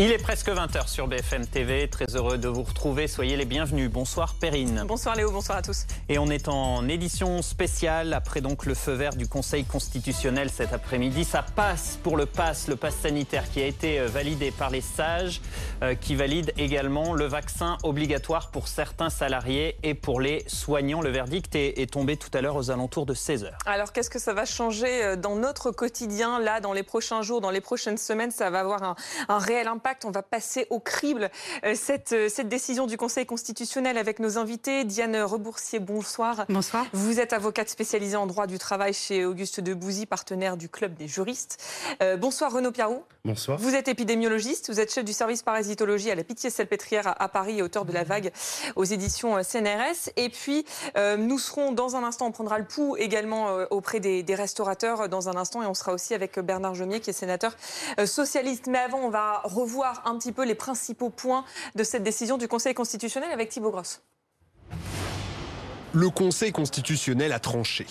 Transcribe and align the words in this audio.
Il 0.00 0.12
est 0.12 0.18
presque 0.18 0.48
20h 0.48 0.86
sur 0.86 1.08
BFM 1.08 1.44
TV. 1.48 1.88
Très 1.88 2.14
heureux 2.14 2.38
de 2.38 2.46
vous 2.46 2.62
retrouver. 2.62 3.08
Soyez 3.08 3.36
les 3.36 3.44
bienvenus. 3.44 3.90
Bonsoir 3.90 4.34
Perrine. 4.34 4.84
Bonsoir 4.86 5.16
Léo, 5.16 5.32
bonsoir 5.32 5.58
à 5.58 5.62
tous. 5.62 5.86
Et 6.08 6.20
on 6.20 6.30
est 6.30 6.46
en 6.46 6.88
édition 6.88 7.42
spéciale 7.42 8.12
après 8.12 8.40
donc 8.40 8.64
le 8.64 8.74
feu 8.74 8.92
vert 8.92 9.16
du 9.16 9.26
Conseil 9.26 9.64
constitutionnel 9.64 10.50
cet 10.50 10.72
après-midi. 10.72 11.24
Ça 11.24 11.42
passe 11.42 11.98
pour 12.04 12.16
le 12.16 12.26
pass, 12.26 12.68
le 12.68 12.76
pass 12.76 12.94
sanitaire 12.94 13.50
qui 13.50 13.60
a 13.60 13.66
été 13.66 13.98
euh, 13.98 14.06
validé 14.06 14.52
par 14.52 14.70
les 14.70 14.82
sages, 14.82 15.40
euh, 15.82 15.96
qui 15.96 16.14
valide 16.14 16.52
également 16.58 17.12
le 17.12 17.24
vaccin 17.24 17.76
obligatoire 17.82 18.52
pour 18.52 18.68
certains 18.68 19.10
salariés 19.10 19.78
et 19.82 19.94
pour 19.94 20.20
les 20.20 20.44
soignants. 20.46 21.00
Le 21.00 21.10
verdict 21.10 21.56
est, 21.56 21.90
tombé 21.90 22.16
tout 22.16 22.30
à 22.34 22.40
l'heure 22.40 22.54
aux 22.54 22.70
alentours 22.70 23.04
de 23.04 23.14
16h. 23.14 23.50
Alors 23.66 23.92
qu'est-ce 23.92 24.10
que 24.10 24.20
ça 24.20 24.32
va 24.32 24.44
changer 24.44 25.02
euh, 25.04 25.16
dans 25.16 25.34
notre 25.34 25.72
quotidien? 25.72 26.38
Là, 26.38 26.60
dans 26.60 26.72
les 26.72 26.84
prochains 26.84 27.22
jours, 27.22 27.40
dans 27.40 27.50
les 27.50 27.60
prochaines 27.60 27.98
semaines 27.98 28.30
Ça 28.30 28.48
va 28.48 28.60
avoir 28.60 28.84
un, 28.84 28.94
un 29.28 29.38
réel 29.40 29.66
impact 29.66 29.87
on 30.04 30.10
va 30.10 30.22
passer 30.22 30.66
au 30.70 30.80
crible 30.80 31.30
euh, 31.64 31.74
cette, 31.74 32.12
euh, 32.12 32.28
cette 32.28 32.48
décision 32.48 32.86
du 32.86 32.96
Conseil 32.96 33.26
constitutionnel 33.26 33.96
avec 33.96 34.18
nos 34.18 34.36
invités. 34.38 34.84
Diane 34.84 35.16
Reboursier, 35.16 35.78
bonsoir. 35.78 36.44
Bonsoir. 36.48 36.86
Vous 36.92 37.20
êtes 37.20 37.32
avocate 37.32 37.68
spécialisée 37.68 38.16
en 38.16 38.26
droit 38.26 38.46
du 38.46 38.58
travail 38.58 38.92
chez 38.92 39.24
Auguste 39.24 39.60
Debouzy, 39.60 40.06
partenaire 40.06 40.56
du 40.56 40.68
Club 40.68 40.94
des 40.94 41.08
juristes. 41.08 41.62
Euh, 42.02 42.16
bonsoir 42.16 42.52
Renaud 42.52 42.70
Piarou. 42.70 43.02
Bonsoir. 43.24 43.58
Vous 43.58 43.74
êtes 43.74 43.88
épidémiologiste, 43.88 44.70
vous 44.70 44.80
êtes 44.80 44.92
chef 44.92 45.04
du 45.04 45.12
service 45.12 45.42
parasitologie 45.42 46.10
à 46.10 46.14
la 46.14 46.24
Pitié-Salpêtrière 46.24 47.14
à 47.20 47.28
Paris 47.28 47.58
et 47.58 47.62
auteur 47.62 47.84
de 47.84 47.92
La 47.92 48.04
Vague 48.04 48.32
aux 48.76 48.84
éditions 48.84 49.42
CNRS. 49.42 50.10
Et 50.16 50.28
puis, 50.28 50.64
nous 51.18 51.38
serons 51.38 51.72
dans 51.72 51.96
un 51.96 52.04
instant, 52.04 52.26
on 52.26 52.32
prendra 52.32 52.58
le 52.58 52.64
pouls 52.64 52.96
également 52.96 53.48
auprès 53.70 54.00
des, 54.00 54.22
des, 54.22 54.34
restaurateurs 54.34 55.08
dans 55.08 55.28
un 55.28 55.36
instant 55.36 55.62
et 55.62 55.66
on 55.66 55.74
sera 55.74 55.92
aussi 55.92 56.14
avec 56.14 56.38
Bernard 56.38 56.74
Jomier 56.74 57.00
qui 57.00 57.10
est 57.10 57.12
sénateur 57.12 57.54
socialiste. 58.06 58.66
Mais 58.66 58.78
avant, 58.78 59.00
on 59.00 59.10
va 59.10 59.42
revoir 59.44 59.77
un 59.84 60.18
petit 60.18 60.32
peu 60.32 60.44
les 60.44 60.54
principaux 60.54 61.10
points 61.10 61.44
de 61.74 61.84
cette 61.84 62.02
décision 62.02 62.38
du 62.38 62.48
Conseil 62.48 62.74
constitutionnel 62.74 63.30
avec 63.32 63.48
Thibaut 63.48 63.70
Grosse. 63.70 64.02
Le 65.92 66.10
Conseil 66.10 66.52
constitutionnel 66.52 67.32
a 67.32 67.38
tranché. 67.38 67.86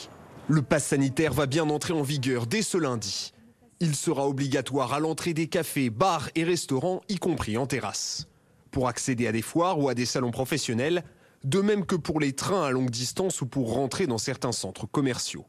Le 0.48 0.62
pass 0.62 0.86
sanitaire 0.86 1.34
va 1.34 1.46
bien 1.46 1.70
entrer 1.70 1.94
en 1.94 2.04
vigueur 2.04 2.46
dès 2.46 2.62
ce 2.62 2.78
lundi. 2.78 3.34
Il 3.80 3.96
sera 3.96 4.28
obligatoire 4.28 4.94
à 4.94 5.00
l'entrée 5.00 5.34
des 5.34 5.48
cafés, 5.48 5.90
bars 5.90 6.30
et 6.36 6.44
restaurants, 6.44 7.02
y 7.10 7.18
compris 7.18 7.58
en 7.58 7.68
terrasse. 7.68 8.28
Pour 8.72 8.88
accéder 8.88 9.28
à 9.28 9.32
des 9.32 9.42
foires 9.42 9.80
ou 9.80 9.90
à 9.90 9.94
des 9.94 10.06
salons 10.06 10.32
professionnels, 10.32 11.04
de 11.44 11.62
même 11.62 11.86
que 11.86 11.96
pour 11.96 12.20
les 12.20 12.34
trains 12.34 12.66
à 12.66 12.72
longue 12.72 12.90
distance 12.90 13.42
ou 13.42 13.46
pour 13.46 13.74
rentrer 13.74 14.08
dans 14.08 14.18
certains 14.18 14.52
centres 14.52 14.88
commerciaux. 14.88 15.46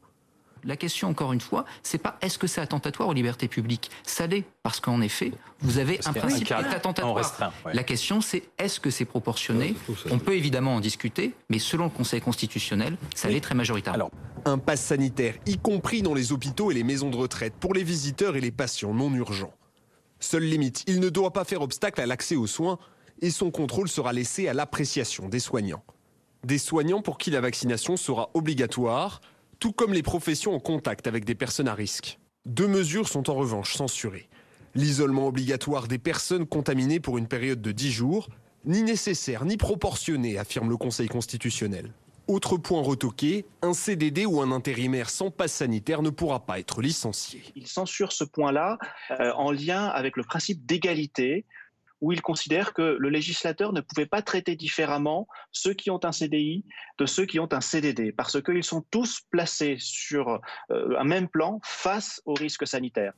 La 0.63 0.75
question, 0.75 1.07
encore 1.09 1.33
une 1.33 1.41
fois, 1.41 1.65
c'est 1.83 1.97
pas 1.97 2.17
est-ce 2.21 2.37
que 2.37 2.47
c'est 2.47 2.61
attentatoire 2.61 3.09
aux 3.09 3.13
libertés 3.13 3.47
publiques? 3.47 3.91
Ça 4.03 4.27
l'est, 4.27 4.43
parce 4.63 4.79
qu'en 4.79 5.01
effet, 5.01 5.31
vous 5.61 5.77
avez 5.77 5.99
un 6.05 6.13
principe 6.13 6.51
attentatoire. 6.51 7.53
La 7.73 7.83
question, 7.83 8.21
c'est 8.21 8.43
est-ce 8.57 8.79
que 8.79 8.89
c'est 8.89 9.05
proportionné? 9.05 9.75
On 10.11 10.19
peut 10.19 10.35
évidemment 10.35 10.75
en 10.75 10.79
discuter, 10.79 11.33
mais 11.49 11.59
selon 11.59 11.85
le 11.85 11.89
Conseil 11.89 12.21
constitutionnel, 12.21 12.97
ça 13.15 13.29
l'est 13.29 13.41
très 13.41 13.55
majoritaire. 13.55 13.93
Alors, 13.93 14.11
un 14.45 14.57
pass 14.57 14.81
sanitaire, 14.81 15.35
y 15.45 15.57
compris 15.57 16.01
dans 16.01 16.13
les 16.13 16.31
hôpitaux 16.31 16.71
et 16.71 16.73
les 16.73 16.83
maisons 16.83 17.09
de 17.09 17.17
retraite, 17.17 17.53
pour 17.59 17.73
les 17.73 17.83
visiteurs 17.83 18.35
et 18.35 18.41
les 18.41 18.51
patients 18.51 18.93
non 18.93 19.13
urgents. 19.13 19.53
Seule 20.19 20.43
limite, 20.43 20.83
il 20.87 20.99
ne 20.99 21.09
doit 21.09 21.31
pas 21.31 21.45
faire 21.45 21.61
obstacle 21.61 22.01
à 22.01 22.05
l'accès 22.05 22.35
aux 22.35 22.47
soins 22.47 22.77
et 23.21 23.31
son 23.31 23.51
contrôle 23.51 23.89
sera 23.89 24.13
laissé 24.13 24.47
à 24.47 24.53
l'appréciation 24.53 25.29
des 25.29 25.39
soignants. 25.39 25.83
Des 26.43 26.57
soignants 26.57 27.01
pour 27.01 27.17
qui 27.17 27.31
la 27.31 27.41
vaccination 27.41 27.97
sera 27.97 28.29
obligatoire, 28.33 29.19
tout 29.59 29.73
comme 29.73 29.93
les 29.93 30.03
professions 30.03 30.55
en 30.55 30.59
contact 30.59 31.05
avec 31.07 31.25
des 31.25 31.35
personnes 31.35 31.67
à 31.67 31.73
risque. 31.73 32.19
Deux 32.45 32.67
mesures 32.67 33.07
sont 33.07 33.29
en 33.29 33.35
revanche 33.35 33.75
censurées. 33.75 34.29
L'isolement 34.73 35.27
obligatoire 35.27 35.87
des 35.87 35.97
personnes 35.97 36.45
contaminées 36.45 36.99
pour 36.99 37.17
une 37.17 37.27
période 37.27 37.61
de 37.61 37.71
10 37.71 37.91
jours, 37.91 38.29
ni 38.65 38.83
nécessaire 38.83 39.45
ni 39.45 39.57
proportionné, 39.57 40.37
affirme 40.37 40.69
le 40.69 40.77
Conseil 40.77 41.07
constitutionnel. 41.07 41.91
Autre 42.27 42.57
point 42.57 42.81
retoqué, 42.81 43.45
un 43.63 43.73
CDD 43.73 44.27
ou 44.27 44.39
un 44.39 44.51
intérimaire 44.51 45.09
sans 45.09 45.31
passe 45.31 45.53
sanitaire 45.53 46.03
ne 46.03 46.11
pourra 46.11 46.45
pas 46.45 46.59
être 46.59 46.81
licencié. 46.81 47.41
Il 47.55 47.65
censure 47.65 48.11
ce 48.11 48.23
point-là 48.23 48.77
euh, 49.19 49.31
en 49.33 49.51
lien 49.51 49.85
avec 49.87 50.15
le 50.15 50.23
principe 50.23 50.63
d'égalité 50.65 51.45
où 52.01 52.11
il 52.11 52.21
considère 52.21 52.73
que 52.73 52.97
le 52.99 53.09
législateur 53.09 53.73
ne 53.73 53.81
pouvait 53.81 54.05
pas 54.05 54.21
traiter 54.21 54.55
différemment 54.55 55.27
ceux 55.51 55.73
qui 55.73 55.89
ont 55.89 55.99
un 56.03 56.11
CDI 56.11 56.63
de 56.97 57.05
ceux 57.05 57.25
qui 57.25 57.39
ont 57.39 57.49
un 57.51 57.61
CDD, 57.61 58.11
parce 58.11 58.41
qu'ils 58.41 58.63
sont 58.63 58.85
tous 58.91 59.21
placés 59.31 59.77
sur 59.79 60.39
euh, 60.71 60.97
un 60.97 61.03
même 61.03 61.27
plan 61.27 61.59
face 61.63 62.21
aux 62.25 62.33
risques 62.33 62.67
sanitaires. 62.67 63.13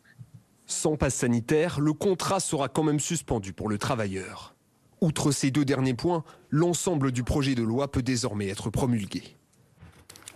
Sans 0.66 0.96
passe 0.96 1.16
sanitaire, 1.16 1.80
le 1.80 1.94
contrat 1.94 2.40
sera 2.40 2.70
quand 2.70 2.84
même 2.84 3.00
suspendu 3.00 3.54
pour 3.54 3.70
le 3.70 3.78
travailleur. 3.78 4.56
Outre 5.02 5.32
ces 5.32 5.52
deux 5.52 5.66
derniers 5.66 5.96
points, 5.96 6.24
l'ensemble 6.50 7.12
du 7.12 7.24
projet 7.24 7.56
de 7.56 7.64
loi 7.64 7.92
peut 7.92 8.04
désormais 8.04 8.48
être 8.48 8.70
promulgué. 8.70 9.36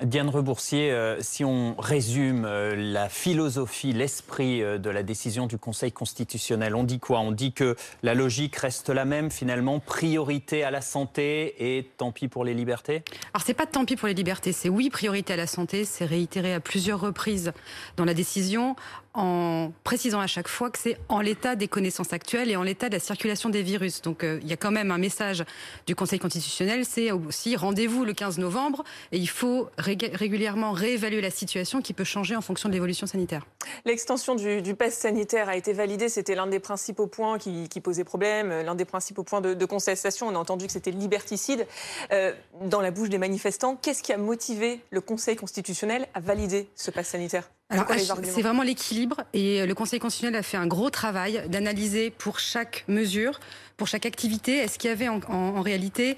Diane 0.03 0.27
Reboursier, 0.27 0.91
euh, 0.91 1.17
si 1.21 1.45
on 1.45 1.73
résume 1.79 2.43
euh, 2.43 2.75
la 2.75 3.07
philosophie, 3.07 3.93
l'esprit 3.93 4.61
euh, 4.61 4.77
de 4.77 4.89
la 4.89 5.03
décision 5.03 5.47
du 5.47 5.57
Conseil 5.57 5.93
constitutionnel, 5.93 6.75
on 6.75 6.83
dit 6.83 6.99
quoi? 6.99 7.19
On 7.19 7.31
dit 7.31 7.53
que 7.53 7.77
la 8.03 8.13
logique 8.13 8.57
reste 8.57 8.89
la 8.89 9.05
même 9.05 9.31
finalement, 9.31 9.79
priorité 9.79 10.65
à 10.65 10.71
la 10.71 10.81
santé 10.81 11.77
et 11.77 11.89
tant 11.95 12.11
pis 12.11 12.27
pour 12.27 12.43
les 12.43 12.53
libertés? 12.53 13.03
Alors 13.33 13.45
c'est 13.45 13.53
pas 13.53 13.65
tant 13.65 13.85
pis 13.85 13.95
pour 13.95 14.09
les 14.09 14.13
libertés, 14.13 14.51
c'est 14.51 14.67
oui 14.67 14.89
priorité 14.89 15.31
à 15.31 15.37
la 15.37 15.47
santé, 15.47 15.85
c'est 15.85 16.05
réitéré 16.05 16.53
à 16.53 16.59
plusieurs 16.59 16.99
reprises 16.99 17.53
dans 17.95 18.05
la 18.05 18.13
décision 18.13 18.75
en 19.13 19.71
précisant 19.85 20.19
à 20.19 20.27
chaque 20.27 20.49
fois 20.49 20.69
que 20.69 20.77
c'est 20.77 20.97
en 21.07 21.21
l'état 21.21 21.55
des 21.55 21.69
connaissances 21.69 22.11
actuelles 22.11 22.51
et 22.51 22.57
en 22.57 22.63
l'état 22.63 22.89
de 22.89 22.95
la 22.95 22.99
circulation 22.99 23.49
des 23.49 23.61
virus. 23.61 24.01
Donc 24.01 24.25
il 24.25 24.45
y 24.45 24.51
a 24.51 24.57
quand 24.57 24.71
même 24.71 24.91
un 24.91 24.97
message 24.97 25.45
du 25.87 25.95
Conseil 25.95 26.19
constitutionnel, 26.19 26.83
c'est 26.83 27.13
aussi 27.13 27.55
rendez-vous 27.55 28.03
le 28.03 28.11
15 28.11 28.39
novembre 28.39 28.83
et 29.13 29.17
il 29.17 29.29
faut 29.29 29.69
régulièrement 29.85 30.71
réévaluer 30.71 31.21
la 31.21 31.29
situation 31.29 31.81
qui 31.81 31.93
peut 31.93 32.03
changer 32.03 32.35
en 32.35 32.41
fonction 32.41 32.69
de 32.69 32.73
l'évolution 32.73 33.07
sanitaire. 33.07 33.45
L'extension 33.85 34.35
du, 34.35 34.75
pass 34.75 34.93
sanitaire 34.95 35.49
a 35.49 35.55
été 35.55 35.73
validée, 35.73 36.09
c'était 36.09 36.35
l'un 36.35 36.47
des 36.47 36.59
principaux 36.59 37.07
points 37.07 37.37
qui, 37.37 37.81
posait 37.81 38.03
problème, 38.03 38.49
l'un 38.49 38.75
des 38.75 38.85
principaux 38.85 39.23
points 39.23 39.41
de, 39.41 39.53
de, 39.53 39.65
contestation. 39.65 40.27
On 40.27 40.35
a 40.35 40.39
entendu 40.39 40.65
que 40.65 40.71
c'était 40.71 40.91
liberticide 40.91 41.67
euh, 42.11 42.33
dans 42.61 42.81
la 42.81 42.91
bouche 42.91 43.09
des 43.09 43.17
manifestants. 43.17 43.75
Qu'est-ce 43.75 44.03
qui 44.03 44.13
a 44.13 44.17
motivé 44.17 44.81
le 44.89 45.01
Conseil 45.01 45.35
constitutionnel 45.35 46.07
à 46.13 46.19
valider 46.19 46.67
ce 46.75 46.91
pass 46.91 47.09
sanitaire? 47.09 47.49
Alors, 47.69 47.87
c'est 48.23 48.43
vraiment 48.43 48.61
l'équilibre 48.61 49.23
et 49.33 49.65
le 49.65 49.73
Conseil 49.73 49.99
constitutionnel 49.99 50.39
a 50.39 50.43
fait 50.43 50.57
un 50.57 50.67
gros 50.67 50.91
travail 50.91 51.41
d'analyser 51.49 52.11
pour 52.11 52.37
chaque 52.37 52.85
mesure, 52.87 53.39
pour 53.75 53.87
chaque 53.87 54.05
activité, 54.05 54.57
est-ce 54.57 54.77
qu'il 54.77 54.89
y 54.89 54.93
avait 54.93 55.09
en, 55.09 55.61
réalité 55.61 56.15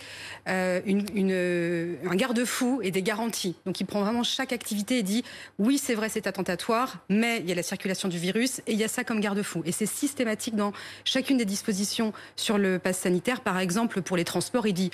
euh, 0.50 0.82
une, 0.86 2.06
un 2.06 2.16
garde-fou 2.16 2.82
et 2.84 2.92
des 2.92 3.02
garanties? 3.02 3.56
Donc 3.66 3.80
il 3.80 3.86
prend 3.86 4.02
vraiment 4.02 4.24
chaque 4.24 4.52
activité 4.52 5.00
et 5.00 5.04
dit 5.04 5.24
oui 5.58 5.78
c'est 5.78 5.96
vrai 5.96 6.10
c'est 6.10 6.28
attentatoire, 6.28 6.98
mais 7.08 7.40
il 7.40 7.48
y 7.48 7.52
a 7.54 7.56
la 7.56 7.64
circulation 7.64 8.10
du 8.10 8.18
virus 8.18 8.60
et 8.68 8.74
il 8.74 8.78
y 8.78 8.84
a 8.84 8.90
ça 8.90 9.06
comme 9.06 9.22
garde-fou. 9.22 9.64
Et 9.66 9.72
c'est 9.72 9.86
systématique 9.86 10.56
dans 10.56 10.74
chacune 11.06 11.38
des 11.38 11.46
dispositions 11.46 12.12
sur 12.36 12.58
le 12.58 12.78
pass 12.78 12.98
sanitaire. 13.00 13.40
Par 13.40 13.58
exemple 13.58 14.02
pour 14.02 14.18
les 14.18 14.26
transports, 14.26 14.68
il 14.68 14.74
dit 14.74 14.92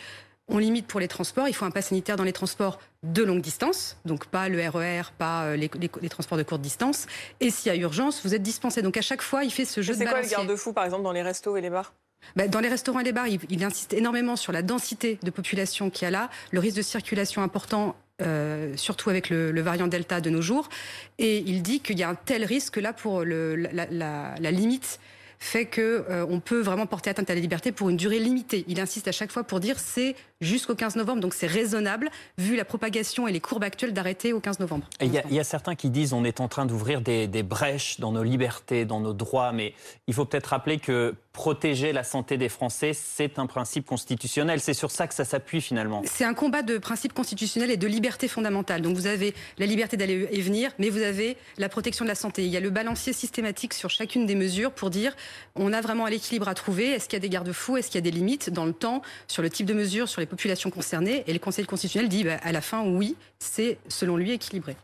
on 0.48 0.57
limite 0.57 0.88
pour 0.88 1.00
les 1.00 1.07
transports. 1.07 1.48
Il 1.48 1.54
faut 1.54 1.66
un 1.66 1.72
pass 1.72 1.88
sanitaire 1.88 2.16
dans 2.16 2.24
les 2.24 2.34
transports 2.34 2.80
de 3.04 3.24
longue 3.24 3.42
distance, 3.42 3.98
donc 4.06 4.25
pas 4.28 4.50
le 4.50 4.57
RER, 4.68 5.01
e 5.01 5.04
pas 5.18 5.45
euh, 5.45 5.56
les, 5.56 5.69
transports 6.10 6.38
de 6.38 6.44
courte 6.44 6.62
distance. 6.62 7.07
Et 7.40 7.50
s'il 7.50 7.72
y 7.72 7.75
a 7.75 7.80
urgence, 7.80 8.22
vous 8.24 8.36
êtes 8.36 8.44
dispensé. 8.44 8.81
Donc 8.81 8.98
à 8.98 9.01
chaque 9.01 9.22
fois, 9.22 9.44
il 9.44 9.51
fait 9.51 9.66
ce 9.66 9.81
jeu 9.81 9.94
de 9.94 10.00
C'est 10.00 10.06
quoi 10.06 10.22
le 10.22 10.28
garde-fou, 10.28 10.74
par 10.74 10.86
exemple, 10.86 11.04
dans 11.04 11.12
les 11.12 11.22
restos 11.22 11.56
et 11.57 11.62
les 11.62 11.69
bars? 11.69 11.94
Ben, 12.36 12.50
dans 12.50 12.62
les 12.62 12.69
restaurants 12.69 13.00
et 13.00 13.04
les 13.04 13.12
bars, 13.12 13.28
il, 13.28 13.63
insiste 13.63 13.94
énormément 13.94 14.36
sur 14.36 14.54
la 14.54 14.62
densité 14.62 15.19
de 15.24 15.30
population 15.30 15.90
qu'il 15.90 16.06
y 16.06 16.07
a 16.07 16.12
là, 16.12 16.30
le 16.51 16.60
risque 16.60 16.78
de 16.78 16.81
circulation 16.81 17.42
important 17.42 17.96
euh, 18.22 18.78
surtout 18.78 19.10
avec 19.10 19.30
le, 19.30 19.60
variant 19.62 19.88
Delta 19.88 20.22
de 20.22 20.30
nos 20.30 20.42
jours. 20.42 20.69
Et 21.18 21.39
il 21.39 21.62
dit 21.62 21.80
qu'il 21.80 21.98
y 22.00 22.04
a 22.04 22.10
un 22.10 22.16
tel 22.16 22.46
risque 22.46 22.78
là 22.78 22.94
pour 22.94 23.24
le, 23.24 23.56
la, 23.56 24.51
limite 24.51 25.00
fait 25.44 25.66
que 25.66 26.06
euh, 26.10 26.25
on 26.30 26.40
peut 26.40 26.62
vraiment 26.62 26.86
porter 26.86 27.10
atteinte 27.10 27.30
à 27.30 27.36
la 27.36 27.42
liberté 27.42 27.72
pour 27.72 27.90
une 27.90 27.98
durée 27.98 28.19
limitée. 28.19 28.66
Il 28.68 28.80
insiste 28.80 29.07
à 29.07 29.12
chaque 29.12 29.31
fois 29.31 29.44
pour 29.44 29.60
dire 29.60 29.78
c'est 29.78 30.16
jusqu'au 30.42 30.75
15 30.75 30.95
novembre, 30.95 31.22
donc 31.22 31.34
c'est 31.34 31.48
raisonnable 31.48 32.10
vu 32.38 32.56
la 32.56 32.66
propagation 32.66 33.28
et 33.28 33.31
les 33.31 33.40
courbes 33.40 33.63
actuelles 33.63 33.94
d'arrêter 33.94 34.34
au 34.34 34.40
15 34.40 34.60
novembre. 34.60 34.88
Il 35.01 35.13
y, 35.13 35.40
a 35.40 35.44
certains 35.44 35.75
qui 35.75 35.90
disent 35.90 36.13
on 36.13 36.24
est 36.24 36.40
en 36.40 36.48
train 36.48 36.66
d'ouvrir 36.66 37.01
des, 37.01 37.28
des 37.28 37.44
brèches 37.44 38.00
dans 38.00 38.12
nos 38.12 38.24
libertés, 38.24 38.86
dans 38.86 39.00
nos 39.00 39.13
droits, 39.13 39.51
mais 39.51 39.74
il 40.07 40.13
faut 40.13 40.25
peut-être 40.25 40.48
rappeler 40.48 40.80
que 40.80 41.16
protéger 41.34 41.94
la 41.94 42.04
santé 42.04 42.38
des 42.38 42.48
Français, 42.48 42.94
c'est 42.94 43.39
un 43.39 43.48
principe 43.48 43.88
constitutionnel. 43.88 44.60
C'est 44.60 44.75
sur 44.75 44.92
ça 44.92 45.07
que 45.07 45.16
ça 45.16 45.25
s'appuie 45.25 45.62
finalement. 45.62 46.04
C'est 46.06 46.25
un 46.25 46.36
combat 46.36 46.62
de 46.62 46.78
principes 46.78 47.13
constitutionnels 47.13 47.72
et 47.72 47.78
de 47.78 47.88
liberté 47.88 48.28
fondamentale. 48.28 48.81
Donc 48.81 48.96
vous 48.96 49.07
avez 49.07 49.34
la 49.57 49.66
liberté 49.66 49.98
d'aller 49.98 50.28
et 50.31 50.42
venir, 50.42 50.72
mais 50.78 50.92
vous 50.92 51.01
avez 51.01 51.36
la 51.57 51.69
protection 51.69 52.06
de 52.06 52.10
la 52.10 52.16
santé. 52.16 52.46
Il 52.46 52.51
y 52.51 52.57
a 52.57 52.60
le 52.60 52.69
balancier 52.69 53.13
systématique 53.13 53.74
sur 53.74 53.89
chacune 53.89 54.28
des 54.28 54.36
mesures 54.36 54.72
pour 54.72 54.92
dire 54.92 55.16
on 55.56 55.74
a 55.74 55.82
vraiment 55.82 56.06
l'équilibre 56.08 56.48
à 56.48 56.54
trouver. 56.54 56.92
Est-ce 56.92 57.06
qu'il 57.06 57.14
y 57.14 57.18
a 57.18 57.20
des 57.22 57.30
garde-fous? 57.30 57.78
Est-ce 57.78 57.88
qu'il 57.88 57.96
y 57.96 58.04
a 58.08 58.10
des 58.10 58.12
limites 58.12 58.50
dans 58.50 58.66
le 58.66 58.74
temps 58.74 59.02
sur 59.28 59.42
le 59.42 59.50
type 59.50 59.66
de 59.66 59.74
mesures, 59.74 60.10
sur 60.10 60.22
les 60.22 60.28
populations 60.28 60.70
concernées? 60.70 61.24
Et 61.28 61.34
le 61.34 61.40
Conseil 61.40 61.66
constitutionnel 61.66 62.10
dit 62.10 62.24
bah, 62.24 62.38
à 62.42 62.52
la 62.52 62.62
fin 62.62 62.84
oui, 62.84 63.16
c'est 63.40 63.78
selon 63.88 64.18
lui 64.18 64.32
équilibré. 64.32 64.76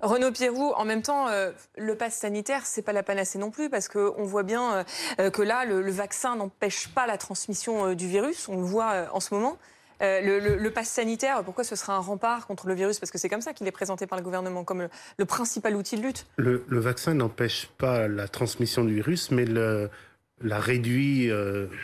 Renaud 0.00 0.32
Pierroux, 0.32 0.72
en 0.76 0.84
même 0.84 1.02
temps, 1.02 1.28
euh, 1.28 1.50
le 1.76 1.96
pass 1.96 2.16
sanitaire, 2.16 2.62
c'est 2.64 2.82
pas 2.82 2.92
la 2.92 3.02
panacée 3.02 3.38
non 3.38 3.50
plus 3.50 3.70
parce 3.70 3.88
qu'on 3.88 4.24
voit 4.24 4.42
bien 4.42 4.84
euh, 5.18 5.30
que 5.30 5.42
là, 5.42 5.64
le, 5.64 5.90
vaccin 5.90 6.36
n'empêche 6.36 6.88
pas 6.88 7.06
la 7.06 7.18
transmission 7.18 7.86
euh, 7.86 7.94
du 7.94 8.08
virus. 8.08 8.48
On 8.48 8.56
le 8.56 8.64
voit 8.64 9.08
en 9.12 9.20
ce 9.20 9.34
moment. 9.34 9.58
Le, 10.02 10.68
pass 10.70 10.88
sanitaire, 10.88 11.42
pourquoi 11.44 11.64
ce 11.64 11.76
sera 11.76 11.94
un 11.94 12.00
rempart 12.00 12.46
contre 12.46 12.66
le 12.66 12.74
virus? 12.74 12.98
Parce 12.98 13.10
que 13.10 13.18
c'est 13.18 13.28
comme 13.28 13.40
ça 13.40 13.52
qu'il 13.52 13.66
est 13.66 13.72
présenté 13.72 14.06
par 14.06 14.18
le 14.18 14.24
gouvernement, 14.24 14.64
comme 14.64 14.88
le, 15.16 15.24
principal 15.24 15.76
outil 15.76 15.96
de 15.96 16.02
lutte. 16.02 16.26
Le, 16.36 16.64
vaccin 16.68 17.14
n'empêche 17.14 17.68
pas 17.78 18.08
la 18.08 18.28
transmission 18.28 18.84
du 18.84 18.94
virus, 18.94 19.30
mais 19.30 19.44
la 19.44 20.58
réduit 20.60 21.30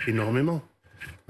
énormément. 0.07 0.63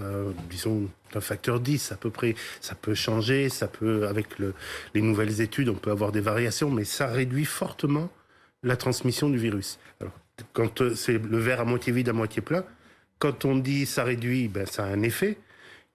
Euh, 0.01 0.31
disons 0.49 0.89
d'un 1.13 1.21
facteur 1.21 1.59
10 1.59 1.91
à 1.91 1.97
peu 1.97 2.11
près. 2.11 2.37
Ça 2.61 2.77
peut 2.77 2.95
changer, 2.95 3.49
ça 3.49 3.67
peut, 3.67 4.07
avec 4.07 4.29
les 4.95 5.01
nouvelles 5.01 5.41
études, 5.41 5.69
on 5.71 5.75
peut 5.75 5.91
avoir 5.91 6.13
des 6.13 6.21
variations, 6.21 6.71
mais 6.71 6.85
ça 6.85 7.09
réduit 7.09 7.45
fortement 7.45 8.09
la 8.63 8.77
transmission 8.77 9.29
du 9.29 9.39
virus. 9.39 9.81
Alors, 10.01 10.13
quand 10.53 10.83
euh, 10.83 10.95
c'est 10.95 11.19
le 11.19 11.39
verre 11.39 11.61
à 11.61 11.65
moitié 11.65 11.93
vide, 11.93 12.09
à 12.09 12.13
moitié 12.13 12.43
plein, 12.43 12.65
quand 13.19 13.45
on 13.45 13.57
dit 13.57 13.87
ça 13.87 14.05
réduit, 14.05 14.47
ben, 14.47 14.67
ça 14.67 14.85
a 14.85 14.87
un 14.87 15.03
effet. 15.03 15.37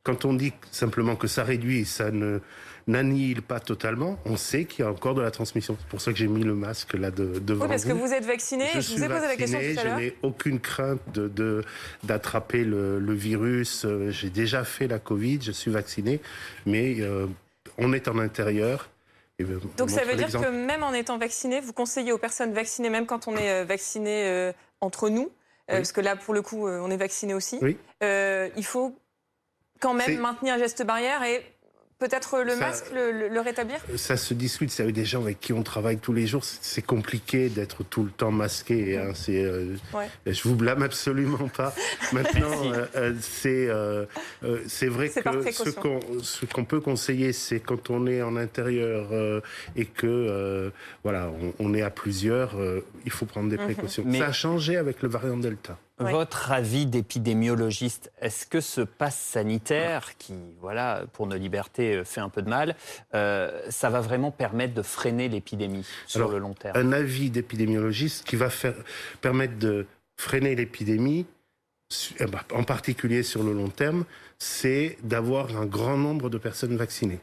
Quand 0.04 0.26
on 0.26 0.34
dit 0.34 0.54
simplement 0.72 1.16
que 1.16 1.28
ça 1.28 1.44
réduit, 1.44 1.86
ça 1.86 2.12
ne 2.12 2.40
n'annihile 2.88 3.42
pas 3.42 3.60
totalement, 3.60 4.18
on 4.26 4.38
sait 4.38 4.66
qu'il 4.66 4.84
y 4.84 4.88
a 4.88 4.92
encore 4.92 5.16
de 5.16 5.22
la 5.22 5.32
transmission. 5.32 5.78
C'est 5.80 5.88
pour 5.88 6.02
ça 6.02 6.12
que 6.12 6.18
j'ai 6.18 6.28
mis 6.28 6.44
le 6.44 6.54
masque 6.54 6.94
là 6.94 7.12
de, 7.12 7.40
devant 7.40 7.64
oui, 7.64 7.70
parce 7.70 7.86
que 7.86 7.94
vous 7.94 8.12
êtes 8.12 8.26
vacciné. 8.26 8.66
Je, 8.74 8.80
vous 8.80 9.04
ai 9.04 9.08
posé 9.08 9.28
la 9.28 9.36
question 9.36 9.60
tout 9.60 9.80
à 9.80 9.84
l'heure. 9.84 9.98
Je 9.98 10.04
n'ai 10.04 10.18
aucune 10.22 10.60
crainte 10.60 11.00
de 11.14 11.64
d'attraper 12.04 12.64
le, 12.64 13.00
le, 13.00 13.14
virus. 13.14 13.86
Euh, 13.86 14.12
j'ai 14.12 14.30
déjà 14.30 14.64
fait 14.64 14.88
la 14.88 15.00
Covid, 15.00 15.40
je 15.42 15.52
suis 15.52 15.72
vacciné, 15.72 16.20
mais 16.66 16.98
euh, 17.00 17.28
on 17.78 17.94
est 17.94 18.08
en 18.08 18.18
intérieur. 18.20 18.90
Euh, 19.42 19.60
Donc 19.78 19.90
ça 19.90 20.04
veut 20.04 20.16
dire 20.16 20.30
que 20.30 20.50
même 20.50 20.84
en 20.84 20.94
étant 20.94 21.18
vacciné, 21.18 21.60
vous 21.62 21.74
conseillez 21.74 22.12
aux 22.12 22.18
personnes 22.18 22.54
vaccinées, 22.54 22.90
même 22.90 23.06
quand 23.06 23.28
on 23.28 23.36
est 23.36 23.64
vacciné 23.64 24.52
entre 24.82 25.10
nous, 25.10 25.32
parce 25.68 25.92
que 25.92 26.02
là 26.02 26.16
pour 26.16 26.34
le 26.34 26.42
coup 26.42 26.68
on 26.68 26.92
est 26.92 26.98
vacciné 26.98 27.34
aussi, 27.34 27.58
oui. 27.62 27.78
il 28.02 28.66
faut 28.66 28.96
quand 29.84 29.94
même 29.94 30.18
maintenir 30.18 30.54
un 30.54 30.58
geste 30.58 30.86
barrière 30.86 31.24
et 31.24 31.44
Peut-être 32.04 32.44
le 32.44 32.58
masque, 32.58 32.88
le, 32.94 33.40
rétablir? 33.40 33.78
Ça 33.96 34.18
se 34.18 34.34
discute. 34.34 34.70
C'est 34.72 34.92
des 34.92 35.06
gens 35.06 35.22
avec 35.22 35.40
qui 35.40 35.54
on 35.54 35.64
travaille 35.64 36.00
tous 36.00 36.12
les 36.12 36.28
jours. 36.28 36.44
C'est 36.44 36.82
compliqué 36.82 37.48
d'être 37.48 37.84
tout 37.84 38.04
le 38.04 38.10
temps 38.10 38.32
masqué. 38.32 38.98
Hein. 38.98 39.12
C'est, 39.14 39.42
euh, 39.42 39.78
Je 40.26 40.44
vous 40.44 40.56
blâme 40.56 40.84
absolument 40.84 41.48
pas. 41.48 41.74
Maintenant, 42.12 42.74
euh, 42.74 42.86
euh, 42.98 43.14
c'est 43.22 43.70
c'est 44.68 44.88
vrai 44.88 45.08
que 45.08 45.52
ce 45.52 45.70
qu'on 45.70 46.00
ce 46.22 46.46
qu'on 46.46 46.66
peut 46.66 46.82
conseiller, 46.82 47.32
c'est 47.32 47.62
quand 47.62 47.90
on 47.90 48.06
est 48.06 48.22
en 48.22 48.36
intérieur 48.36 49.08
et 49.78 49.86
que 49.86 50.74
voilà, 51.04 51.32
on, 51.60 51.74
est 51.74 51.84
à 51.84 51.90
plusieurs, 51.90 52.58
il 53.06 53.12
faut 53.12 53.26
prendre 53.26 53.50
des 53.50 53.58
mhm. 53.58 53.64
précautions. 53.64 54.04
Ça 54.12 54.28
a 54.28 54.32
changé 54.34 54.76
avec 54.76 55.02
le 55.04 55.08
variant 55.08 55.38
Delta. 55.38 55.78
Votre 56.00 56.52
avis 56.52 56.88
d'épidémiologiste, 56.88 58.12
est-ce 58.20 58.48
que 58.48 58.62
ce 58.62 58.82
pass 58.82 59.16
sanitaire, 59.16 60.18
qui, 60.18 60.34
voilà, 60.60 61.04
pour 61.14 61.28
nos 61.28 61.36
libertés, 61.36 61.98
euh, 61.98 62.04
fait 62.04 62.20
un 62.20 62.30
peu 62.30 62.42
de 62.42 62.50
mal, 62.50 62.76
euh, 63.14 63.62
ça 63.70 63.90
va 63.90 64.02
vraiment 64.02 64.32
permettre 64.32 64.74
de 64.74 64.82
freiner 64.82 65.30
l'épidémie 65.30 65.86
sur 66.08 66.30
le 66.30 66.40
long 66.40 66.56
terme? 66.56 66.76
Un 66.76 66.92
avis 66.94 67.30
d'épidémiologiste 67.30 68.26
qui 68.26 68.36
va 68.36 68.50
faire, 68.50 68.74
permettre 69.22 69.58
de 69.60 69.86
freiner 70.18 70.56
l'épidémie, 70.56 71.28
eh 72.20 72.26
ben, 72.26 72.40
en 72.54 72.64
particulier 72.64 73.22
sur 73.22 73.44
le 73.44 73.54
long 73.54 73.70
terme, 73.70 74.06
c'est 74.40 74.98
d'avoir 75.04 75.56
un 75.58 75.66
grand 75.66 75.98
nombre 75.98 76.30
de 76.30 76.40
personnes 76.40 76.76
vaccinées. 76.76 77.20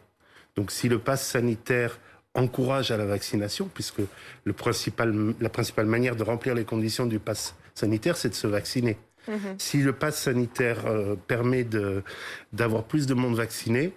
Donc 0.54 0.70
si 0.70 0.88
le 0.88 1.00
pass 1.00 1.26
sanitaire 1.26 1.98
encourage 2.34 2.92
à 2.92 2.96
la 2.96 3.06
vaccination, 3.06 3.68
puisque 3.72 4.02
le 4.44 4.52
principal, 4.52 5.34
la 5.40 5.48
principale 5.48 5.86
manière 5.86 6.14
de 6.14 6.22
remplir 6.22 6.54
les 6.54 6.64
conditions 6.64 7.06
du 7.06 7.18
pass 7.18 7.56
sanitaire, 7.80 8.16
c'est 8.16 8.28
de 8.28 8.34
se 8.34 8.46
vacciner. 8.46 8.96
Mhm. 9.28 9.56
Si 9.58 9.78
le 9.78 9.92
pass 9.92 10.16
sanitaire 10.16 10.86
euh, 10.86 11.14
permet 11.14 11.66
d'avoir 12.52 12.84
plus 12.84 13.06
de 13.06 13.14
monde 13.14 13.36
vacciné, 13.36 13.92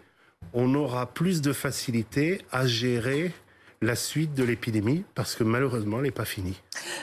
on 0.54 0.74
aura 0.76 1.06
plus 1.06 1.42
de 1.42 1.54
facilité 1.54 2.42
à 2.52 2.68
gérer 2.68 3.32
la 3.84 3.96
suite 3.96 4.34
de 4.34 4.44
l'épidémie 4.44 5.04
parce 5.14 5.36
que 5.36 5.44
malheureusement, 5.44 5.98
elle 5.98 6.04
n'est 6.04 6.12
pas 6.12 6.26
finie. 6.26 6.62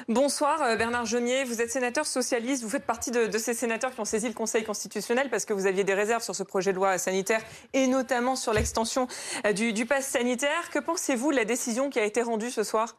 Bonsoir 0.08 0.62
euh, 0.62 0.76
Bernard 0.76 1.06
Genier, 1.06 1.44
vous 1.44 1.60
êtes 1.60 1.70
sénateur 1.70 2.06
socialiste, 2.06 2.62
vous 2.62 2.70
faites 2.70 2.86
partie 2.86 3.10
de, 3.10 3.38
ces 3.38 3.54
sénateurs 3.54 3.92
qui 3.92 4.00
ont 4.00 4.04
saisi 4.04 4.28
le 4.28 4.34
Conseil 4.34 4.64
constitutionnel 4.64 5.28
parce 5.30 5.44
que 5.44 5.52
vous 5.52 5.66
aviez 5.66 5.84
des 5.84 5.94
réserves 5.94 6.22
sur 6.22 6.34
ce 6.34 6.42
projet 6.42 6.72
de 6.72 6.76
loi 6.76 6.96
sanitaire 6.98 7.42
et 7.74 7.86
notamment 7.86 8.36
sur 8.36 8.52
l'extension 8.52 9.08
euh, 9.46 9.52
du, 9.52 9.72
du 9.72 9.86
pass 9.86 10.06
sanitaire. 10.06 10.70
Que 10.70 10.78
pensez-vous 10.78 11.30
de 11.30 11.36
la 11.36 11.44
décision 11.44 11.90
qui 11.90 11.98
a 11.98 12.04
été 12.04 12.22
rendue 12.22 12.50
ce 12.50 12.62
soir? 12.62 12.96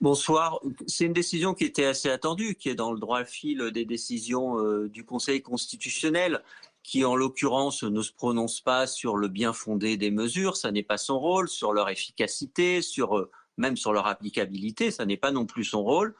Bonsoir. 0.00 0.60
C'est 0.86 1.06
une 1.06 1.12
décision 1.12 1.54
qui 1.54 1.64
était 1.64 1.84
assez 1.84 2.08
attendue, 2.08 2.54
qui 2.54 2.68
est 2.68 2.74
dans 2.74 2.92
le 2.92 3.00
droit 3.00 3.24
fil 3.24 3.70
des 3.72 3.84
décisions 3.84 4.58
euh, 4.58 4.88
du 4.88 5.04
Conseil 5.04 5.42
constitutionnel, 5.42 6.42
qui 6.82 7.04
en 7.04 7.16
l'occurrence 7.16 7.82
ne 7.82 8.00
se 8.02 8.12
prononce 8.12 8.60
pas 8.60 8.86
sur 8.86 9.16
le 9.16 9.28
bien 9.28 9.52
fondé 9.52 9.96
des 9.96 10.10
mesures, 10.10 10.56
ça 10.56 10.70
n'est 10.70 10.82
pas 10.82 10.98
son 10.98 11.18
rôle, 11.18 11.48
sur 11.48 11.72
leur 11.72 11.88
efficacité, 11.88 12.80
sur 12.82 13.18
euh, 13.18 13.30
même 13.56 13.76
sur 13.76 13.92
leur 13.92 14.06
applicabilité, 14.06 14.90
ça 14.90 15.04
n'est 15.04 15.16
pas 15.16 15.32
non 15.32 15.44
plus 15.44 15.64
son 15.64 15.82
rôle, 15.82 16.14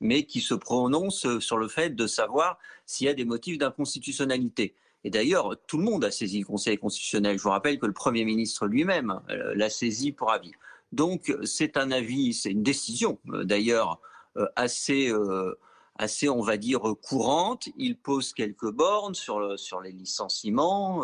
mais 0.00 0.24
qui 0.24 0.40
se 0.40 0.54
prononce 0.54 1.38
sur 1.38 1.56
le 1.56 1.68
fait 1.68 1.96
de 1.96 2.06
savoir 2.06 2.58
s'il 2.84 3.06
y 3.06 3.10
a 3.10 3.14
des 3.14 3.24
motifs 3.24 3.56
d'inconstitutionnalité. 3.56 4.74
Et 5.04 5.10
d'ailleurs, 5.10 5.56
tout 5.66 5.78
le 5.78 5.84
monde 5.84 6.04
a 6.04 6.10
saisi 6.10 6.40
le 6.40 6.44
Conseil 6.44 6.78
constitutionnel. 6.78 7.38
Je 7.38 7.42
vous 7.42 7.50
rappelle 7.50 7.78
que 7.78 7.86
le 7.86 7.92
Premier 7.92 8.24
ministre 8.24 8.66
lui-même 8.66 9.20
euh, 9.30 9.54
l'a 9.54 9.70
saisi 9.70 10.12
pour 10.12 10.30
avis. 10.30 10.52
Donc 10.92 11.34
c'est 11.44 11.76
un 11.76 11.90
avis, 11.90 12.34
c'est 12.34 12.50
une 12.50 12.62
décision 12.62 13.18
euh, 13.30 13.44
d'ailleurs 13.44 14.00
euh, 14.36 14.46
assez, 14.56 15.08
euh, 15.08 15.58
assez, 15.96 16.28
on 16.28 16.42
va 16.42 16.56
dire, 16.58 16.82
courante. 17.02 17.68
Il 17.76 17.96
pose 17.96 18.32
quelques 18.34 18.70
bornes 18.70 19.14
sur, 19.14 19.58
sur 19.58 19.80
les 19.80 19.92
licenciements, 19.92 21.02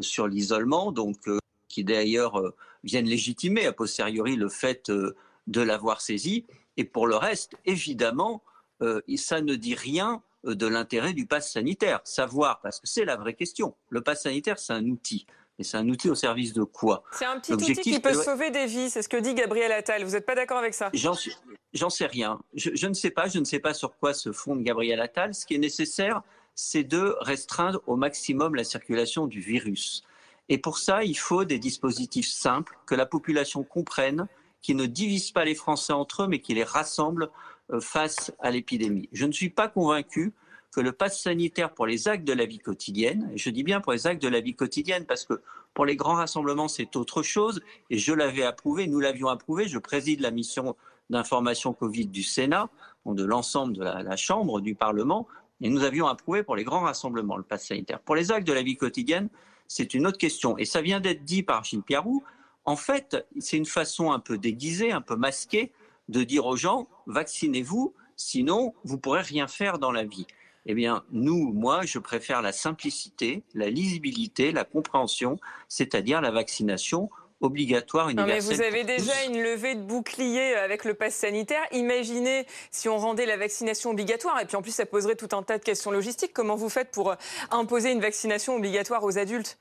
sur 0.00 0.26
l'isolement, 0.26 0.92
donc 0.92 1.16
qui 1.68 1.84
d'ailleurs 1.84 2.42
viennent 2.84 3.06
légitimer 3.06 3.66
a 3.66 3.72
posteriori 3.72 4.36
le 4.36 4.48
fait 4.48 4.90
de 4.90 5.60
l'avoir 5.60 6.00
saisi. 6.00 6.44
Et 6.76 6.84
pour 6.84 7.06
le 7.06 7.16
reste, 7.16 7.52
évidemment, 7.64 8.42
ça 9.16 9.40
ne 9.40 9.54
dit 9.54 9.74
rien 9.74 10.22
de 10.44 10.66
l'intérêt 10.66 11.12
du 11.12 11.26
pass 11.26 11.52
sanitaire. 11.52 12.00
Savoir, 12.04 12.60
parce 12.60 12.80
que 12.80 12.88
c'est 12.88 13.04
la 13.04 13.16
vraie 13.16 13.34
question. 13.34 13.76
Le 13.88 14.00
pass 14.00 14.22
sanitaire, 14.22 14.58
c'est 14.58 14.72
un 14.72 14.86
outil. 14.86 15.26
C'est 15.60 15.76
un 15.76 15.88
outil 15.88 16.08
au 16.08 16.14
service 16.14 16.52
de 16.52 16.62
quoi? 16.62 17.02
C'est 17.12 17.24
un 17.24 17.40
petit 17.40 17.52
outil 17.52 17.74
qui 17.74 17.98
peut 17.98 18.14
sauver 18.14 18.50
des 18.50 18.66
vies, 18.66 18.90
c'est 18.90 19.02
ce 19.02 19.08
que 19.08 19.16
dit 19.16 19.34
Gabriel 19.34 19.72
Attal. 19.72 20.04
Vous 20.04 20.12
n'êtes 20.12 20.26
pas 20.26 20.34
d'accord 20.34 20.58
avec 20.58 20.74
ça? 20.74 20.90
J'en 20.94 21.90
sais 21.90 22.06
rien. 22.06 22.38
Je, 22.54 22.86
ne 22.86 22.94
sais 22.94 23.10
pas, 23.10 23.28
je 23.28 23.38
ne 23.38 23.44
sais 23.44 23.58
pas 23.58 23.74
sur 23.74 23.96
quoi 23.96 24.14
se 24.14 24.32
fonde 24.32 24.62
Gabriel 24.62 25.00
Attal. 25.00 25.34
Ce 25.34 25.44
qui 25.44 25.54
est 25.54 25.58
nécessaire, 25.58 26.22
c'est 26.54 26.84
de 26.84 27.16
restreindre 27.20 27.80
au 27.86 27.96
maximum 27.96 28.54
la 28.54 28.64
circulation 28.64 29.26
du 29.26 29.40
virus. 29.40 30.04
Et 30.48 30.58
pour 30.58 30.78
ça, 30.78 31.04
il 31.04 31.16
faut 31.16 31.44
des 31.44 31.58
dispositifs 31.58 32.28
simples, 32.28 32.78
que 32.86 32.94
la 32.94 33.04
population 33.04 33.64
comprenne, 33.64 34.28
qui 34.62 34.74
ne 34.74 34.86
divisent 34.86 35.30
pas 35.30 35.44
les 35.44 35.54
Français 35.54 35.92
entre 35.92 36.22
eux, 36.22 36.28
mais 36.28 36.40
qui 36.40 36.54
les 36.54 36.64
rassemblent 36.64 37.30
euh, 37.70 37.80
face 37.80 38.32
à 38.40 38.50
l'épidémie. 38.50 39.08
Je 39.12 39.26
ne 39.26 39.32
suis 39.32 39.50
pas 39.50 39.68
convaincu 39.68 40.32
que 40.78 40.82
le 40.84 40.92
pass 40.92 41.20
sanitaire 41.20 41.74
pour 41.74 41.88
les 41.88 42.06
actes 42.06 42.22
de 42.22 42.32
la 42.32 42.46
vie 42.46 42.60
quotidienne, 42.60 43.32
je 43.34 43.50
dis 43.50 43.64
bien 43.64 43.80
pour 43.80 43.90
les 43.90 44.06
actes 44.06 44.22
de 44.22 44.28
la 44.28 44.38
vie 44.38 44.54
quotidienne 44.54 45.06
parce 45.06 45.24
que 45.24 45.42
pour 45.74 45.84
les 45.84 45.96
grands 45.96 46.14
rassemblements, 46.14 46.68
c'est 46.68 46.94
autre 46.94 47.24
chose, 47.24 47.60
et 47.90 47.98
je 47.98 48.12
l'avais 48.12 48.44
approuvé, 48.44 48.86
nous 48.86 49.00
l'avions 49.00 49.26
approuvé, 49.26 49.66
je 49.66 49.80
préside 49.80 50.20
la 50.20 50.30
mission 50.30 50.76
d'information 51.10 51.72
Covid 51.72 52.06
du 52.06 52.22
Sénat, 52.22 52.70
de 53.06 53.24
l'ensemble 53.24 53.72
de 53.72 53.82
la, 53.82 54.16
Chambre, 54.16 54.60
du 54.60 54.76
Parlement, 54.76 55.26
et 55.60 55.68
nous 55.68 55.82
avions 55.82 56.06
approuvé 56.06 56.44
pour 56.44 56.54
les 56.54 56.62
grands 56.62 56.82
rassemblements 56.82 57.36
le 57.36 57.42
pass 57.42 57.66
sanitaire. 57.66 57.98
Pour 57.98 58.14
les 58.14 58.30
actes 58.30 58.46
de 58.46 58.52
la 58.52 58.62
vie 58.62 58.76
quotidienne, 58.76 59.30
c'est 59.66 59.94
une 59.94 60.06
autre 60.06 60.18
question, 60.18 60.56
et 60.58 60.64
ça 60.64 60.80
vient 60.80 61.00
d'être 61.00 61.24
dit 61.24 61.42
par 61.42 61.64
Gilles 61.64 61.82
Piarou, 61.82 62.22
en 62.66 62.76
fait, 62.76 63.26
c'est 63.40 63.56
une 63.56 63.66
façon 63.66 64.12
un 64.12 64.20
peu 64.20 64.38
déguisée, 64.38 64.92
un 64.92 65.00
peu 65.00 65.16
masquée, 65.16 65.72
de 66.08 66.22
dire 66.22 66.46
aux 66.46 66.56
gens, 66.56 66.86
vaccinez-vous, 67.08 67.94
Sinon, 68.18 68.74
vous 68.82 68.98
pourrez 68.98 69.22
rien 69.22 69.46
faire 69.46 69.78
dans 69.78 69.92
la 69.92 70.04
vie. 70.04 70.26
Eh 70.66 70.74
bien, 70.74 71.04
nous, 71.10 71.52
moi, 71.52 71.82
je 71.84 71.98
préfère 71.98 72.42
la 72.42 72.52
simplicité, 72.52 73.42
la 73.54 73.70
lisibilité, 73.70 74.52
la 74.52 74.64
compréhension, 74.64 75.38
c'est-à-dire 75.68 76.20
la 76.20 76.30
vaccination 76.30 77.08
obligatoire 77.40 78.08
universelle. 78.08 78.42
Non, 78.42 78.48
mais 78.50 78.56
vous 78.56 78.62
avez 78.62 78.84
déjà 78.84 79.24
une 79.26 79.40
levée 79.40 79.74
de 79.76 79.82
bouclier 79.82 80.54
avec 80.54 80.84
le 80.84 80.94
pass 80.94 81.14
sanitaire. 81.14 81.62
Imaginez 81.72 82.46
si 82.70 82.88
on 82.88 82.98
rendait 82.98 83.26
la 83.26 83.36
vaccination 83.36 83.90
obligatoire, 83.90 84.40
et 84.40 84.46
puis 84.46 84.56
en 84.56 84.62
plus 84.62 84.72
ça 84.72 84.86
poserait 84.86 85.14
tout 85.14 85.28
un 85.32 85.42
tas 85.42 85.58
de 85.58 85.62
questions 85.64 85.90
logistiques. 85.90 86.32
Comment 86.32 86.56
vous 86.56 86.68
faites 86.68 86.90
pour 86.90 87.14
imposer 87.50 87.92
une 87.92 88.00
vaccination 88.00 88.56
obligatoire 88.56 89.04
aux 89.04 89.18
adultes? 89.18 89.58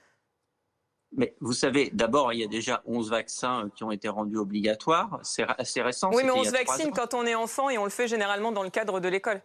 Mais 1.15 1.35
vous 1.39 1.53
savez, 1.53 1.89
d'abord, 1.93 2.33
il 2.33 2.41
y 2.41 2.43
a 2.43 2.47
déjà 2.47 2.81
11 2.85 3.11
vaccins 3.11 3.69
qui 3.75 3.83
ont 3.83 3.91
été 3.91 4.09
rendus 4.09 4.37
obligatoires. 4.37 5.19
C'est 5.23 5.45
assez 5.57 5.81
récent. 5.81 6.11
Oui, 6.13 6.23
mais 6.23 6.31
on 6.31 6.43
se 6.43 6.51
vaccine 6.51 6.91
quand 6.91 7.13
on 7.13 7.25
est 7.25 7.35
enfant 7.35 7.69
et 7.69 7.77
on 7.77 7.85
le 7.85 7.89
fait 7.89 8.07
généralement 8.07 8.51
dans 8.51 8.63
le 8.63 8.69
cadre 8.69 8.99
de 8.99 9.07
l'école. 9.07 9.41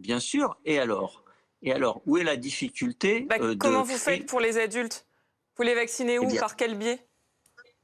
Bien 0.00 0.20
sûr. 0.20 0.58
Et 0.64 0.78
alors? 0.78 1.24
Et 1.62 1.72
alors, 1.72 2.00
où 2.06 2.16
est 2.16 2.24
la 2.24 2.36
difficulté 2.36 3.26
bah, 3.28 3.36
euh, 3.40 3.54
Comment 3.58 3.82
vous 3.82 3.98
faites 3.98 4.26
pour 4.26 4.40
les 4.40 4.58
adultes? 4.58 5.06
Vous 5.56 5.62
les 5.62 5.74
vaccinez 5.74 6.18
où? 6.18 6.26
eh 6.32 6.38
Par 6.38 6.56
quel 6.56 6.76
biais? 6.76 7.06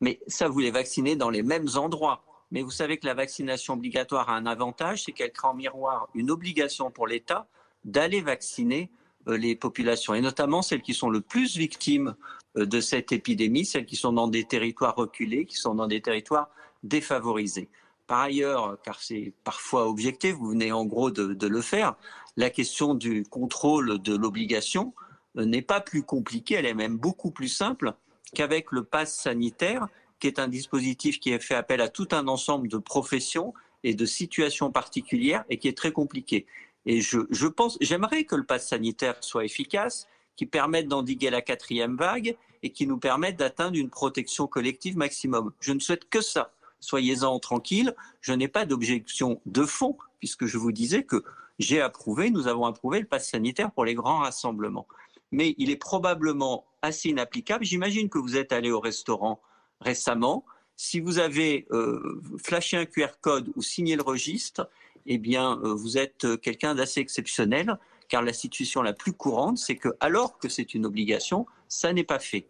Mais 0.00 0.20
ça, 0.26 0.49
vous 0.49 0.61
les 0.61 0.70
vaccinez 0.70 1.14
dans 1.16 1.30
les 1.30 1.42
mêmes 1.42 1.68
endroits. 1.75 2.25
Mais 2.50 2.62
vous 2.62 2.70
savez 2.70 2.96
que 2.96 3.06
la 3.06 3.14
vaccination 3.14 3.75
obligatoire 3.75 4.30
a 4.30 4.37
un 4.37 4.46
avantage, 4.46 5.04
c'est 5.04 5.12
qu'elle 5.12 5.32
crée 5.32 5.49
en 5.49 5.54
miroir 5.54 6.08
une 6.14 6.30
obligation 6.30 6.90
pour 6.90 7.06
l'État 7.06 7.49
d'aller 7.85 8.20
vacciner 8.20 8.90
euh, 9.28 9.37
les 9.37 9.56
populations, 9.56 10.14
et 10.14 10.20
notamment 10.20 10.62
celles 10.62 10.82
qui 10.82 10.94
sont 10.94 11.11
le 11.11 11.20
plus 11.20 11.56
victimes 11.56 12.14
euh, 12.56 12.64
de 12.64 12.80
cette 12.80 13.12
épidémie, 13.12 13.66
celles 13.66 13.87
qui 13.87 13.96
sont 13.96 14.12
dans 14.12 14.28
des 14.28 14.44
territoires 14.44 14.94
reculés, 14.94 15.44
qui 15.44 15.56
sont 15.56 15.75
dans 15.75 15.87
des 15.87 16.00
territoires 16.00 16.50
défavorisés. 16.82 17.68
Par 18.06 18.20
ailleurs, 18.20 18.78
car 18.82 19.02
c'est 19.02 19.32
parfois 19.44 19.88
objecté, 19.88 20.32
vous 20.32 20.50
venez 20.50 20.72
en 20.72 20.84
gros 20.84 21.10
de, 21.10 21.46
le 21.46 21.60
faire, 21.60 21.96
la 22.36 22.50
question 22.50 22.94
du 22.94 23.25
contrôle 23.25 24.00
de 24.00 24.14
l'obligation 24.14 24.94
euh, 25.38 25.44
n'est 25.44 25.62
pas 25.62 25.80
plus 25.80 26.02
compliquée, 26.02 26.54
elle 26.54 26.66
est 26.66 26.75
même 26.75 26.96
beaucoup 26.96 27.30
plus 27.30 27.48
simple 27.48 27.94
qu'avec 28.34 28.70
le 28.72 28.84
pass 28.84 29.14
sanitaire, 29.14 29.88
qui 30.20 30.28
est 30.28 30.38
un 30.38 30.48
dispositif 30.48 31.20
qui 31.20 31.36
fait 31.38 31.54
appel 31.54 31.80
à 31.80 31.88
tout 31.88 32.08
un 32.12 32.28
ensemble 32.28 32.68
de 32.68 32.78
professions 32.78 33.54
et 33.84 33.94
de 33.94 34.06
situations 34.06 34.70
particulières 34.70 35.44
et 35.50 35.58
qui 35.58 35.68
est 35.68 35.76
très 35.76 35.92
compliqué. 35.92 36.46
Et 36.86 37.00
je 37.00 37.46
pense, 37.46 37.76
j'aimerais 37.80 38.25
que 38.25 38.36
le 38.36 38.44
pass 38.44 38.68
sanitaire 38.68 39.16
soit 39.20 39.44
efficace, 39.44 40.08
qui 40.36 40.46
permette 40.46 40.86
d'endiguer 40.86 41.30
la 41.30 41.42
quatrième 41.42 41.96
vague 41.96 42.36
et 42.62 42.70
qui 42.70 42.86
nous 42.86 42.98
permette 42.98 43.36
d'atteindre 43.36 43.76
une 43.76 43.90
protection 43.90 44.46
collective 44.46 44.96
maximum. 44.96 45.52
Je 45.60 45.72
ne 45.72 45.80
souhaite 45.80 46.08
que 46.08 46.20
ça. 46.20 46.52
Soyez-en 46.80 47.38
tranquilles. 47.38 47.95
Je 48.21 48.33
n'ai 48.33 48.49
pas 48.49 48.66
d'objection 48.66 49.40
de 49.47 49.64
fond, 49.64 49.97
puisque 50.18 50.47
je 50.47 50.59
vous 50.59 50.73
disais 50.73 51.04
que 51.04 51.25
j'ai 51.59 51.80
approuvé, 51.80 52.30
nous 52.30 52.49
avons 52.49 52.66
approuvé 52.66 53.00
le 53.00 53.06
pass 53.06 53.30
sanitaire 53.30 53.71
pour 53.71 53.85
les 53.85 53.95
grands 53.95 54.18
rassemblements. 54.18 54.87
Mais 55.33 55.54
il 55.59 55.71
est 55.71 55.76
probablement 55.76 56.66
assez 56.83 57.09
inapplicable. 57.09 57.64
J'imagine 57.64 58.09
que 58.09 58.18
vous 58.18 58.37
êtes 58.37 58.52
allé 58.52 58.71
au 58.71 58.80
restaurant 58.80 59.40
récemment. 59.80 60.45
Si 60.76 61.00
vous 61.00 61.18
avez 61.18 61.66
euh, 61.71 62.21
flashé 62.42 62.76
un 62.76 62.85
QR 62.85 63.09
code 63.21 63.50
ou 63.56 63.62
signé 63.62 63.97
le 63.97 64.02
registre, 64.02 64.68
eh 65.06 65.18
bien, 65.18 65.59
euh, 65.62 65.75
vous 65.75 65.99
êtes 65.99 66.40
quelqu'un 66.40 66.75
d'assez 66.75 67.00
exceptionnel, 67.00 67.78
car 68.09 68.23
la 68.23 68.33
situation 68.33 68.83
la 68.83 68.92
plus 68.92 69.12
courante, 69.12 69.59
c'est 69.59 69.76
que, 69.76 69.88
alors 70.00 70.38
que 70.38 70.49
c'est 70.49 70.75
une 70.75 70.87
obligation, 70.87 71.47
ça 71.68 71.92
n'est 71.92 72.04
pas 72.04 72.18
fait. 72.18 72.47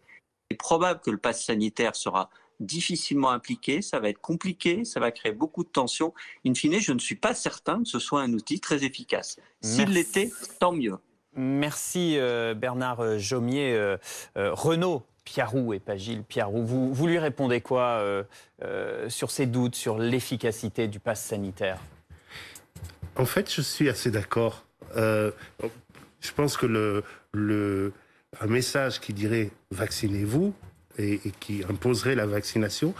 Il 0.49 0.53
est 0.53 0.57
probable 0.57 1.01
que 1.01 1.11
le 1.11 1.17
pass 1.17 1.45
sanitaire 1.45 1.95
sera 1.95 2.29
difficilement 2.59 3.29
appliqué, 3.29 3.81
ça 3.81 3.99
va 3.99 4.09
être 4.09 4.21
compliqué, 4.21 4.85
ça 4.85 4.99
va 4.99 5.11
créer 5.11 5.31
beaucoup 5.31 5.63
de 5.63 5.69
tensions. 5.69 6.13
In 6.45 6.53
fine, 6.53 6.79
je 6.79 6.93
ne 6.93 6.99
suis 6.99 7.15
pas 7.15 7.33
certain 7.33 7.83
que 7.83 7.89
ce 7.89 7.99
soit 7.99 8.21
un 8.21 8.33
outil 8.33 8.59
très 8.59 8.83
efficace. 8.83 9.37
S'il 9.61 9.89
l'était, 9.89 10.31
tant 10.59 10.71
mieux. 10.71 10.97
Merci 11.35 12.17
euh, 12.17 12.53
Bernard 12.53 13.19
Jomier. 13.19 13.73
Euh, 13.73 13.97
Renaud 14.35 15.03
Piarou 15.23 15.73
et 15.73 15.79
pas 15.79 15.97
Gilles 15.97 16.23
Piarou, 16.23 16.65
vous, 16.65 16.93
vous 16.93 17.07
lui 17.07 17.19
répondez 17.19 17.59
quoi 17.61 18.01
sur 19.09 19.29
ces 19.29 19.45
doutes 19.45 19.75
sur 19.75 19.97
l'efficacité 19.97 20.87
du 20.87 20.99
pass 20.99 21.21
sanitaire? 21.21 21.79
En 23.17 23.25
fait, 23.25 23.51
je 23.51 23.61
suis 23.61 23.89
assez 23.89 24.11
d'accord. 24.11 24.63
Euh, 24.95 25.31
je 26.21 26.31
pense 26.31 26.55
que 26.55 26.65
le, 26.65 27.03
le, 27.33 27.91
un 28.39 28.47
message 28.47 28.99
qui 28.99 29.13
dirait 29.13 29.49
vaccinez-vous 29.71 30.53
et, 30.97 31.19
qui 31.39 31.63
imposerait 31.69 32.15
la 32.15 32.25
vaccination 32.25 32.93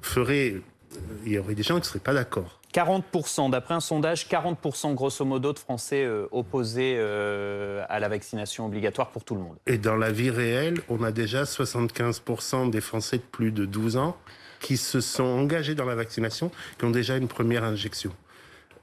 ferait. 0.00 0.54
Euh, 0.54 0.98
il 1.24 1.32
y 1.32 1.38
aurait 1.38 1.54
des 1.54 1.62
gens 1.62 1.74
qui 1.74 1.80
ne 1.80 1.86
seraient 1.86 1.98
pas 1.98 2.14
d'accord. 2.14 2.60
40%, 2.74 3.50
d'après 3.50 3.74
un 3.74 3.80
sondage, 3.80 4.26
40% 4.28 4.94
grosso 4.94 5.24
modo 5.26 5.52
de 5.52 5.58
Français 5.58 6.04
euh, 6.04 6.26
opposés 6.30 6.98
à 6.98 8.00
la 8.00 8.08
vaccination 8.08 8.64
obligatoire 8.66 9.10
pour 9.10 9.24
tout 9.24 9.34
le 9.34 9.42
monde. 9.42 9.56
Et 9.66 9.76
dans 9.76 9.96
la 9.96 10.10
vie 10.10 10.30
réelle, 10.30 10.80
on 10.88 11.02
a 11.02 11.12
déjà 11.12 11.42
75% 11.42 12.70
des 12.70 12.80
Français 12.80 13.18
de 13.18 13.22
plus 13.22 13.52
de 13.52 13.66
12 13.66 13.96
ans 13.98 14.16
qui 14.60 14.78
se 14.78 15.00
sont 15.00 15.24
engagés 15.24 15.74
dans 15.74 15.84
la 15.84 15.94
vaccination, 15.94 16.50
qui 16.78 16.84
ont 16.86 16.90
déjà 16.90 17.16
une 17.16 17.28
première 17.28 17.64
injection. 17.64 18.12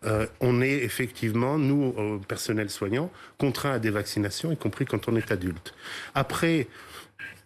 Euh, 0.05 0.27
on 0.39 0.61
est 0.61 0.83
effectivement, 0.83 1.57
nous, 1.57 2.21
personnel 2.27 2.69
soignant, 2.69 3.11
contraints 3.37 3.73
à 3.73 3.79
des 3.79 3.89
vaccinations, 3.89 4.51
y 4.51 4.57
compris 4.57 4.85
quand 4.85 5.09
on 5.09 5.15
est 5.15 5.31
adulte. 5.31 5.73
Après, 6.15 6.67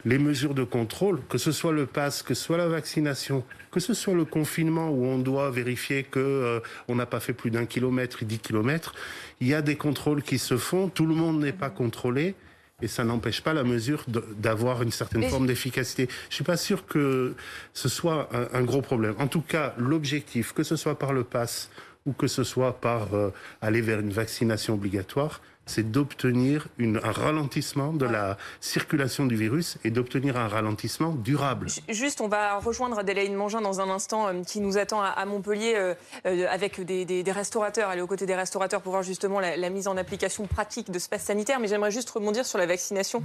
les 0.05 0.17
mesures 0.17 0.53
de 0.53 0.63
contrôle, 0.63 1.21
que 1.29 1.37
ce 1.37 1.51
soit 1.51 1.71
le 1.71 1.85
pass, 1.85 2.23
que 2.23 2.33
ce 2.33 2.43
soit 2.43 2.57
la 2.57 2.67
vaccination, 2.67 3.43
que 3.71 3.79
ce 3.79 3.93
soit 3.93 4.13
le 4.13 4.25
confinement 4.25 4.89
où 4.89 5.05
on 5.05 5.17
doit 5.17 5.49
vérifier 5.49 6.03
que 6.03 6.19
euh, 6.19 6.59
on 6.87 6.95
n'a 6.95 7.05
pas 7.05 7.19
fait 7.19 7.33
plus 7.33 7.51
d'un 7.51 7.65
kilomètre 7.65 8.23
et 8.23 8.25
dix 8.25 8.39
kilomètres, 8.39 8.93
il 9.39 9.47
y 9.47 9.53
a 9.53 9.61
des 9.61 9.75
contrôles 9.75 10.21
qui 10.21 10.37
se 10.39 10.57
font, 10.57 10.89
tout 10.89 11.05
le 11.05 11.15
monde 11.15 11.39
n'est 11.39 11.53
pas 11.53 11.69
contrôlé. 11.69 12.35
Et 12.81 12.87
ça 12.87 13.05
n'empêche 13.05 13.41
pas 13.41 13.53
la 13.53 13.63
mesure 13.63 14.03
d'avoir 14.37 14.81
une 14.81 14.91
certaine 14.91 15.23
forme 15.29 15.47
d'efficacité. 15.47 16.09
Je 16.29 16.35
suis 16.35 16.43
pas 16.43 16.57
sûr 16.57 16.85
que 16.85 17.33
ce 17.73 17.87
soit 17.87 18.27
un, 18.33 18.59
un 18.59 18.63
gros 18.63 18.81
problème. 18.81 19.13
En 19.19 19.27
tout 19.27 19.41
cas, 19.41 19.73
l'objectif, 19.77 20.51
que 20.51 20.63
ce 20.63 20.75
soit 20.75 20.99
par 20.99 21.13
le 21.13 21.23
pass 21.23 21.69
ou 22.05 22.11
que 22.11 22.27
ce 22.27 22.43
soit 22.43 22.81
par 22.81 23.13
euh, 23.13 23.29
aller 23.61 23.79
vers 23.79 23.99
une 23.99 24.11
vaccination 24.11 24.73
obligatoire, 24.73 25.41
c'est 25.65 25.91
d'obtenir 25.91 26.67
un 26.79 27.11
ralentissement 27.11 27.93
de 27.93 28.05
la 28.05 28.37
circulation 28.59 29.25
du 29.25 29.35
virus 29.35 29.77
et 29.83 29.91
d'obtenir 29.91 30.37
un 30.37 30.47
ralentissement 30.47 31.11
durable. 31.11 31.67
Juste, 31.89 32.21
on 32.21 32.27
va 32.27 32.57
rejoindre 32.59 32.99
Adélaïde 32.99 33.33
Mangin 33.33 33.61
dans 33.61 33.81
un 33.81 33.89
instant 33.89 34.27
euh, 34.27 34.43
qui 34.43 34.59
nous 34.59 34.77
attend 34.77 35.01
à, 35.01 35.25
Montpellier 35.25 35.73
euh, 35.75 35.93
euh, 36.25 36.45
avec 36.49 36.81
des, 36.81 37.23
restaurateurs, 37.27 37.89
aller 37.89 38.01
aux 38.01 38.07
côtés 38.07 38.25
des 38.25 38.35
restaurateurs 38.35 38.81
pour 38.81 38.91
voir 38.91 39.03
justement 39.03 39.39
la, 39.39 39.69
mise 39.69 39.87
en 39.87 39.97
application 39.97 40.45
pratique 40.45 40.91
de 40.91 40.99
ce 40.99 41.09
pass 41.09 41.23
sanitaire. 41.23 41.59
Mais 41.59 41.67
j'aimerais 41.67 41.91
juste 41.91 42.09
rebondir 42.09 42.45
sur 42.45 42.57
la 42.57 42.65
vaccination 42.65 43.23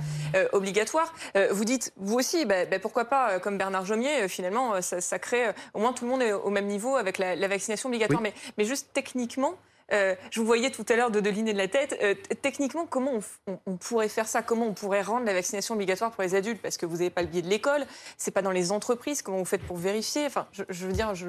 obligatoire. 0.52 1.12
vous 1.50 1.64
dites, 1.64 1.92
vous 1.96 2.14
aussi, 2.14 2.46
bah, 2.46 2.64
bah, 2.64 2.78
pourquoi 2.78 3.04
pas, 3.04 3.38
comme 3.40 3.58
Bernard 3.58 3.84
Jomier, 3.84 4.28
finalement, 4.28 4.80
ça, 4.80 5.18
crée, 5.18 5.52
au 5.74 5.80
moins 5.80 5.92
tout 5.92 6.04
le 6.04 6.10
monde 6.10 6.22
est 6.22 6.32
au 6.32 6.50
même 6.50 6.66
niveau 6.66 6.96
avec 6.96 7.18
la, 7.18 7.48
vaccination 7.48 7.88
obligatoire. 7.88 8.22
Mais, 8.22 8.32
mais 8.56 8.64
juste 8.64 8.90
techniquement, 8.92 9.56
euh, 9.92 10.14
je 10.30 10.40
vous 10.40 10.46
voyais 10.46 10.70
tout 10.70 10.84
à 10.88 10.96
l'heure 10.96 11.10
de 11.10 11.20
deliner 11.20 11.52
de 11.52 11.58
la 11.58 11.68
tête. 11.68 11.98
Euh, 12.02 12.14
techniquement, 12.42 12.86
comment 12.86 13.20
on, 13.66 13.76
pourrait 13.76 14.08
faire 14.08 14.26
ça? 14.26 14.42
Comment 14.42 14.66
on 14.66 14.74
pourrait 14.74 15.02
rendre 15.02 15.24
la 15.24 15.32
vaccination 15.32 15.74
obligatoire 15.74 16.10
pour 16.10 16.22
les 16.22 16.34
adultes? 16.34 16.60
Parce 16.60 16.76
que 16.76 16.84
vous 16.84 16.96
n'avez 16.96 17.10
pas 17.10 17.22
le 17.22 17.28
biais 17.28 17.42
de 17.42 17.48
l'école, 17.48 17.86
c'est 18.16 18.30
pas 18.30 18.42
dans 18.42 18.50
les 18.50 18.70
entreprises. 18.70 19.22
Comment 19.22 19.38
vous 19.38 19.44
faites 19.44 19.62
pour 19.62 19.78
vérifier? 19.78 20.26
Enfin, 20.26 20.46
je, 20.52 20.86
veux 20.86 20.92
dire, 20.92 21.14
j'ai 21.14 21.26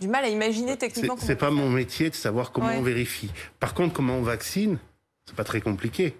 du 0.00 0.08
mal 0.08 0.24
à 0.24 0.28
imaginer 0.28 0.76
techniquement. 0.76 1.16
C'est 1.18 1.36
pas 1.36 1.50
mon 1.50 1.70
métier 1.70 2.10
de 2.10 2.14
savoir 2.14 2.52
comment 2.52 2.70
on 2.76 2.82
vérifie. 2.82 3.30
Par 3.60 3.72
contre, 3.72 3.94
comment 3.94 4.16
on 4.16 4.22
vaccine, 4.22 4.78
c'est 5.24 5.36
pas 5.36 5.44
très 5.44 5.62
compliqué. 5.62 6.16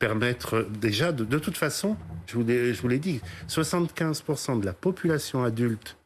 Permettre 0.00 0.66
déjà, 0.80 1.12
de, 1.12 1.38
toute 1.38 1.56
façon, 1.56 1.96
je 2.26 2.36
vous, 2.36 2.48
je 2.48 2.80
vous 2.80 2.88
l'ai 2.88 2.98
dit, 2.98 3.20
75% 3.48 4.58
de 4.58 4.66
la 4.66 4.72
population 4.72 5.44
adulte, 5.44 5.96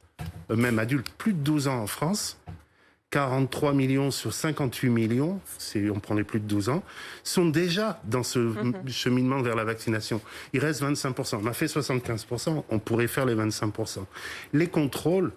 euh, 0.51 0.57
même 0.57 0.79
adulte 0.79 1.09
plus 1.17 1.33
de 1.33 1.39
12 1.39 1.69
ans 1.69 1.81
en 1.81 1.87
France, 1.87 2.39
43 3.17 3.73
millions 3.73 4.11
sur 4.11 4.35
58 4.35 4.91
millions, 4.91 5.41
on 5.91 6.01
prend 6.01 6.15
les 6.15 6.23
plus 6.23 6.39
de 6.39 6.45
12 6.45 6.69
ans, 6.69 6.83
sont 7.25 7.47
déjà 7.47 7.99
dans 8.05 8.23
ce 8.23 8.39
mhm. 8.39 8.87
cheminement 8.91 9.41
vers 9.41 9.57
la 9.57 9.65
vaccination. 9.65 10.21
Il 10.53 10.61
reste 10.61 10.83
25%. 10.83 11.39
On 11.43 11.47
a 11.47 11.55
fait 11.55 11.65
75%, 11.65 12.65
on 12.69 12.79
pourrait 12.79 13.07
faire 13.07 13.25
les 13.25 13.35
25%. 13.35 14.05
Les 14.53 14.67
contrôles, 14.67 15.33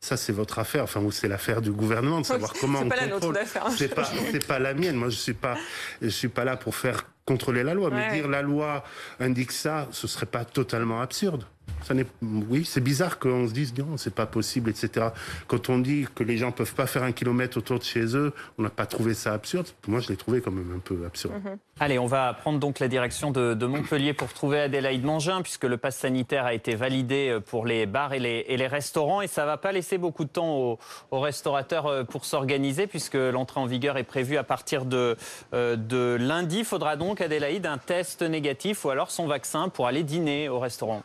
ça, 0.00 0.16
c'est 0.16 0.32
votre 0.32 0.58
affaire. 0.58 0.84
Enfin, 0.84 1.06
c'est 1.10 1.28
l'affaire 1.28 1.60
du 1.60 1.70
gouvernement 1.70 2.22
de 2.22 2.26
savoir 2.26 2.54
comment 2.58 2.80
on 2.80 2.88
pas 2.88 2.96
contrôle. 2.96 3.38
C'est 3.76 3.94
pas, 3.94 4.08
c'est 4.32 4.46
pas 4.46 4.58
la 4.58 4.72
mienne. 4.72 4.96
Moi, 4.96 5.10
je 5.10 5.16
suis 5.16 5.34
pas, 5.34 5.58
je 6.00 6.08
suis 6.08 6.28
pas 6.28 6.44
là 6.44 6.56
pour 6.56 6.76
faire 6.76 7.04
contrôler 7.26 7.62
la 7.62 7.74
loi. 7.74 7.90
Mais 7.90 8.10
dire 8.10 8.26
la 8.26 8.40
loi 8.40 8.84
indique 9.20 9.52
ça, 9.52 9.86
ce 9.90 10.06
serait 10.06 10.24
pas 10.24 10.46
totalement 10.46 11.02
absurde. 11.02 11.44
Oui, 12.22 12.64
c'est 12.64 12.80
bizarre 12.80 13.18
qu'on 13.18 13.48
se 13.48 13.52
dise 13.52 13.76
non, 13.76 13.96
c'est 13.96 14.14
pas 14.14 14.26
possible, 14.26 14.70
etc. 14.70 15.08
Quand 15.46 15.68
on 15.68 15.78
dit 15.78 16.06
que 16.14 16.22
les 16.22 16.36
gens 16.36 16.52
peuvent 16.52 16.74
pas 16.74 16.86
faire 16.86 17.02
un 17.02 17.12
kilomètre 17.12 17.58
autour 17.58 17.78
de 17.78 17.84
chez 17.84 18.16
eux, 18.16 18.32
on 18.58 18.62
n'a 18.62 18.70
pas 18.70 18.86
trouvé 18.86 19.14
ça 19.14 19.32
absurde. 19.32 19.66
Moi, 19.86 20.00
je 20.00 20.08
l'ai 20.08 20.16
trouvé 20.16 20.40
quand 20.40 20.50
même 20.50 20.72
un 20.74 20.80
peu 20.80 21.04
absurde. 21.06 21.34
Mhm. 21.44 21.58
Allez, 21.80 21.98
on 21.98 22.06
va 22.06 22.32
prendre 22.34 22.58
donc 22.58 22.80
la 22.80 22.88
direction 22.88 23.30
de, 23.30 23.54
Montpellier 23.68 24.14
pour 24.14 24.32
trouver 24.32 24.60
Adélaïde 24.60 25.04
Mangin, 25.04 25.42
puisque 25.42 25.64
le 25.64 25.76
pass 25.76 25.96
sanitaire 25.96 26.46
a 26.46 26.54
été 26.54 26.74
validé 26.74 27.38
pour 27.46 27.66
les 27.66 27.86
bars 27.86 28.14
et 28.14 28.18
les, 28.18 28.66
restaurants, 28.66 29.20
et 29.20 29.26
ça 29.26 29.46
va 29.46 29.56
pas 29.56 29.72
laisser 29.72 29.98
beaucoup 29.98 30.24
de 30.24 30.30
temps 30.30 30.56
aux, 30.56 30.78
aux 31.10 31.20
restaurateurs 31.20 31.86
euh, 31.86 32.04
pour 32.04 32.24
s'organiser, 32.24 32.86
puisque 32.86 33.14
l'entrée 33.14 33.60
en 33.60 33.66
vigueur 33.66 33.96
est 33.96 34.04
prévue 34.04 34.36
à 34.36 34.44
partir 34.44 34.84
de, 34.84 35.16
euh, 35.54 35.76
de 35.76 36.16
lundi. 36.18 36.58
Il 36.60 36.64
faudra 36.64 36.96
donc, 36.96 37.20
Adélaïde, 37.20 37.66
un 37.66 37.78
test 37.78 38.22
négatif 38.22 38.84
ou 38.84 38.90
alors 38.90 39.10
son 39.10 39.26
vaccin 39.26 39.68
pour 39.68 39.86
aller 39.86 40.02
dîner 40.02 40.48
au 40.48 40.58
restaurant. 40.58 41.02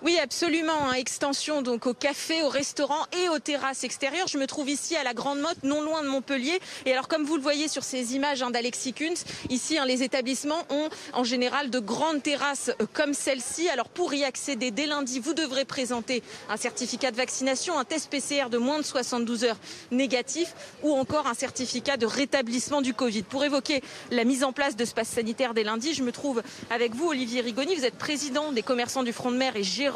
Oui, 0.00 0.16
absolument. 0.22 0.88
Hein. 0.88 0.92
Extension 0.92 1.60
donc 1.60 1.86
au 1.86 1.92
café, 1.92 2.42
au 2.42 2.48
restaurant 2.48 3.04
et 3.20 3.28
aux 3.30 3.40
terrasses 3.40 3.82
extérieures. 3.82 4.28
Je 4.28 4.38
me 4.38 4.46
trouve 4.46 4.70
ici 4.70 4.94
à 4.94 5.02
la 5.02 5.12
Grande 5.12 5.40
Motte, 5.40 5.64
non 5.64 5.82
loin 5.82 6.04
de 6.04 6.08
Montpellier. 6.08 6.60
Et 6.86 6.92
alors, 6.92 7.08
comme 7.08 7.24
vous 7.24 7.34
le 7.34 7.42
voyez 7.42 7.66
sur 7.66 7.82
ces 7.82 8.14
images 8.14 8.40
hein, 8.40 8.50
d'Alexis 8.50 8.92
Kunz, 8.92 9.24
ici, 9.50 9.76
hein, 9.76 9.86
les 9.86 10.04
établissements 10.04 10.62
ont 10.70 10.88
en 11.14 11.24
général 11.24 11.70
de 11.70 11.80
grandes 11.80 12.22
terrasses 12.22 12.70
euh, 12.80 12.86
comme 12.92 13.12
celle-ci. 13.12 13.68
Alors, 13.70 13.88
pour 13.88 14.14
y 14.14 14.22
accéder 14.22 14.70
dès 14.70 14.86
lundi, 14.86 15.18
vous 15.18 15.34
devrez 15.34 15.64
présenter 15.64 16.22
un 16.48 16.56
certificat 16.56 17.10
de 17.10 17.16
vaccination, 17.16 17.76
un 17.76 17.84
test 17.84 18.08
PCR 18.08 18.50
de 18.50 18.58
moins 18.58 18.78
de 18.78 18.84
72 18.84 19.42
heures 19.42 19.58
négatif 19.90 20.54
ou 20.84 20.92
encore 20.92 21.26
un 21.26 21.34
certificat 21.34 21.96
de 21.96 22.06
rétablissement 22.06 22.82
du 22.82 22.94
Covid. 22.94 23.22
Pour 23.22 23.42
évoquer 23.42 23.82
la 24.12 24.22
mise 24.22 24.44
en 24.44 24.52
place 24.52 24.76
de 24.76 24.84
ce 24.84 24.94
pass 24.94 25.18
dès 25.54 25.64
lundi, 25.64 25.92
je 25.92 26.04
me 26.04 26.12
trouve 26.12 26.40
avec 26.70 26.94
vous, 26.94 27.08
Olivier 27.08 27.40
Rigoni. 27.40 27.74
Vous 27.74 27.84
êtes 27.84 27.98
président 27.98 28.52
des 28.52 28.62
commerçants 28.62 29.02
du 29.02 29.12
front 29.12 29.32
de 29.32 29.36
mer 29.36 29.56
et 29.56 29.64
gérant 29.64 29.87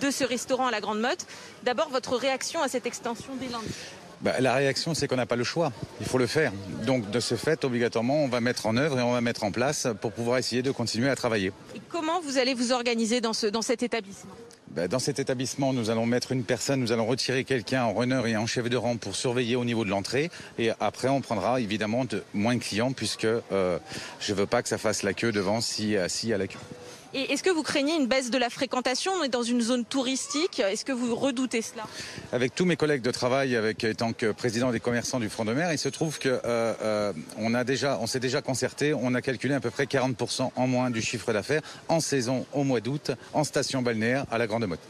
de 0.00 0.10
ce 0.10 0.24
restaurant 0.24 0.66
à 0.66 0.70
la 0.70 0.80
Grande 0.80 1.00
Motte. 1.00 1.26
D'abord, 1.64 1.88
votre 1.90 2.16
réaction 2.16 2.62
à 2.62 2.68
cette 2.68 2.86
extension 2.86 3.34
des 3.36 3.48
lundis 3.48 3.74
bah, 4.20 4.40
la 4.40 4.54
réaction, 4.54 4.94
c'est 4.94 5.06
qu'on 5.06 5.16
n'a 5.16 5.26
pas 5.26 5.36
le 5.36 5.44
choix. 5.44 5.70
Il 6.00 6.06
faut 6.06 6.16
le 6.16 6.26
faire. 6.26 6.50
Donc, 6.86 7.10
de 7.10 7.20
ce 7.20 7.34
fait, 7.34 7.62
obligatoirement, 7.62 8.24
on 8.24 8.28
va 8.28 8.40
mettre 8.40 8.64
en 8.64 8.76
œuvre 8.78 8.98
et 8.98 9.02
on 9.02 9.12
va 9.12 9.20
mettre 9.20 9.44
en 9.44 9.52
place 9.52 9.86
pour 10.00 10.12
pouvoir 10.12 10.38
essayer 10.38 10.62
de 10.62 10.70
continuer 10.70 11.10
à 11.10 11.16
travailler. 11.16 11.52
Et 11.74 11.80
comment 11.90 12.22
vous 12.22 12.38
allez 12.38 12.54
vous 12.54 12.72
organiser 12.72 13.20
dans, 13.20 13.34
ce, 13.34 13.46
dans 13.46 13.60
cet 13.60 13.82
établissement? 13.82 14.32
Bah, 14.70 14.88
dans 14.88 14.98
cet 14.98 15.18
établissement, 15.18 15.74
nous 15.74 15.90
allons 15.90 16.06
mettre 16.06 16.32
une 16.32 16.42
personne, 16.42 16.80
nous 16.80 16.90
allons 16.90 17.04
retirer 17.04 17.44
quelqu'un 17.44 17.84
en 17.84 17.92
runner 17.92 18.22
et 18.26 18.36
en 18.38 18.46
chef 18.46 18.70
de 18.70 18.76
rang 18.78 18.96
pour 18.96 19.14
surveiller 19.14 19.56
au 19.56 19.64
niveau 19.66 19.84
de 19.84 19.90
l'entrée. 19.90 20.30
Et 20.58 20.70
après, 20.80 21.08
on 21.08 21.20
prendra 21.20 21.60
évidemment 21.60 22.06
de 22.06 22.22
moins 22.32 22.54
de 22.54 22.60
clients 22.60 22.92
puisque 22.92 23.26
euh, 23.26 23.78
je 24.20 24.32
ne 24.32 24.38
veux 24.38 24.46
pas 24.46 24.62
que 24.62 24.70
ça 24.70 24.78
fasse 24.78 25.02
la 25.02 25.12
queue 25.12 25.32
devant 25.32 25.60
si, 25.60 25.96
si 26.08 26.32
à 26.32 26.38
la 26.38 26.46
queue. 26.46 26.58
Et 27.16 27.32
est-ce 27.32 27.44
que 27.44 27.50
vous 27.50 27.62
craignez 27.62 27.94
une 27.94 28.08
baisse 28.08 28.30
de 28.30 28.38
la 28.38 28.50
fréquentation 28.50 29.12
On 29.12 29.22
est 29.22 29.28
dans 29.28 29.44
une 29.44 29.60
zone 29.60 29.84
touristique. 29.84 30.58
Est-ce 30.58 30.84
que 30.84 30.90
vous 30.90 31.14
redoutez 31.14 31.62
cela 31.62 31.84
Avec 32.32 32.56
tous 32.56 32.64
mes 32.64 32.74
collègues 32.74 33.02
de 33.02 33.12
travail, 33.12 33.54
avec 33.54 33.86
tant 33.96 34.12
que 34.12 34.32
président 34.32 34.72
des 34.72 34.80
commerçants 34.80 35.20
du 35.20 35.28
front 35.28 35.44
de 35.44 35.52
mer, 35.52 35.72
il 35.72 35.78
se 35.78 35.88
trouve 35.88 36.18
que 36.18 36.28
euh, 36.28 36.74
euh, 36.82 37.12
on 37.38 37.50
déjà, 37.62 37.98
on 38.00 38.08
s'est 38.08 38.18
déjà 38.18 38.42
concerté. 38.42 38.94
On 38.94 39.14
a 39.14 39.22
calculé 39.22 39.54
à 39.54 39.60
peu 39.60 39.70
près 39.70 39.84
40% 39.84 40.50
en 40.56 40.66
moins 40.66 40.90
du 40.90 41.02
chiffre 41.02 41.32
d'affaires 41.32 41.62
en 41.86 42.00
saison 42.00 42.46
au 42.52 42.64
mois 42.64 42.80
d'août 42.80 43.12
en 43.32 43.44
station 43.44 43.80
balnéaire 43.80 44.26
à 44.32 44.38
la 44.38 44.48
Grande 44.48 44.66
Motte. 44.66 44.80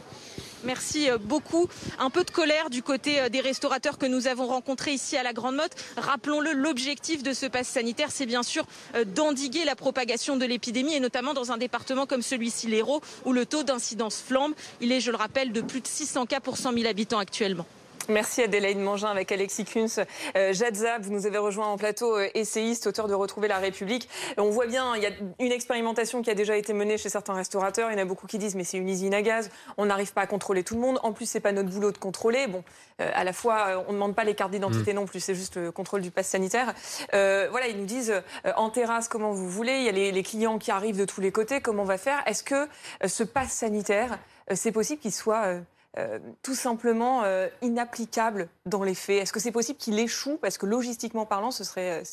Merci 0.65 1.09
euh, 1.09 1.17
beaucoup. 1.17 1.67
Un 1.99 2.09
peu 2.09 2.23
de 2.23 2.31
colère 2.31 2.69
du 2.69 2.81
côté 2.81 3.19
euh, 3.19 3.29
des 3.29 3.39
restaurateurs 3.39 3.97
que 3.97 4.05
nous 4.05 4.27
avons 4.27 4.47
rencontrés 4.47 4.93
ici 4.93 5.15
à 5.15 5.23
la 5.23 5.31
Grande 5.31 5.55
Motte. 5.55 5.73
Rappelons-le, 5.95 6.53
l'objectif 6.53 7.23
de 7.23 7.33
ce 7.33 7.45
pass 7.45 7.67
sanitaire, 7.67 8.09
c'est 8.11 8.25
bien 8.25 8.43
sûr 8.43 8.65
euh, 8.95 9.05
d'endiguer 9.05 9.63
la 9.63 9.75
propagation 9.75 10.37
de 10.37 10.45
l'épidémie 10.45 10.95
et 10.95 10.99
notamment 10.99 11.33
dans 11.33 11.51
un 11.51 11.57
département 11.57 12.05
comme 12.07 12.23
celui-ci, 12.23 12.67
l'Hérault, 12.67 13.01
où 13.25 13.33
le 13.33 13.45
taux 13.45 13.63
d'incidence 13.63 14.17
flambe. 14.17 14.53
Il 14.81 14.91
est, 14.91 14.99
je 14.99 15.11
le 15.11 15.17
rappelle, 15.17 15.51
de 15.51 15.61
plus 15.61 15.81
de 15.81 15.87
600 15.87 16.25
cas 16.25 16.39
pour 16.39 16.57
100 16.57 16.73
000 16.73 16.87
habitants 16.87 17.19
actuellement. 17.19 17.65
Merci 18.09 18.43
Adélaïde 18.43 18.77
Mangin 18.77 19.09
avec 19.09 19.31
Alexis 19.31 19.65
Kunz. 19.65 20.03
Euh, 20.35 20.53
Jadzab, 20.53 21.03
vous 21.03 21.11
nous 21.11 21.25
avez 21.25 21.37
rejoint 21.37 21.67
en 21.67 21.77
plateau, 21.77 22.17
euh, 22.17 22.27
essayiste, 22.33 22.87
auteur 22.87 23.07
de 23.07 23.13
Retrouver 23.13 23.47
la 23.47 23.57
République. 23.57 24.09
On 24.37 24.49
voit 24.49 24.67
bien, 24.67 24.95
il 24.95 25.03
y 25.03 25.05
a 25.05 25.11
une 25.39 25.51
expérimentation 25.51 26.21
qui 26.21 26.29
a 26.29 26.35
déjà 26.35 26.55
été 26.55 26.73
menée 26.73 26.97
chez 26.97 27.09
certains 27.09 27.33
restaurateurs. 27.33 27.89
Il 27.91 27.93
y 27.93 27.99
en 27.99 28.01
a 28.01 28.05
beaucoup 28.05 28.27
qui 28.27 28.37
disent 28.37 28.55
mais 28.55 28.63
c'est 28.63 28.77
une 28.77 28.89
usine 28.89 29.13
à 29.13 29.21
gaz, 29.21 29.49
on 29.77 29.85
n'arrive 29.85 30.13
pas 30.13 30.21
à 30.21 30.27
contrôler 30.27 30.63
tout 30.63 30.75
le 30.75 30.81
monde. 30.81 30.99
En 31.03 31.13
plus, 31.13 31.25
c'est 31.25 31.39
pas 31.39 31.51
notre 31.51 31.69
boulot 31.69 31.91
de 31.91 31.97
contrôler. 31.97 32.47
Bon, 32.47 32.63
euh, 33.01 33.09
à 33.13 33.23
la 33.23 33.33
fois, 33.33 33.83
on 33.87 33.91
ne 33.91 33.97
demande 33.97 34.15
pas 34.15 34.23
les 34.23 34.35
cartes 34.35 34.51
d'identité 34.51 34.93
mmh. 34.93 34.95
non 34.95 35.05
plus, 35.05 35.19
c'est 35.19 35.35
juste 35.35 35.55
le 35.55 35.71
contrôle 35.71 36.01
du 36.01 36.11
pass 36.11 36.27
sanitaire. 36.27 36.73
voilà, 37.11 37.67
ils 37.67 37.77
nous 37.77 37.85
disent 37.85 38.13
en 38.55 38.69
terrasse 38.69 39.07
comment 39.07 39.31
vous 39.31 39.49
voulez. 39.49 39.77
Il 39.77 39.83
y 39.83 39.89
a 39.89 39.91
les, 39.91 40.11
les, 40.11 40.23
clients 40.23 40.59
qui 40.59 40.71
arrivent 40.71 40.97
de 40.97 41.05
tous 41.05 41.21
les 41.21 41.31
côtés. 41.31 41.61
Comment 41.61 41.83
on 41.83 41.85
va 41.85 41.97
faire? 41.97 42.21
Est-ce 42.25 42.43
que 42.43 42.67
ce 43.05 43.23
pass 43.23 43.51
sanitaire, 43.51 44.19
c'est 44.53 44.71
possible 44.71 45.01
qu'il 45.01 45.13
soit 45.13 45.59
euh, 45.97 46.19
tout 46.43 46.55
simplement 46.55 47.23
euh, 47.23 47.47
inapplicable 47.61 48.49
dans 48.65 48.83
les 48.83 48.95
faits 48.95 49.23
Est-ce 49.23 49.31
que 49.31 49.39
c'est 49.39 49.51
possible 49.51 49.79
qu'il 49.79 49.97
échoue? 49.97 50.37
Parce 50.41 50.57
que 50.57 50.65
logistiquement 50.65 51.25
parlant, 51.25 51.51
ce 51.51 51.63
serait 51.63 52.01
euh, 52.01 52.03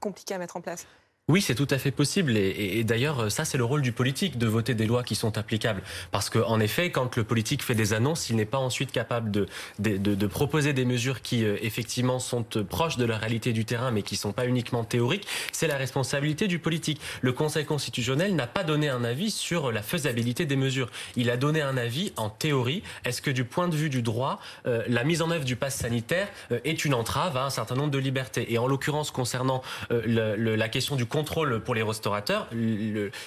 compliqué 0.00 0.34
à 0.34 0.38
mettre 0.38 0.56
en 0.56 0.60
place. 0.60 0.86
Oui, 1.32 1.40
c'est 1.40 1.54
tout 1.54 1.68
à 1.70 1.78
fait 1.78 1.92
possible. 1.92 2.36
Et, 2.36 2.84
d'ailleurs, 2.84 3.32
ça, 3.32 3.46
c'est 3.46 3.56
le 3.56 3.64
rôle 3.64 3.80
du 3.80 3.92
politique 3.92 4.36
de 4.36 4.46
voter 4.46 4.74
des 4.74 4.84
lois 4.84 5.02
qui 5.02 5.14
sont 5.14 5.38
applicables. 5.38 5.80
Parce 6.10 6.28
qu'en 6.28 6.60
effet, 6.60 6.90
quand 6.90 7.16
le 7.16 7.24
politique 7.24 7.62
fait 7.62 7.74
des 7.74 7.94
annonces, 7.94 8.28
il 8.28 8.36
n'est 8.36 8.44
pas 8.44 8.58
ensuite 8.58 8.92
capable 8.92 9.30
de, 9.30 10.26
proposer 10.26 10.74
des 10.74 10.84
mesures 10.84 11.22
qui, 11.22 11.46
euh, 11.46 11.56
effectivement, 11.62 12.18
sont 12.18 12.44
euh, 12.56 12.64
proches 12.64 12.98
de 12.98 13.06
la 13.06 13.16
réalité 13.16 13.54
du 13.54 13.64
terrain, 13.64 13.90
mais 13.90 14.02
qui 14.02 14.16
sont 14.16 14.32
pas 14.32 14.46
uniquement 14.46 14.84
théoriques. 14.84 15.26
C'est 15.52 15.68
la 15.68 15.78
responsabilité 15.78 16.48
du 16.48 16.58
politique. 16.58 17.00
Le 17.22 17.32
Conseil 17.32 17.64
constitutionnel 17.64 18.34
n'a 18.34 18.46
pas 18.46 18.62
donné 18.62 18.90
un 18.90 19.02
avis 19.02 19.30
sur 19.30 19.72
la 19.72 19.80
faisabilité 19.80 20.44
des 20.44 20.56
mesures. 20.56 20.90
Il 21.16 21.30
a 21.30 21.38
donné 21.38 21.62
un 21.62 21.78
avis 21.78 22.12
en 22.18 22.28
théorie. 22.28 22.82
Est-ce 23.06 23.22
que, 23.22 23.30
du 23.30 23.44
point 23.44 23.68
de 23.68 23.74
vue 23.74 23.88
du 23.88 24.02
droit, 24.02 24.38
euh, 24.66 24.82
la 24.86 25.02
mise 25.02 25.22
en 25.22 25.30
œuvre 25.30 25.46
du 25.46 25.56
pass 25.56 25.76
sanitaire 25.76 26.28
est 26.50 26.84
une 26.84 26.92
entrave 26.92 27.38
à 27.38 27.46
un 27.46 27.50
certain 27.50 27.74
nombre 27.74 27.90
de 27.90 27.98
libertés? 27.98 28.52
Et 28.52 28.58
en 28.58 28.66
l'occurrence, 28.66 29.10
concernant 29.10 29.62
la 29.88 30.68
question 30.68 30.94
du 30.94 31.06
contrôle 31.06 31.21
pour 31.24 31.74
les 31.74 31.82
restaurateurs. 31.82 32.48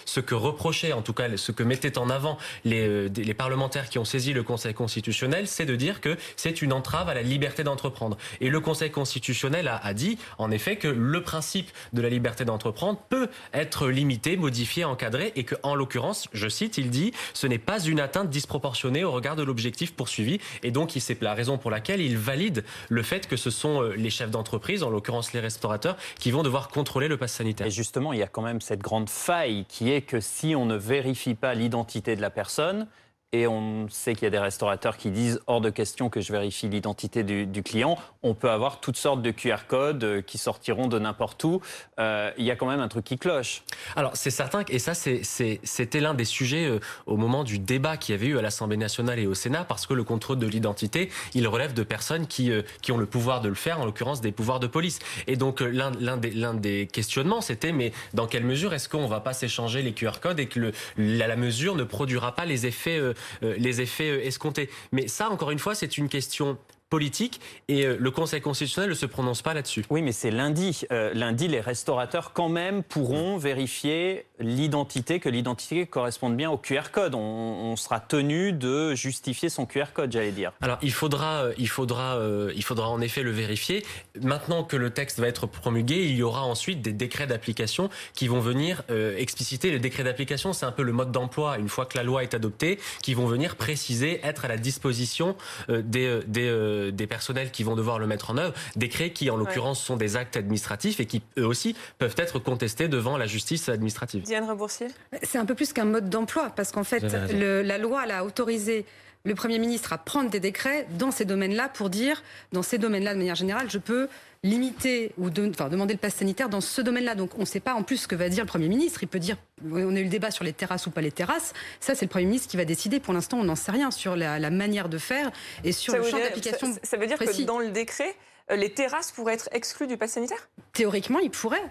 ce 0.06 0.20
que 0.20 0.36
reprochait, 0.36 0.94
en 0.94 1.02
tout 1.02 1.14
cas, 1.14 1.36
ce 1.38 1.52
que 1.52 1.64
mettaient 1.64 1.98
en 1.98 2.10
avant 2.10 2.38
les, 2.64 2.88
euh, 2.88 3.10
les 3.16 3.34
parlementaires 3.34 3.90
qui 3.90 4.00
ont 4.00 4.06
saisi 4.06 4.34
le 4.34 4.44
Conseil 4.44 4.74
constitutionnel, 4.74 5.48
c'est 5.48 5.66
de 5.66 5.76
dire 5.76 6.02
que 6.02 6.18
c'est 6.36 6.62
une 6.62 6.74
entrave 6.74 7.10
à 7.10 7.14
la 7.14 7.22
liberté 7.22 7.64
d'entreprendre. 7.64 8.18
Et 8.42 8.50
le 8.50 8.60
Conseil 8.60 8.92
constitutionnel 8.92 9.68
a, 9.68 9.78
a, 9.78 9.94
dit, 9.94 10.18
en 10.38 10.52
effet, 10.52 10.76
que 10.76 10.88
le 10.88 11.22
principe 11.24 11.70
de 11.94 12.02
la 12.02 12.10
liberté 12.10 12.46
d'entreprendre 12.46 13.00
peut 13.10 13.28
être 13.54 13.88
limité, 13.88 14.38
modifié, 14.38 14.86
encadré, 14.86 15.32
et 15.36 15.44
que, 15.44 15.56
en 15.64 15.76
l'occurrence, 15.76 16.28
je 16.34 16.48
cite, 16.48 16.78
il 16.78 16.90
dit, 16.90 17.12
ce 17.34 17.48
n'est 17.48 17.58
pas 17.58 17.80
une 17.80 18.00
atteinte 18.00 18.30
disproportionnée 18.30 19.04
au 19.04 19.12
regard 19.12 19.36
de 19.36 19.44
l'objectif 19.44 19.94
poursuivi. 19.94 20.40
Et 20.64 20.72
donc, 20.72 20.92
c'est 21.00 21.22
la 21.22 21.34
raison 21.34 21.58
pour 21.58 21.72
laquelle 21.72 22.02
il 22.02 22.18
valide 22.18 22.64
le 22.90 23.04
fait 23.04 23.28
que 23.28 23.38
ce 23.38 23.50
sont 23.50 23.82
euh, 23.82 23.94
les 23.96 24.10
chefs 24.10 24.32
d'entreprise, 24.32 24.84
en 24.84 24.90
l'occurrence 24.90 25.34
les 25.34 25.40
restaurateurs, 25.40 25.98
qui 26.20 26.32
vont 26.32 26.44
devoir 26.44 26.70
contrôler 26.70 27.08
le 27.08 27.18
pass 27.18 27.34
sanitaire 27.34 27.68
justement, 27.76 28.14
il 28.14 28.20
y 28.20 28.24
a 28.24 28.28
quand 28.28 28.42
même 28.42 28.62
cette 28.62 28.82
grande 28.82 29.10
faille 29.10 29.66
qui 29.68 29.92
est 29.92 30.02
que 30.02 30.20
si 30.20 30.56
on 30.56 30.66
ne 30.66 30.76
vérifie 30.76 31.36
pas 31.36 31.54
l'identité 31.54 32.16
de 32.16 32.22
la 32.22 32.30
personne, 32.32 32.88
et 33.36 33.48
on 33.48 33.88
sait 33.90 34.14
qu'il 34.14 34.24
y 34.24 34.28
a 34.28 34.30
des 34.30 34.40
restaurateurs 34.40 34.98
qui 34.98 35.12
disent 35.12 35.40
hors 35.48 35.62
de 35.62 35.70
question 35.70 36.10
que 36.10 36.22
je 36.22 36.32
vérifie 36.32 36.70
l'identité 36.70 37.24
du, 37.24 37.64
client. 37.64 37.98
On 38.24 38.34
peut 38.34 38.50
avoir 38.50 38.80
toutes 38.80 38.98
sortes 38.98 39.22
de 39.22 39.32
QR 39.32 39.68
codes 39.68 40.04
euh, 40.04 40.22
qui 40.22 40.38
sortiront 40.38 40.88
de 40.88 41.00
n'importe 41.00 41.44
où. 41.44 41.62
Euh, 42.00 42.32
il 42.38 42.46
y 42.46 42.52
a 42.52 42.56
quand 42.56 42.68
même 42.68 42.80
un 42.80 42.88
truc 42.88 43.04
qui 43.06 43.18
cloche. 43.18 43.64
Alors 43.96 44.12
c'est 44.16 44.30
certain, 44.30 44.64
et 44.70 44.80
ça 44.80 44.94
c'était 44.94 46.00
l'un 46.00 46.14
des 46.14 46.26
sujets 46.26 46.66
euh, 46.66 46.80
au 47.06 47.18
moment 47.18 47.44
du 47.44 47.60
débat 47.60 47.98
qu'il 47.98 48.14
y 48.14 48.18
avait 48.18 48.28
eu 48.28 48.38
à 48.38 48.42
l'Assemblée 48.42 48.78
nationale 48.78 49.20
et 49.20 49.28
au 49.28 49.34
Sénat, 49.34 49.66
parce 49.66 49.86
que 49.86 49.94
le 49.94 50.04
contrôle 50.04 50.40
de 50.40 50.48
l'identité, 50.48 51.10
il 51.34 51.48
relève 51.48 51.74
de 51.74 51.84
personnes 51.84 52.28
qui, 52.28 52.52
qui 52.82 52.92
ont 52.92 52.98
le 52.98 53.06
pouvoir 53.06 53.42
de 53.42 53.50
le 53.50 53.56
faire, 53.56 53.80
en 53.80 53.86
l'occurrence 53.86 54.22
des 54.22 54.32
pouvoirs 54.32 54.60
de 54.60 54.68
police. 54.68 55.00
Et 55.28 55.36
donc 55.36 55.60
l'un 55.62 56.18
des, 56.18 56.32
des 56.54 56.88
questionnements, 56.88 57.42
c'était 57.42 57.72
mais 57.72 57.92
dans 58.14 58.28
quelle 58.28 58.44
mesure 58.44 58.74
est-ce 58.74 58.90
qu'on 58.90 59.08
va 59.08 59.20
pas 59.20 59.34
s'échanger 59.34 59.82
les 59.82 59.94
QR 59.94 60.20
codes 60.22 60.40
et 60.40 60.48
que 60.48 60.60
le, 60.60 60.72
la, 60.98 61.28
la, 61.28 61.36
mesure 61.36 61.76
ne 61.76 61.84
produira 61.84 62.36
pas 62.36 62.46
les 62.46 62.66
effets 62.66 62.98
euh, 62.98 63.14
les 63.42 63.82
effets 63.82 64.12
euh, 64.12 64.26
escomptés. 64.26 64.70
Mais 64.92 65.08
ça, 65.08 65.30
encore 65.30 65.52
une 65.52 65.60
fois, 65.60 65.76
c'est 65.76 65.98
une 65.98 66.10
question 66.10 66.58
politique 66.90 67.42
et 67.68 67.86
euh, 67.86 67.98
le 68.00 68.12
Conseil 68.12 68.42
constitutionnel 68.42 68.90
ne 68.90 68.96
se 68.96 69.06
prononce 69.06 69.42
pas 69.42 69.54
là-dessus. 69.54 69.84
Oui, 69.90 70.02
mais 70.02 70.12
c'est 70.12 70.32
lundi. 70.32 70.84
Euh, 70.92 71.12
lundi, 71.14 71.48
les 71.48 71.60
restaurateurs 71.60 72.32
quand 72.34 72.50
même 72.50 72.84
pourront 72.84 73.38
vérifier 73.38 74.26
l'identité, 74.40 75.20
que 75.20 75.30
l'identité 75.30 75.88
corresponde 75.88 76.38
bien 76.38 76.52
au 76.52 76.58
QR 76.58 76.92
code. 76.92 77.16
On, 77.16 77.76
sera 77.76 78.00
tenu 78.00 78.54
de 78.54 78.96
justifier 78.96 79.50
son 79.50 79.66
QR 79.66 79.88
code, 79.94 80.12
j'allais 80.12 80.32
dire. 80.32 80.54
Alors 80.62 80.78
il 80.82 80.94
faudra, 80.94 81.44
euh, 81.44 81.54
il 81.58 81.68
faudra, 81.68 82.18
il 82.56 82.64
faudra 82.64 82.90
en 82.90 83.02
effet 83.02 83.22
le 83.22 83.32
vérifier. 83.32 83.86
Maintenant 84.22 84.64
que 84.64 84.78
le 84.78 84.92
texte 84.92 85.20
va 85.20 85.28
être 85.28 85.46
promulgué, 85.46 86.06
il 86.06 86.16
y 86.16 86.24
aura 86.24 86.44
ensuite 86.44 86.82
des 86.82 86.94
décrets 86.94 87.28
d'application 87.28 87.90
qui 88.14 88.28
vont 88.28 88.40
venir 88.40 88.84
expliciter. 89.18 89.72
Les 89.72 89.80
décrets 89.80 90.04
d'application, 90.04 90.54
c'est 90.54 90.66
un 90.66 90.72
peu 90.72 90.84
le 90.84 90.94
mode 90.94 91.12
d'emploi 91.12 91.58
une 91.58 91.68
fois 91.68 91.86
que 91.86 91.98
la 91.98 92.04
loi 92.04 92.24
est 92.24 92.34
adoptée, 92.34 92.80
qui 93.02 93.14
vont 93.14 93.26
venir 93.26 93.56
préciser, 93.58 94.22
être 94.24 94.46
à 94.46 94.48
la 94.48 94.58
disposition 94.58 95.36
des, 95.68 96.22
des 96.28 96.50
des 96.92 97.08
personnels 97.08 97.52
qui 97.52 97.64
vont 97.64 97.76
devoir 97.76 98.00
le 98.00 98.08
mettre 98.08 98.30
en 98.32 98.38
œuvre. 98.38 98.54
Décrets 98.76 99.12
qui, 99.12 99.30
en 99.30 99.38
l'occurrence, 99.38 99.82
sont 99.82 99.98
des 99.98 100.16
actes 100.16 100.38
administratifs 100.38 101.00
et 101.00 101.06
qui, 101.06 101.22
eux 101.38 101.46
aussi, 101.46 101.76
peuvent 101.98 102.16
être 102.18 102.40
contestés 102.40 102.88
devant 102.88 103.18
la 103.18 103.28
justice 103.28 103.70
administrative. 103.70 104.24
Diane 104.24 104.50
Reboursier 104.50 104.88
C'est 105.24 105.38
un 105.38 105.46
peu 105.46 105.56
plus 105.56 105.74
qu'un 105.74 105.86
mode 105.86 106.10
d'emploi, 106.10 106.52
parce 106.56 106.72
qu'en 106.72 106.84
fait, 106.84 107.02
la 107.02 107.78
loi 107.78 108.06
l'a 108.06 108.24
autorisé 108.24 108.86
le 109.26 109.36
Premier 109.36 109.60
ministre 109.60 109.92
à 109.92 109.98
prendre 109.98 110.30
des 110.30 110.40
décrets 110.40 110.88
dans 110.98 111.12
ces 111.12 111.26
domaines-là 111.26 111.68
pour 111.70 111.90
dire, 111.90 112.24
dans 112.54 112.62
ces 112.62 112.78
domaines-là, 112.78 113.14
de 113.14 113.18
manière 113.18 113.36
générale, 113.36 113.70
je 113.70 113.80
peux 113.80 114.08
limiter 114.44 115.12
ou 115.18 115.32
demander 115.32 115.96
le 115.96 116.00
pass 116.00 116.16
sanitaire 116.16 116.48
dans 116.48 116.62
ce 116.62 116.80
domaine-là. 116.82 117.16
Donc 117.16 117.32
on 117.36 117.42
ne 117.42 117.46
sait 117.46 117.60
pas 117.60 117.74
en 117.74 117.82
plus 117.82 117.98
ce 117.98 118.08
que 118.08 118.16
va 118.16 118.30
dire 118.30 118.44
le 118.44 118.48
Premier 118.48 118.70
ministre. 118.70 119.02
Il 119.02 119.08
peut 119.08 119.20
dire, 119.20 119.38
on 119.70 119.96
a 119.96 120.00
eu 120.00 120.04
le 120.04 120.10
débat 120.10 120.30
sur 120.30 120.44
les 120.44 120.54
terrasses 120.54 120.86
ou 120.86 120.92
pas 120.92 121.02
les 121.02 121.12
terrasses. 121.12 121.54
Ça, 121.80 121.96
c'est 121.96 122.06
le 122.06 122.10
Premier 122.10 122.26
ministre 122.26 122.48
qui 122.50 122.58
va 122.58 122.66
décider. 122.66 123.00
Pour 123.00 123.14
l'instant, 123.14 123.40
on 123.40 123.44
n'en 123.44 123.56
sait 123.56 123.72
rien 123.72 123.90
sur 123.90 124.16
la, 124.16 124.50
manière 124.52 124.88
de 124.88 125.00
faire 125.00 125.32
et 125.64 125.72
sur 125.72 125.96
le 125.96 126.04
champ 126.04 126.20
d'application. 126.20 126.74
Ça, 126.74 126.80
ça, 126.84 126.98
veut 126.98 127.08
dire 127.08 127.18
que 127.18 127.44
dans 127.44 127.60
le 127.60 127.72
décret, 127.72 128.16
euh, 128.52 128.56
les 128.56 128.72
terrasses 128.72 129.12
pourraient 129.12 129.34
être 129.34 129.50
exclues 129.52 129.88
du 129.88 129.98
pass 129.98 130.12
sanitaire? 130.12 130.50
Théoriquement, 130.74 131.20
il 131.20 131.32
pourrait. 131.32 131.64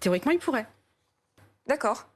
Théoriquement, 0.00 0.32
il 0.32 0.38
pourrait. 0.38 0.66
D'accord. 1.66 2.06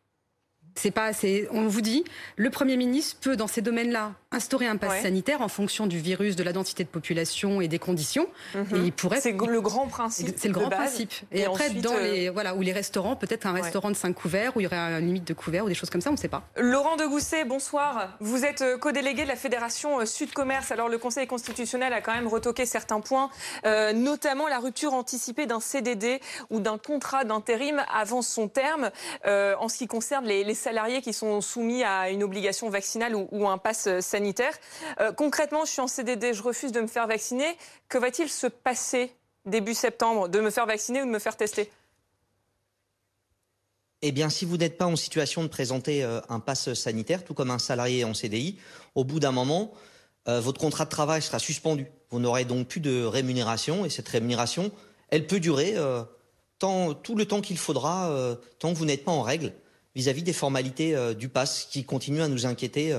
C'est 0.76 0.90
pas, 0.90 1.12
on 1.50 1.68
vous 1.68 1.80
dit, 1.80 2.04
le 2.36 2.50
Premier 2.50 2.76
ministre 2.76 3.18
peut, 3.20 3.36
dans 3.36 3.46
ces 3.46 3.62
domaines-là, 3.62 4.12
instaurer 4.34 4.66
un 4.66 4.76
pass 4.76 5.02
sanitaire 5.02 5.40
en 5.40 5.48
fonction 5.48 5.86
du 5.86 5.98
virus, 5.98 6.36
de 6.36 6.42
la 6.42 6.52
densité 6.52 6.84
de 6.84 6.88
population 6.88 7.60
et 7.60 7.68
des 7.68 7.78
conditions. 7.78 8.26
Mhm. 8.54 8.84
il 8.84 8.92
pourrait. 8.92 9.20
C'est 9.20 9.32
le 9.32 9.60
grand 9.60 9.86
principe. 9.86 10.34
C'est 10.36 10.48
le 10.48 10.54
grand 10.54 10.70
principe. 10.70 11.12
Et, 11.32 11.44
après, 11.44 11.70
dans 11.70 11.94
euh, 11.94 12.02
les, 12.02 12.28
voilà, 12.30 12.54
où 12.54 12.62
les 12.62 12.72
restaurants, 12.72 13.16
peut-être 13.16 13.46
un 13.46 13.52
restaurant 13.52 13.90
de 13.90 13.96
5 13.96 14.12
couverts, 14.14 14.56
où 14.56 14.60
il 14.60 14.64
y 14.64 14.66
aurait 14.66 14.76
une 14.76 15.06
limite 15.06 15.26
de 15.26 15.34
couverts 15.34 15.64
ou 15.64 15.68
des 15.68 15.74
choses 15.74 15.90
comme 15.90 16.00
ça, 16.00 16.10
on 16.10 16.14
ne 16.14 16.18
sait 16.18 16.28
pas. 16.28 16.42
Laurent 16.56 16.96
de 16.96 17.06
Gousset, 17.06 17.44
bonsoir. 17.44 18.16
Vous 18.20 18.44
êtes 18.44 18.62
euh, 18.62 18.78
co-délégué 18.78 19.24
de 19.24 19.28
la 19.28 19.36
Fédération 19.36 20.00
euh, 20.00 20.06
Sud 20.06 20.32
Commerce. 20.32 20.70
Alors, 20.70 20.88
le 20.88 20.98
Conseil 20.98 21.26
constitutionnel 21.26 21.92
a 21.92 22.00
quand 22.00 22.14
même 22.14 22.28
retoqué 22.28 22.66
certains 22.66 23.00
points, 23.00 23.30
notamment 23.94 24.48
la 24.48 24.58
rupture 24.58 24.94
anticipée 24.94 25.46
d'un 25.46 25.60
CDD 25.60 26.20
ou 26.50 26.60
d'un 26.60 26.78
contrat 26.78 27.24
d'intérim 27.24 27.82
avant 27.92 28.22
son 28.22 28.48
terme, 28.48 28.90
en 29.24 29.68
ce 29.68 29.76
qui 29.78 29.86
concerne 29.86 30.24
les, 30.26 30.44
les 30.44 30.54
salariés 30.54 31.02
qui 31.02 31.12
sont 31.12 31.40
soumis 31.40 31.84
à 31.84 32.10
une 32.10 32.22
obligation 32.22 32.68
vaccinale 32.70 33.14
ou, 33.14 33.48
un 33.48 33.58
pass 33.58 34.00
sanitaire. 34.00 34.23
Euh, 35.00 35.12
concrètement, 35.12 35.64
je 35.64 35.70
suis 35.70 35.80
en 35.80 35.88
CDD, 35.88 36.32
je 36.32 36.42
refuse 36.42 36.72
de 36.72 36.80
me 36.80 36.86
faire 36.86 37.06
vacciner. 37.06 37.56
Que 37.88 37.98
va-t-il 37.98 38.28
se 38.28 38.46
passer 38.46 39.12
début 39.44 39.74
septembre 39.74 40.28
De 40.28 40.40
me 40.40 40.50
faire 40.50 40.66
vacciner 40.66 41.02
ou 41.02 41.06
de 41.06 41.10
me 41.10 41.18
faire 41.18 41.36
tester? 41.36 41.70
Eh 44.02 44.12
bien, 44.12 44.28
si 44.28 44.44
vous 44.44 44.56
n'êtes 44.56 44.76
pas 44.76 44.86
en 44.86 44.96
situation 44.96 45.42
de 45.42 45.48
présenter 45.48 46.04
euh, 46.04 46.20
un 46.28 46.40
pass 46.40 46.74
sanitaire, 46.74 47.24
tout 47.24 47.34
comme 47.34 47.50
un 47.50 47.58
salarié 47.58 48.04
en 48.04 48.14
CDI, 48.14 48.58
au 48.94 49.04
bout 49.04 49.18
d'un 49.18 49.32
moment, 49.32 49.72
euh, 50.28 50.40
votre 50.40 50.60
contrat 50.60 50.84
de 50.84 50.90
travail 50.90 51.22
sera 51.22 51.38
suspendu. 51.38 51.86
Vous 52.10 52.20
n'aurez 52.20 52.44
donc 52.44 52.68
plus 52.68 52.80
de 52.80 53.04
rémunération 53.04 53.84
et 53.84 53.90
cette 53.90 54.08
rémunération, 54.08 54.70
elle 55.08 55.26
peut 55.26 55.40
durer 55.40 55.74
tout 56.58 57.14
le 57.16 57.24
temps 57.24 57.40
qu'il 57.40 57.58
faudra, 57.58 58.36
tant 58.58 58.72
que 58.72 58.78
vous 58.78 58.84
n'êtes 58.84 59.04
pas 59.04 59.12
en 59.12 59.22
règle 59.22 59.52
vis-à-vis 59.96 60.22
des 60.22 60.32
formalités 60.32 60.96
du 61.14 61.28
pass 61.28 61.66
qui 61.70 61.84
continuent 61.84 62.22
à 62.22 62.28
nous 62.28 62.46
inquiéter 62.46 62.94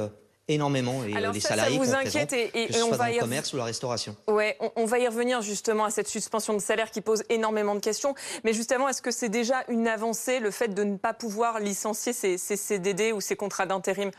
énormément 0.48 1.04
et 1.04 1.16
euh, 1.16 1.32
les 1.32 1.40
salariés 1.40 1.78
ça 1.78 1.84
vous 1.84 1.96
inquiète 1.96 2.34
et, 2.34 2.70
on 2.84 2.92
va 2.92 3.12
le 3.12 3.20
commerce 3.20 3.54
ou 3.54 3.58
la 3.58 3.64
restauration. 3.64 4.16
Ouais, 4.28 4.58
on, 4.76 4.86
va 4.86 5.00
y 5.00 5.08
revenir 5.08 5.42
justement 5.42 5.86
à 5.86 5.90
cette 5.90 6.08
suspension 6.08 6.54
de 6.54 6.60
salaire 6.60 6.92
qui 6.92 7.02
pose 7.02 7.24
énormément 7.30 7.76
de 7.76 7.80
questions. 7.80 8.14
Mais 8.44 8.54
justement, 8.54 8.88
est-ce 8.88 9.02
que 9.02 9.12
c'est 9.12 9.30
déjà 9.30 9.64
une 9.70 9.88
avancée 9.88 10.40
le 10.40 10.52
fait 10.52 10.68
de 10.68 10.84
ne 10.84 10.98
pas 10.98 11.14
pouvoir 11.14 11.60
licencier 11.60 12.14
ces, 12.14 12.38
CDD 12.38 13.12
ou 13.12 13.22
ces 13.22 13.36
contrats 13.36 13.66
d'intérim? 13.66 14.12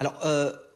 Alors, 0.00 0.14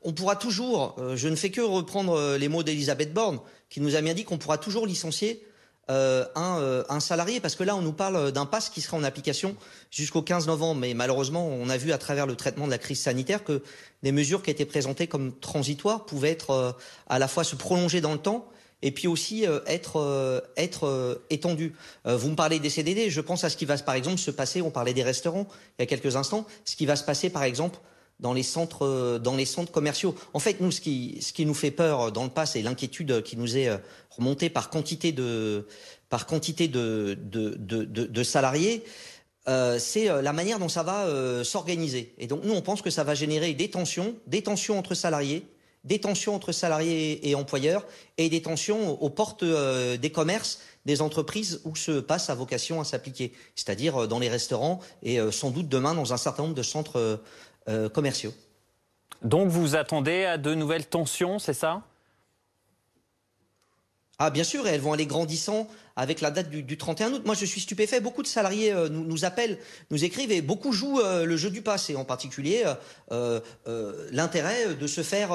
on 0.02 0.12
pourra 0.12 0.36
toujours. 0.36 0.96
je 1.14 1.28
ne 1.28 1.36
fais 1.36 1.50
que 1.50 1.60
reprendre 1.60 2.36
les 2.36 2.48
mots 2.48 2.62
d'Elisabeth 2.62 3.12
Borne 3.12 3.40
qui 3.70 3.80
nous 3.80 3.96
a 3.96 4.00
bien 4.00 4.14
dit 4.14 4.24
qu'on 4.24 4.38
pourra 4.38 4.58
toujours 4.58 4.86
licencier 4.86 5.44
euh, 5.90 6.24
euh, 6.36 6.84
un, 6.88 7.00
salarié, 7.00 7.40
parce 7.40 7.56
que 7.56 7.64
là, 7.64 7.74
on 7.74 7.82
nous 7.82 7.92
parle 7.92 8.30
d'un 8.30 8.46
pass 8.46 8.70
qui 8.70 8.80
sera 8.80 8.96
en 8.96 9.02
application 9.02 9.56
jusqu'au 9.90 10.22
15 10.22 10.46
novembre. 10.46 10.80
Mais 10.80 10.94
malheureusement, 10.94 11.46
on 11.46 11.68
a 11.68 11.76
vu 11.76 11.92
à 11.92 11.98
travers 11.98 12.26
le 12.26 12.36
traitement 12.36 12.66
de 12.66 12.70
la 12.70 12.78
crise 12.78 13.00
sanitaire 13.00 13.42
que 13.42 13.62
des 14.02 14.12
mesures 14.12 14.42
qui 14.42 14.50
étaient 14.50 14.64
présentées 14.64 15.08
comme 15.08 15.36
transitoires 15.40 16.04
pouvaient 16.04 16.30
être 16.30 16.50
euh, 16.50 16.72
à 17.08 17.18
la 17.18 17.26
fois 17.26 17.42
se 17.42 17.56
prolonger 17.56 18.00
dans 18.00 18.12
le 18.12 18.18
temps 18.18 18.48
et 18.84 18.90
puis 18.90 19.06
aussi 19.06 19.46
être, 19.68 20.42
être 20.56 21.22
étendues. 21.30 21.72
vous 22.04 22.30
me 22.30 22.34
parlez 22.34 22.58
des 22.58 22.68
CDD, 22.68 23.10
je 23.10 23.20
pense 23.20 23.44
à 23.44 23.48
ce 23.48 23.56
qui 23.56 23.64
va 23.64 23.78
par 23.78 23.94
exemple 23.94 24.18
se 24.18 24.32
passer, 24.32 24.60
on 24.60 24.72
parlait 24.72 24.92
des 24.92 25.04
restaurants 25.04 25.46
il 25.78 25.82
y 25.82 25.84
a 25.84 25.86
quelques 25.86 26.16
instants, 26.16 26.48
ce 26.64 26.74
qui 26.74 26.84
va 26.84 26.96
se 26.96 27.04
passer 27.04 27.30
par 27.30 27.44
exemple 27.44 27.78
dans 28.22 28.32
les 28.32 28.44
centres, 28.44 28.86
euh, 28.86 29.18
dans 29.18 29.36
les 29.36 29.44
centres 29.44 29.72
commerciaux. 29.72 30.14
En 30.32 30.38
fait, 30.38 30.60
nous, 30.60 30.70
ce 30.70 30.80
qui, 30.80 31.44
nous 31.44 31.54
fait 31.54 31.72
peur 31.72 32.12
dans 32.12 32.24
le 32.24 32.30
passé, 32.30 32.60
et 32.60 32.62
l'inquiétude 32.62 33.22
qui 33.22 33.36
nous 33.36 33.58
est 33.58 33.68
euh, 33.68 33.76
remontée 34.10 34.48
par 34.48 34.70
quantité 34.70 35.12
de, 35.12 35.66
par 36.08 36.26
quantité 36.26 36.68
de, 36.68 38.22
salariés, 38.22 38.84
euh, 39.48 39.78
c'est 39.78 40.06
la 40.22 40.32
manière 40.32 40.60
dont 40.60 40.68
ça 40.68 40.84
va 40.84 41.08
s'organiser. 41.44 42.14
Et 42.18 42.26
donc, 42.28 42.44
nous, 42.44 42.54
on 42.54 42.62
pense 42.62 42.80
que 42.80 42.90
ça 42.90 43.02
va 43.04 43.14
générer 43.14 43.52
des 43.54 43.68
tensions, 43.68 44.14
des 44.28 44.42
tensions 44.42 44.78
entre 44.78 44.94
salariés, 44.94 45.44
des 45.82 45.98
tensions 45.98 46.36
entre 46.36 46.52
salariés 46.52 47.28
et 47.28 47.34
employeurs, 47.34 47.84
et 48.18 48.28
des 48.28 48.40
tensions 48.40 49.02
aux 49.02 49.10
portes 49.10 49.44
des 49.44 50.10
commerces 50.10 50.60
des 50.84 51.00
entreprises 51.00 51.60
où 51.64 51.74
ce 51.74 52.00
passe 52.00 52.28
a 52.28 52.34
vocation 52.34 52.80
à 52.80 52.84
s'appliquer, 52.84 53.32
c'est-à-dire 53.56 54.06
dans 54.06 54.18
les 54.18 54.28
restaurants 54.28 54.80
et 55.02 55.18
sans 55.32 55.50
doute 55.50 55.68
demain 55.68 55.94
dans 55.94 56.12
un 56.12 56.16
certain 56.16 56.42
nombre 56.42 56.54
de 56.54 56.62
centres 56.62 57.20
euh, 57.68 57.88
commerciaux. 57.88 58.34
Donc 59.22 59.48
vous 59.48 59.76
attendez 59.76 60.24
à 60.24 60.36
de 60.36 60.54
nouvelles 60.54 60.86
tensions, 60.86 61.38
c'est 61.38 61.54
ça? 61.54 61.82
Ah, 64.18 64.30
bien 64.30 64.44
sûr, 64.44 64.66
et 64.66 64.70
elles 64.70 64.80
vont 64.80 64.92
aller 64.92 65.06
grandissant 65.06 65.68
avec 65.96 66.20
la 66.20 66.30
date 66.30 66.50
du, 66.50 66.76
31 66.76 67.12
août. 67.12 67.22
Moi, 67.24 67.34
je 67.34 67.44
suis 67.44 67.60
stupéfait. 67.60 68.00
Beaucoup 68.00 68.22
de 68.22 68.26
salariés 68.26 68.72
euh, 68.72 68.88
nous, 68.88 69.24
appellent, 69.24 69.58
nous 69.90 70.04
écrivent, 70.04 70.32
et 70.32 70.42
beaucoup 70.42 70.72
jouent 70.72 71.00
euh, 71.00 71.24
le 71.24 71.36
jeu 71.36 71.50
du 71.50 71.62
pass, 71.62 71.90
et 71.90 71.96
en 71.96 72.04
particulier 72.04 72.64
l'intérêt 74.10 74.74
de 74.74 74.86
se 74.86 75.02
faire 75.02 75.34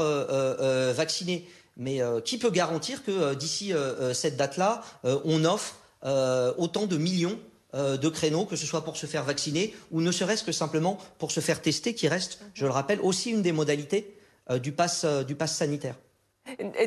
vacciner. 0.94 1.48
Mais 1.78 2.02
qui 2.26 2.38
peut 2.38 2.50
garantir 2.50 3.04
que 3.04 3.36
d'ici 3.36 3.72
cette 4.14 4.36
date-là, 4.36 4.84
on 5.04 5.46
offre 5.46 5.76
autant 6.58 6.88
de 6.88 6.98
millions 6.98 7.40
euh, 7.78 7.96
de 7.96 8.10
créneaux, 8.10 8.46
que 8.46 8.56
ce 8.56 8.66
soit 8.66 8.84
pour 8.84 8.98
se 8.98 9.06
faire 9.06 9.24
vacciner 9.24 9.76
ou 9.92 10.02
ne 10.02 10.12
serait-ce 10.12 10.44
que 10.44 10.52
simplement 10.52 10.98
pour 11.20 11.32
se 11.32 11.40
faire 11.40 11.62
tester, 11.62 11.94
qui 11.94 12.08
reste, 12.08 12.40
je 12.56 12.66
le 12.66 12.72
rappelle, 12.72 13.00
aussi 13.02 13.30
une 13.30 13.44
des 13.44 13.52
modalités 13.52 14.18
euh, 14.50 14.58
du 14.58 14.74
euh, 15.04 15.24
du 15.24 15.36
pass 15.36 15.56
sanitaire. 15.56 15.96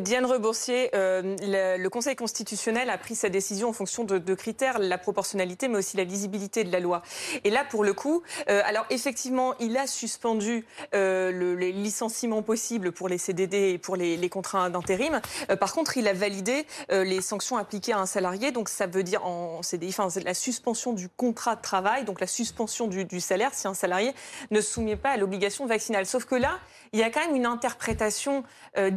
Diane 0.01 0.25
Reboursier, 0.25 0.91
euh, 0.95 1.37
le, 1.79 1.89
Conseil 1.89 2.17
constitutionnel 2.17 2.89
a 2.89 2.99
pris 2.99 3.15
sa 3.15 3.29
décision 3.29 3.69
en 3.69 3.73
fonction 3.73 4.05
de, 4.05 4.35
critères, 4.35 4.79
la 4.79 4.97
proportionnalité, 4.97 5.69
mais 5.69 5.79
aussi 5.79 5.97
la 5.97 6.05
lisibilité 6.05 6.65
de 6.65 6.73
la 6.73 6.81
loi. 6.81 7.03
Et 7.45 7.51
là, 7.51 7.65
pour 7.65 7.85
le 7.85 7.93
coup, 7.93 8.23
euh, 8.49 8.63
alors 8.65 8.87
effectivement, 8.91 9.55
il 9.59 9.77
a 9.77 9.87
suspendu 9.87 10.65
euh, 10.95 11.33
le, 11.33 11.57
les 11.57 11.73
licenciements 11.73 12.43
possibles 12.43 12.93
pour 12.93 13.09
les 13.09 13.19
CDD 13.19 13.71
et 13.71 13.79
pour 13.79 13.97
les, 13.97 14.29
contrats 14.31 14.71
d'intérim. 14.71 15.21
par 15.59 15.73
contre, 15.73 15.97
il 15.97 16.07
a 16.07 16.13
validé 16.13 16.65
les 16.91 17.21
sanctions 17.21 17.57
appliquées 17.57 17.93
à 17.93 17.99
un 17.99 18.07
salarié. 18.07 18.53
Donc, 18.53 18.69
ça 18.69 18.87
veut 18.87 19.03
dire 19.03 19.27
en 19.27 19.61
CDI, 19.63 19.89
enfin, 19.89 20.09
la 20.25 20.35
suspension 20.35 20.93
du 20.93 21.09
contrat 21.09 21.57
de 21.57 21.63
travail, 21.63 22.05
donc 22.05 22.21
la 22.21 22.29
suspension 22.29 22.87
du, 22.87 23.05
du 23.05 23.21
salaire 23.21 23.53
si 23.55 23.67
un 23.67 23.75
salarié 23.75 24.15
ne 24.53 24.61
se 24.61 24.75
soumet 24.75 24.95
pas 24.95 25.11
à 25.11 25.17
l'obligation 25.17 25.67
vaccinale. 25.67 26.07
Sauf 26.07 26.27
que 26.27 26.37
là, 26.37 26.61
il 26.93 26.99
y 26.99 27.03
a 27.03 27.11
quand 27.11 27.25
même 27.25 27.37
une 27.37 27.47
interprétation 27.47 28.45
euh, 28.77 28.91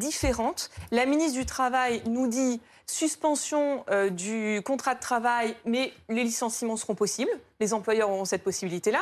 La 0.92 1.06
ministre 1.06 1.39
du 1.39 1.46
Travail 1.46 2.02
nous 2.08 2.28
dit 2.28 2.62
suspension 2.86 3.86
euh, 3.89 4.10
du 4.10 4.62
contrat 4.66 4.96
de 4.96 5.00
travail, 5.00 5.56
mais 5.66 5.94
les 6.10 6.24
licenciements 6.24 6.78
seront 6.78 6.96
possibles. 6.96 7.32
Les 7.60 7.74
employeurs 7.74 8.10
auront 8.10 8.26
cette 8.26 8.44
possibilité-là. 8.44 9.02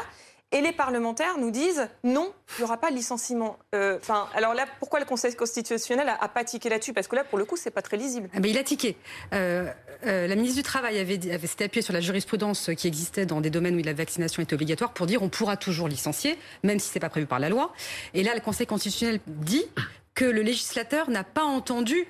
Et 0.54 0.60
les 0.60 0.74
parlementaires 0.74 1.38
nous 1.38 1.50
disent 1.50 1.88
non, 2.04 2.34
il 2.58 2.62
n'y 2.62 2.64
aura 2.66 2.76
pas 2.76 2.92
de 2.92 2.96
licenciement. 2.96 3.58
Euh, 3.74 3.98
enfin, 4.02 4.28
alors 4.36 4.54
là, 4.54 4.66
pourquoi 4.80 5.00
le 5.00 5.06
Conseil 5.06 5.34
constitutionnel 5.34 6.10
a, 6.10 6.28
pas 6.28 6.44
tiqué 6.44 6.68
là-dessus? 6.68 6.92
Parce 6.92 7.08
que 7.08 7.16
là, 7.16 7.24
pour 7.24 7.40
le 7.40 7.46
coup, 7.46 7.56
c'est 7.56 7.72
pas 7.72 7.82
très 7.82 7.96
lisible. 7.96 8.30
Ah, 8.34 8.40
il 8.44 8.58
a 8.58 8.64
tiqué. 8.64 8.98
Euh, 9.34 9.72
la 10.04 10.36
ministre 10.36 10.58
du 10.58 10.64
Travail 10.64 11.00
avait, 11.00 11.20
appuyée 11.34 11.82
sur 11.82 11.94
la 11.94 12.02
jurisprudence 12.02 12.70
qui 12.76 12.88
existait 12.88 13.26
dans 13.26 13.40
des 13.40 13.50
domaines 13.50 13.80
où 13.80 13.82
la 13.82 13.94
vaccination 13.94 14.44
était 14.44 14.54
obligatoire 14.54 14.92
pour 14.92 15.06
dire 15.06 15.24
on 15.24 15.30
pourra 15.30 15.56
toujours 15.56 15.88
licencier, 15.88 16.38
même 16.64 16.80
si 16.80 16.90
c'est 16.90 17.00
pas 17.00 17.10
prévu 17.10 17.28
par 17.28 17.40
la 17.40 17.48
loi. 17.48 17.72
Et 18.14 18.22
là, 18.22 18.36
le 18.36 18.42
Conseil 18.42 18.68
constitutionnel 18.68 19.22
dit 19.28 19.64
que 20.14 20.26
le 20.26 20.42
législateur 20.42 21.10
n'a 21.10 21.24
pas 21.24 21.44
entendu 21.44 22.06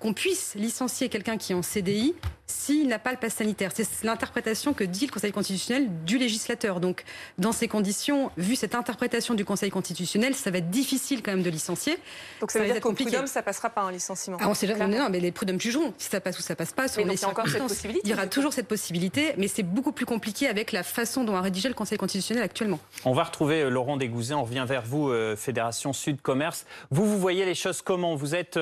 qu'on 0.00 0.14
puisse 0.14 0.54
licencier 0.54 1.08
quelqu'un 1.08 1.38
qui 1.38 1.52
est 1.52 1.54
en 1.54 1.62
CDI 1.62 2.14
s'il 2.46 2.88
n'a 2.88 2.98
pas 2.98 3.10
le 3.10 3.16
pass 3.16 3.34
sanitaire. 3.34 3.70
C'est 3.74 4.04
l'interprétation 4.04 4.74
que 4.74 4.84
dit 4.84 5.06
le 5.06 5.12
Conseil 5.12 5.32
constitutionnel 5.32 5.88
du 6.04 6.18
législateur. 6.18 6.80
Donc, 6.80 7.04
dans 7.38 7.52
ces 7.52 7.68
conditions, 7.68 8.30
vu 8.36 8.54
cette 8.54 8.74
interprétation 8.74 9.34
du 9.34 9.44
Conseil 9.44 9.70
constitutionnel, 9.70 10.34
ça 10.34 10.50
va 10.50 10.58
être 10.58 10.70
difficile 10.70 11.22
quand 11.22 11.30
même 11.30 11.42
de 11.42 11.50
licencier. 11.50 11.98
Donc, 12.40 12.50
ça, 12.50 12.58
veut 12.60 12.66
dire 12.66 12.80
qu'au 12.80 12.92
prud'homme, 12.92 13.26
ça 13.26 13.42
passera 13.42 13.70
pas 13.70 13.82
un 13.82 13.92
licenciement. 13.92 14.36
Ah, 14.40 14.48
on 14.48 14.54
sait 14.54 14.66
jamais, 14.66 14.98
non, 14.98 15.08
mais 15.08 15.20
les 15.20 15.32
prud'hommes 15.32 15.60
jugeront 15.60 15.94
si 15.96 16.08
ça 16.10 16.20
passe 16.20 16.38
ou 16.38 16.42
ça 16.42 16.54
passe 16.54 16.72
pas. 16.72 16.86
il 16.98 17.06
y 17.06 17.24
a 17.24 17.28
encore 17.28 17.48
cette 17.48 17.62
possibilité. 17.62 18.00
Il 18.04 18.10
y 18.10 18.14
aura 18.14 18.26
toujours 18.26 18.52
cette 18.52 18.68
possibilité, 18.68 19.34
mais 19.38 19.48
c'est 19.48 19.62
beaucoup 19.62 19.92
plus 19.92 20.06
compliqué 20.06 20.48
avec 20.48 20.72
la 20.72 20.82
façon 20.82 21.24
dont 21.24 21.36
a 21.36 21.40
rédigé 21.40 21.68
le 21.68 21.74
Conseil 21.74 21.98
constitutionnel 21.98 22.44
actuellement. 22.44 22.80
On 23.04 23.12
va 23.12 23.24
retrouver 23.24 23.62
euh, 23.62 23.70
Laurent 23.70 23.96
Dégouzet. 23.96 24.34
On 24.34 24.44
revient 24.44 24.64
vers 24.68 24.82
vous, 24.82 25.08
euh, 25.08 25.36
Fédération 25.36 25.92
Sud 25.92 26.20
Commerce. 26.20 26.66
Vous, 26.90 27.06
vous 27.06 27.18
voyez 27.18 27.44
les 27.44 27.54
choses 27.54 27.80
comment? 27.80 28.14
Vous 28.14 28.34
êtes 28.34 28.58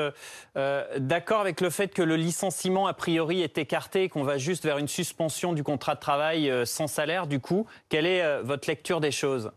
euh, 0.57 0.85
d'accord 0.99 1.41
avec 1.41 1.61
le 1.61 1.71
fait 1.71 1.89
que 1.89 2.03
le 2.03 2.17
licenciement, 2.17 2.87
a 2.87 2.95
priori, 2.95 3.43
est 3.43 3.59
qu'on 4.11 4.23
va 4.23 4.39
juste 4.39 4.65
vers 4.65 4.79
une 4.79 4.89
suspension 4.89 5.53
du 5.53 5.65
contrat 5.65 5.95
de 5.95 6.01
travail 6.01 6.51
euh, 6.51 6.67
sans 6.67 6.87
salaire, 6.87 7.27
du 7.27 7.41
coup. 7.41 7.67
Quelle 7.89 8.07
est 8.07 8.23
euh, 8.23 8.43
votre 8.43 8.69
lecture 8.69 9.01
des 9.01 9.11
choses? 9.11 9.51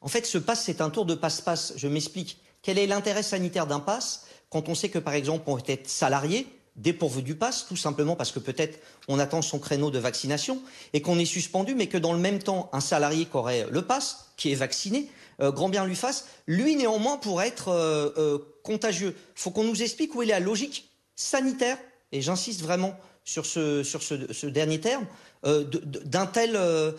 En 0.00 0.08
fait, 0.08 0.24
ce 0.26 0.38
passe, 0.38 0.64
c'est 0.64 0.80
un 0.80 0.90
tour 0.90 1.06
de 1.06 1.14
passe-passe. 1.14 1.74
Je 1.76 1.88
m'explique. 1.88 2.38
Quel 2.62 2.78
est 2.78 2.86
l'intérêt 2.86 3.22
sanitaire 3.22 3.66
d'un 3.66 3.80
passe 3.80 4.26
quand 4.48 4.68
on 4.68 4.74
sait 4.74 4.90
que, 4.90 4.98
par 4.98 5.14
exemple, 5.14 5.44
on 5.46 5.56
peut 5.56 5.72
être 5.72 5.88
salarié, 5.88 6.46
dépourvu 6.76 7.22
du 7.22 7.34
passe, 7.34 7.66
tout 7.66 7.76
simplement 7.76 8.16
parce 8.16 8.32
que 8.32 8.38
peut-être 8.38 8.78
on 9.08 9.18
attend 9.18 9.42
son 9.42 9.58
créneau 9.58 9.90
de 9.90 9.98
vaccination 9.98 10.60
et 10.92 11.02
qu'on 11.02 11.18
est 11.18 11.24
suspendu, 11.24 11.74
mais 11.74 11.86
que 11.86 11.98
dans 11.98 12.12
le 12.12 12.18
même 12.18 12.38
temps, 12.38 12.68
un 12.72 12.80
salarié 12.80 13.24
qui 13.24 13.36
aurait 13.36 13.66
le 13.70 13.82
passe, 13.82 14.32
qui 14.36 14.52
est 14.52 14.56
vacciné, 14.56 15.10
euh, 15.40 15.50
grand 15.50 15.68
bien 15.68 15.86
lui 15.86 15.96
fasse, 15.96 16.28
lui 16.46 16.76
néanmoins 16.76 17.16
pourrait 17.16 17.48
être 17.48 18.44
contagieux. 18.62 19.16
Il 19.36 19.40
faut 19.40 19.50
qu'on 19.50 19.64
nous 19.64 19.82
explique 19.82 20.14
où 20.14 20.22
est 20.22 20.26
la 20.26 20.38
logique 20.38 20.91
sanitaire 21.14 21.78
et 22.12 22.20
j'insiste 22.20 22.62
vraiment 22.62 22.94
sur 23.24 23.46
ce, 23.46 23.82
sur 23.82 24.02
ce, 24.02 24.46
dernier 24.46 24.80
terme, 24.80 25.06
euh, 25.44 25.64
d'un 25.64 26.26
tel, 26.26 26.56
euh, 26.56 26.92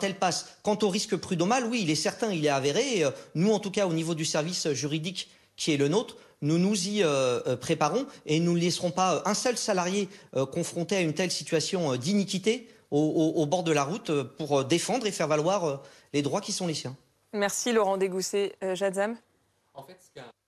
tel 0.00 0.14
passe. 0.16 0.56
Quant 0.62 0.78
au 0.82 0.88
risque 0.88 1.16
prud'homal, 1.16 1.66
oui, 1.66 1.80
il 1.82 1.90
est 1.90 1.94
certain, 1.94 2.32
il 2.32 2.44
est 2.44 2.50
avéré. 2.50 3.04
nous, 3.34 3.52
en 3.52 3.58
tout 3.58 3.70
cas, 3.70 3.86
au 3.86 3.92
niveau 3.92 4.14
du 4.14 4.24
service 4.24 4.70
juridique 4.72 5.30
qui 5.56 5.72
est 5.72 5.76
le 5.76 5.88
nôtre, 5.88 6.16
nous 6.42 6.58
nous 6.58 6.88
y 6.88 7.02
euh, 7.02 7.56
préparons 7.56 8.06
et 8.26 8.40
nous 8.40 8.54
ne 8.54 8.58
laisserons 8.58 8.90
pas 8.90 9.22
un 9.26 9.34
seul 9.34 9.56
salarié 9.56 10.08
confronté 10.52 10.96
à 10.96 11.00
une 11.00 11.14
telle 11.14 11.30
situation 11.30 11.96
d'iniquité 11.96 12.68
au, 12.90 13.32
au, 13.36 13.46
bord 13.46 13.62
de 13.62 13.72
la 13.72 13.84
route 13.84 14.12
pour 14.36 14.64
défendre 14.64 15.06
et 15.06 15.12
faire 15.12 15.28
valoir 15.28 15.82
les 16.12 16.20
droits 16.20 16.40
qui 16.40 16.52
sont 16.52 16.66
les 16.66 16.74
siens. 16.74 16.96
Merci 17.32 17.72
Laurent 17.72 17.96
Dégoussé. 17.96 18.54
Jadzam? 18.74 19.16
En 19.72 19.82
fait, 19.82 19.96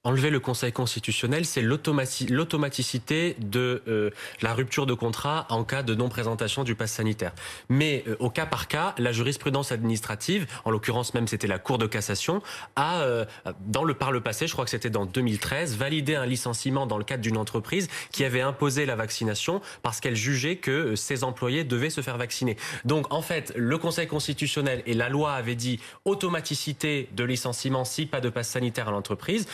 Enlever 0.07 0.29
le 0.29 0.39
Conseil 0.39 0.71
constitutionnel, 0.71 1.47
c'est 1.47 1.63
l'automaticité 1.63 3.37
de 3.39 3.83
euh, 3.89 4.11
la 4.43 4.53
rupture 4.53 4.85
de 4.85 4.93
contrat 4.93 5.47
en 5.49 5.65
cas 5.65 5.83
de 5.83 5.95
non-présentation 5.95 6.63
du 6.63 6.75
pass 6.75 6.93
sanitaire. 6.93 7.33
Mais 7.71 8.05
euh, 8.07 8.15
au 8.19 8.29
cas 8.29 8.45
par 8.45 8.69
cas, 8.69 8.95
la 8.99 9.13
jurisprudence 9.13 9.73
administrative, 9.73 10.47
en 10.67 10.71
l'occurrence 10.71 11.15
même 11.15 11.27
c'était 11.27 11.47
la 11.47 11.59
Cour 11.59 11.79
de 11.79 11.87
cassation, 11.87 12.43
a, 12.77 13.01
euh, 13.01 13.25
dans 13.61 13.83
le, 13.83 13.95
par 13.95 14.13
le 14.13 14.21
passé, 14.21 14.47
je 14.47 14.53
crois 14.53 14.67
que 14.67 14.71
c'était 14.71 14.91
dans 14.91 15.07
2013, 15.07 15.79
validé 15.79 16.17
un 16.17 16.27
licenciement 16.27 16.87
dans 16.87 16.99
le 16.99 17.05
cadre 17.05 17.23
d'une 17.23 17.39
entreprise 17.39 17.89
qui 18.13 18.27
avait 18.27 18.43
imposé 18.43 18.85
la 18.85 18.97
vaccination 18.97 19.63
parce 19.83 20.01
qu'elle 20.01 20.17
jugeait 20.17 20.57
que 20.57 20.97
ses 20.97 21.25
employés 21.25 21.65
devaient 21.65 21.89
se 21.89 22.03
faire 22.03 22.19
vacciner. 22.19 22.59
Donc 22.85 23.11
en 23.11 23.23
fait, 23.23 23.55
le 23.57 23.79
Conseil 23.79 24.07
constitutionnel 24.07 24.83
et 24.85 24.93
la 24.93 25.09
loi 25.09 25.33
avaient 25.33 25.55
dit 25.55 25.81
automaticité 26.05 27.09
de 27.17 27.25
licenciement 27.25 27.87
si 27.87 28.05
pas 28.05 28.21
de 28.21 28.29
passe 28.29 28.51
sanitaire 28.51 28.89
à 28.89 28.91
l'entreprise. 28.91 29.47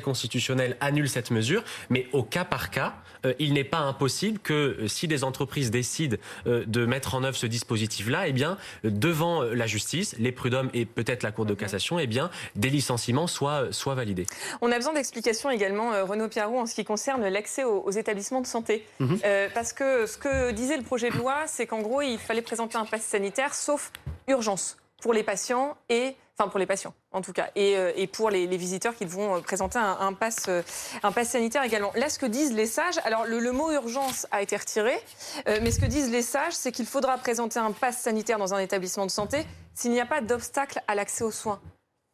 Constitutionnel 0.00 0.76
annule 0.80 1.08
cette 1.08 1.30
mesure, 1.30 1.62
mais 1.90 2.06
au 2.12 2.22
cas 2.22 2.44
par 2.44 2.70
cas, 2.70 2.94
euh, 3.26 3.34
il 3.38 3.52
n'est 3.52 3.64
pas 3.64 3.78
impossible 3.78 4.38
que 4.38 4.52
euh, 4.52 4.88
si 4.88 5.08
des 5.08 5.24
entreprises 5.24 5.70
décident 5.70 6.16
euh, 6.46 6.64
de 6.66 6.86
mettre 6.86 7.14
en 7.14 7.24
œuvre 7.24 7.36
ce 7.36 7.46
dispositif-là, 7.46 8.28
eh 8.28 8.32
bien, 8.32 8.58
devant 8.84 9.42
la 9.42 9.66
justice, 9.66 10.14
les 10.18 10.32
prud'hommes 10.32 10.70
et 10.74 10.84
peut-être 10.84 11.22
la 11.22 11.32
Cour 11.32 11.46
de 11.46 11.54
cassation, 11.54 11.98
eh 11.98 12.06
bien, 12.06 12.30
des 12.56 12.70
licenciements 12.70 13.26
soient, 13.26 13.72
soient 13.72 13.94
validés. 13.94 14.26
On 14.60 14.70
a 14.70 14.76
besoin 14.76 14.94
d'explications 14.94 15.50
également, 15.50 16.04
Renaud 16.04 16.28
Pierrot, 16.28 16.60
en 16.60 16.66
ce 16.66 16.74
qui 16.74 16.84
concerne 16.84 17.26
l'accès 17.28 17.64
aux, 17.64 17.90
établissements 17.90 18.40
de 18.40 18.46
santé. 18.46 18.86
Mhm. 19.00 19.18
parce 19.54 19.72
que 19.72 20.06
ce 20.06 20.16
que 20.16 20.50
disait 20.52 20.76
le 20.76 20.82
projet 20.82 21.10
de 21.10 21.16
loi, 21.16 21.44
c'est 21.46 21.66
qu'en 21.66 21.80
gros, 21.80 22.00
il 22.02 22.18
fallait 22.18 22.42
présenter 22.42 22.76
un 22.76 22.84
pass 22.84 23.02
sanitaire, 23.02 23.54
sauf 23.54 23.92
urgence 24.28 24.76
pour 25.02 25.12
les 25.12 25.22
patients 25.22 25.76
et 25.90 26.16
enfin 26.38 26.48
pour 26.48 26.58
les 26.58 26.66
patients 26.66 26.94
en 27.12 27.20
tout 27.20 27.32
cas, 27.32 27.50
et, 27.54 27.76
euh, 27.76 28.06
pour 28.10 28.30
les, 28.30 28.46
visiteurs 28.56 28.94
qui 28.94 29.04
vont 29.04 29.36
euh, 29.36 29.40
présenter 29.40 29.78
un, 29.78 29.98
un, 30.00 30.12
pass, 30.12 30.46
euh, 30.48 30.62
un 31.02 31.12
pass 31.12 31.30
sanitaire 31.30 31.62
également. 31.62 31.92
Là, 31.94 32.08
ce 32.08 32.18
que 32.18 32.26
disent 32.26 32.54
les 32.54 32.66
sages, 32.66 32.98
alors 33.04 33.26
le, 33.26 33.52
mot 33.52 33.70
urgence 33.70 34.26
a 34.30 34.40
été 34.40 34.56
retiré, 34.56 34.94
mais 35.46 35.70
ce 35.70 35.78
que 35.78 35.84
disent 35.84 36.10
les 36.10 36.22
sages, 36.22 36.54
c'est 36.54 36.72
qu'il 36.72 36.86
faudra 36.86 37.18
présenter 37.18 37.58
un 37.58 37.72
pass 37.72 37.98
sanitaire 37.98 38.38
dans 38.38 38.54
un 38.54 38.58
établissement 38.58 39.04
de 39.04 39.10
santé 39.10 39.44
s'il 39.74 39.90
n'y 39.90 40.00
a 40.00 40.06
pas 40.06 40.22
d'obstacle 40.22 40.80
à 40.88 40.94
l'accès 40.94 41.22
aux 41.24 41.30
soins. 41.30 41.60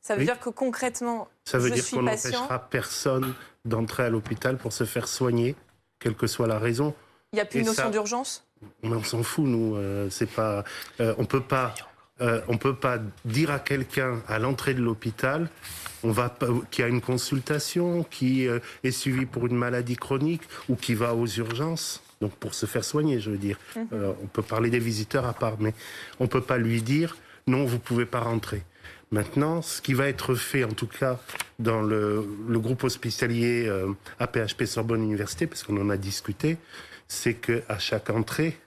Ça 0.01 0.17
veut 0.17 0.25
dire 0.25 0.41
que 0.41 0.49
concrètement, 0.49 1.29
ça 1.45 1.59
veut 1.59 1.69
je 1.69 1.75
dire 1.75 1.91
qu'on 1.91 2.03
n'empêchera 2.03 2.59
personne 2.71 3.35
d'entrer 3.65 4.05
à 4.05 4.11
l'hôpital 4.11 4.57
pour 4.57 4.73
se 4.73 4.85
faire 4.85 5.07
soigner, 5.07 5.55
quelle 6.01 6.15
que 6.15 6.27
soit 6.27 6.47
la 6.47 6.59
raison. 6.59 6.95
Il 7.33 7.37
n'y 7.37 7.41
a 7.41 7.45
plus 7.45 7.61
une 7.61 7.67
notion 7.67 7.91
d'urgence? 7.91 8.47
On 8.83 9.03
s'en 9.05 9.23
fout, 9.23 9.45
nous. 9.45 9.77
c'est 10.11 10.31
pas, 10.31 10.65
on 10.99 11.25
peut 11.25 11.43
pas 11.43 11.75
euh, 12.21 12.41
on 12.49 12.55
ne 12.55 12.59
peut 12.59 12.75
pas 12.75 12.99
dire 13.25 13.51
à 13.51 13.59
quelqu'un 13.59 14.21
à 14.29 14.39
l'entrée 14.39 14.75
de 14.75 14.83
l'hôpital 14.83 15.49
on 16.03 16.13
va 16.13 16.33
qui 16.71 16.83
a 16.83 16.89
une 16.89 17.01
consultation, 17.01 18.05
qui 18.05 18.47
euh, 18.47 18.61
est 18.85 18.93
suivi 18.93 19.27
pour 19.27 19.47
une 19.47 19.57
maladie 19.57 19.97
chronique 19.97 20.43
ou 20.69 20.77
qui 20.77 20.95
va 20.95 21.15
aux 21.15 21.27
urgences, 21.27 22.03
donc 22.21 22.33
pour 22.37 22.55
se 22.55 22.67
faire 22.67 22.85
soigner, 22.85 23.19
je 23.19 23.31
veux 23.31 23.37
dire. 23.37 23.59
Mhm. 23.75 23.87
Euh, 23.93 24.13
on 24.23 24.27
peut 24.27 24.43
parler 24.43 24.71
des 24.71 24.79
visiteurs 24.79 25.27
à 25.27 25.33
part, 25.33 25.57
mais 25.59 25.75
on 26.21 26.25
ne 26.25 26.29
peut 26.29 26.41
pas 26.41 26.59
lui 26.59 26.83
dire 26.83 27.17
non, 27.49 27.65
vous 27.65 27.75
ne 27.75 27.81
pouvez 27.81 28.07
pas 28.07 28.21
rentrer. 28.21 28.63
Maintenant, 29.11 29.63
ce 29.63 29.81
qui 29.81 29.95
va 29.95 30.07
être 30.07 30.35
fait, 30.35 30.65
en 30.65 30.73
tout 30.73 30.87
cas, 30.87 31.19
dans 31.59 31.81
le, 31.81 32.25
groupe 32.51 32.85
hospitalier 32.85 33.73
APHP 34.21 34.67
Sorbonne 34.67 35.03
Université, 35.03 35.47
parce 35.47 35.63
qu'on 35.63 35.81
en 35.81 35.89
a 35.89 35.97
discuté, 35.97 36.59
c'est 37.09 37.35
qu'à 37.35 37.79
chaque 37.79 38.11
entrée, 38.11 38.59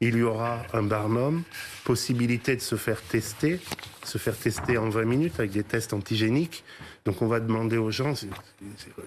il 0.00 0.16
y 0.16 0.22
aura 0.22 0.62
un 0.72 0.82
barnum, 0.82 1.42
possibilité 1.84 2.56
de 2.56 2.60
se 2.60 2.76
faire 2.76 3.00
tester, 3.02 3.60
se 4.04 4.18
faire 4.18 4.36
tester 4.36 4.78
en 4.78 4.88
20 4.88 5.04
minutes 5.04 5.34
avec 5.38 5.52
des 5.52 5.64
tests 5.64 5.92
antigéniques. 5.92 6.64
Donc 7.04 7.22
on 7.22 7.26
va 7.26 7.40
demander 7.40 7.76
aux 7.76 7.90
gens, 7.90 8.14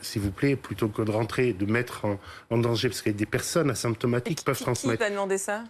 s'il 0.02 0.22
vous 0.22 0.32
plaît, 0.32 0.56
plutôt 0.56 0.88
que 0.88 1.02
de 1.02 1.12
rentrer, 1.12 1.54
de 1.54 1.66
mettre 1.66 2.06
en, 2.50 2.58
danger, 2.58 2.90
parce 2.90 3.02
qu'il 3.02 3.12
y 3.12 3.16
a 3.16 3.18
des 3.18 3.26
personnes 3.26 3.70
asymptomatiques 3.70 4.44
peuvent 4.44 4.60
transmettre. 4.60 4.98
Qui 4.98 5.04
va 5.04 5.10
demander 5.10 5.38
ça? 5.38 5.64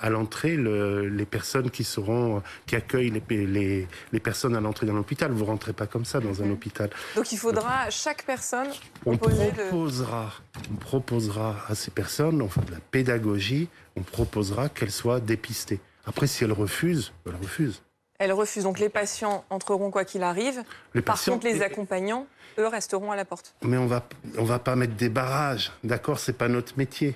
À 0.00 0.10
l'entrée, 0.10 0.56
les 0.56 1.26
personnes 1.26 1.70
qui 1.70 1.84
seront, 1.84 2.42
qui 2.66 2.76
accueillent 2.76 3.12
les, 3.28 3.86
les, 4.12 4.20
personnes 4.20 4.56
à 4.56 4.60
l'entrée 4.60 4.86
d'un 4.86 4.96
hôpital. 4.96 5.30
Vous 5.30 5.44
rentrez 5.44 5.72
pas 5.72 5.86
comme 5.86 6.04
ça 6.04 6.20
dans 6.20 6.42
un 6.42 6.50
hôpital. 6.50 6.90
Donc 7.16 7.32
il 7.32 7.38
faudra 7.38 7.90
chaque 7.90 8.24
personne. 8.24 8.68
On 9.06 9.16
proposera, 9.16 10.32
on 10.70 10.76
proposera 10.76 11.56
à 11.68 11.74
ces 11.74 11.90
personnes, 11.90 12.42
on 12.42 12.48
fait 12.48 12.64
de 12.64 12.72
la 12.72 12.80
pédagogie, 12.90 13.68
on 13.96 14.02
proposera 14.02 14.68
qu'elles 14.68 14.90
soient 14.90 15.20
dépistées. 15.20 15.80
Après, 16.06 16.26
si 16.26 16.44
elles 16.44 16.52
refusent, 16.52 17.12
elles 17.26 17.36
refusent. 17.36 17.82
Elles 18.18 18.32
refusent. 18.32 18.64
Donc 18.64 18.78
les 18.78 18.88
patients 18.88 19.44
entreront 19.50 19.90
quoi 19.90 20.04
qu'il 20.04 20.22
arrive. 20.22 20.64
Par 21.04 21.22
contre, 21.22 21.46
les 21.46 21.62
accompagnants, 21.62 22.26
eux, 22.58 22.66
resteront 22.66 23.12
à 23.12 23.16
la 23.16 23.24
porte. 23.24 23.54
Mais 23.62 23.76
on 23.76 23.86
va, 23.86 24.08
on 24.36 24.44
va 24.44 24.58
pas 24.58 24.74
mettre 24.74 24.94
des 24.94 25.08
barrages, 25.08 25.70
d'accord 25.84 26.18
C'est 26.18 26.32
pas 26.32 26.48
notre 26.48 26.76
métier. 26.76 27.14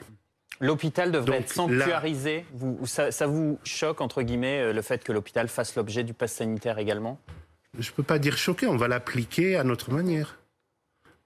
L'hôpital 0.62 1.10
devrait 1.10 1.38
être 1.38 1.52
sanctuarisé. 1.52 2.46
Vous, 2.54 2.78
ça, 2.86 3.26
vous 3.26 3.58
choque, 3.64 4.00
entre 4.00 4.22
guillemets, 4.22 4.60
euh, 4.60 4.72
le 4.72 4.80
fait 4.80 5.02
que 5.02 5.10
l'hôpital 5.10 5.48
fasse 5.48 5.74
l'objet 5.74 6.04
du 6.04 6.14
pass 6.14 6.34
sanitaire 6.34 6.78
également? 6.78 7.20
Je 7.78 7.90
ne 7.90 7.94
peux 7.94 8.04
pas 8.04 8.20
dire 8.20 8.38
choqué, 8.38 8.68
on 8.68 8.76
va 8.76 8.86
l'appliquer 8.86 9.56
à 9.56 9.64
notre 9.64 9.90
manière. 9.90 10.38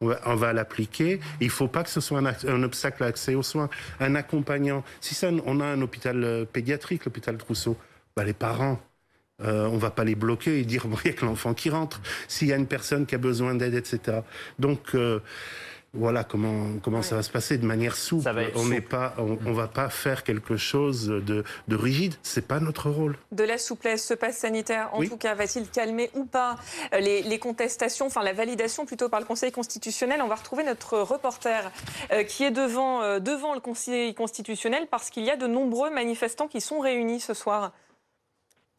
On 0.01 0.35
va, 0.35 0.53
l'appliquer. 0.53 1.21
Il 1.41 1.47
ne 1.47 1.53
faut 1.53 1.69
pas 1.69 1.83
que 1.83 1.89
ce 1.91 2.01
soit 2.01 2.21
un, 2.21 2.63
obstacle 2.63 3.03
à 3.03 3.07
l'accès 3.07 3.35
aux 3.35 3.43
soins. 3.43 3.71
Un 4.01 4.15
accompagnant. 4.15 4.85
Si 5.01 5.15
ça, 5.15 5.31
on 5.45 5.61
a 5.61 5.65
un 5.65 5.81
hôpital 5.81 6.23
euh, 6.23 6.45
pédiatrique, 6.45 7.05
l'hôpital 7.07 7.37
Trousseau, 7.39 7.77
bah, 8.15 8.25
les 8.25 8.35
parents, 8.35 8.79
euh, 9.43 9.67
on 9.67 9.77
va 9.77 9.91
pas 9.91 10.05
les 10.05 10.15
bloquer 10.15 10.61
et 10.61 10.65
dire 10.65 10.87
bon, 10.89 10.97
il 11.05 11.09
y 11.09 11.11
a 11.11 11.15
que 11.15 11.25
l'enfant 11.25 11.55
qui 11.55 11.71
rentre. 11.71 12.01
S'il 12.29 12.49
y 12.49 12.53
a 12.53 12.57
une 12.57 12.67
personne 12.67 13.07
qui 13.07 13.15
a 13.15 13.19
besoin 13.19 13.55
d'aide, 13.55 13.75
etc. 13.75 14.21
Donc 14.59 14.95
euh, 14.95 15.21
voilà 15.97 16.25
comment 16.25 16.79
comment 16.83 17.03
ça 17.03 17.17
va 17.17 17.23
se 17.23 17.31
passer 17.31 17.59
de 17.59 17.67
manière 17.67 17.97
souple. 17.97 18.29
on 18.55 18.67
n'est 18.67 18.81
pas, 18.81 19.15
on, 19.19 19.53
va 19.53 19.69
pas 19.69 19.89
faire 19.89 20.25
quelque 20.25 20.57
chose 20.57 21.07
de, 21.09 21.45
de 21.69 21.77
rigide. 21.77 22.15
C'est 22.23 22.47
pas 22.47 22.61
notre 22.61 22.91
rôle. 22.91 23.17
De 23.33 23.45
la 23.45 23.59
souplesse, 23.59 24.07
ce 24.07 24.15
passe 24.15 24.39
sanitaire, 24.39 24.91
en 24.93 25.03
tout 25.03 25.17
cas, 25.17 25.35
va-t-il 25.35 25.69
calmer 25.69 26.11
ou 26.15 26.25
pas 26.25 26.57
euh, 26.93 27.01
les, 27.01 27.39
contestations, 27.39 28.07
enfin 28.07 28.23
la 28.23 28.33
validation 28.33 28.87
plutôt 28.87 29.09
par 29.09 29.21
le 29.21 29.27
Conseil 29.27 29.53
constitutionnel? 29.53 30.21
On 30.23 30.29
va 30.29 30.37
retrouver 30.37 30.65
notre 30.65 30.99
reporter 30.99 31.71
euh, 32.13 32.25
qui 32.25 32.45
est 32.45 32.51
devant 32.51 33.03
euh, 33.03 33.19
devant 33.19 33.55
le 33.55 33.61
Conseil 33.61 34.15
constitutionnel 34.15 34.87
parce 34.91 35.11
qu'il 35.11 35.25
y 35.25 35.31
a 35.31 35.37
de 35.37 35.47
nombreux 35.47 35.91
manifestants 35.91 36.49
qui 36.49 36.61
sont 36.61 36.81
réunis 36.81 37.21
ce 37.21 37.35
soir. 37.35 37.73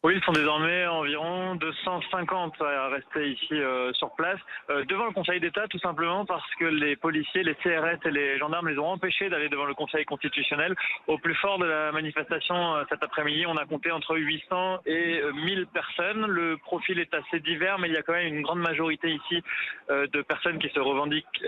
Oui, 0.04 0.14
ils 0.14 0.22
sont 0.22 0.30
désormais 0.30 0.86
environ 0.86 1.56
250 1.56 2.62
à 2.62 2.88
rester 2.88 3.30
ici 3.32 3.48
euh, 3.54 3.92
sur 3.94 4.14
place, 4.14 4.38
euh, 4.70 4.84
devant 4.84 5.06
le 5.06 5.12
Conseil 5.12 5.40
d'État, 5.40 5.66
tout 5.66 5.80
simplement 5.80 6.24
parce 6.24 6.48
que 6.54 6.66
les 6.66 6.94
policiers, 6.94 7.42
les 7.42 7.56
CRS 7.56 8.06
et 8.06 8.10
les 8.12 8.38
gendarmes 8.38 8.68
les 8.68 8.78
ont 8.78 8.86
empêchés 8.86 9.28
d'aller 9.28 9.48
devant 9.48 9.64
le 9.64 9.74
Conseil 9.74 10.04
constitutionnel. 10.04 10.76
Au 11.08 11.18
plus 11.18 11.34
fort 11.34 11.58
de 11.58 11.66
la 11.66 11.90
manifestation 11.90 12.76
euh, 12.76 12.84
cet 12.88 13.02
après-midi, 13.02 13.44
on 13.46 13.56
a 13.56 13.64
compté 13.64 13.90
entre 13.90 14.16
800 14.16 14.82
et 14.86 15.20
1000 15.34 15.66
personnes. 15.66 16.26
Le 16.26 16.56
profil 16.58 17.00
est 17.00 17.12
assez 17.12 17.40
divers, 17.40 17.80
mais 17.80 17.88
il 17.88 17.94
y 17.94 17.98
a 17.98 18.02
quand 18.02 18.12
même 18.12 18.32
une 18.32 18.42
grande 18.42 18.60
majorité 18.60 19.10
ici 19.10 19.42
de 19.88 20.22
personnes 20.22 20.58
qui 20.58 20.68
se 20.68 20.78
revendiquent 20.78 21.42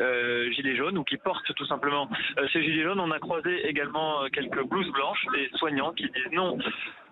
gilets 0.52 0.76
jaunes 0.76 0.98
ou 0.98 1.04
qui 1.04 1.18
portent 1.18 1.54
tout 1.54 1.66
simplement 1.66 2.08
ces 2.52 2.62
gilets 2.62 2.82
jaunes. 2.82 3.00
On 3.00 3.10
a 3.10 3.18
croisé 3.18 3.68
également 3.68 4.24
quelques 4.32 4.64
blouses 4.64 4.90
blanches, 4.90 5.24
des 5.34 5.50
soignants 5.56 5.92
qui 5.92 6.10
disent 6.10 6.32
non 6.32 6.58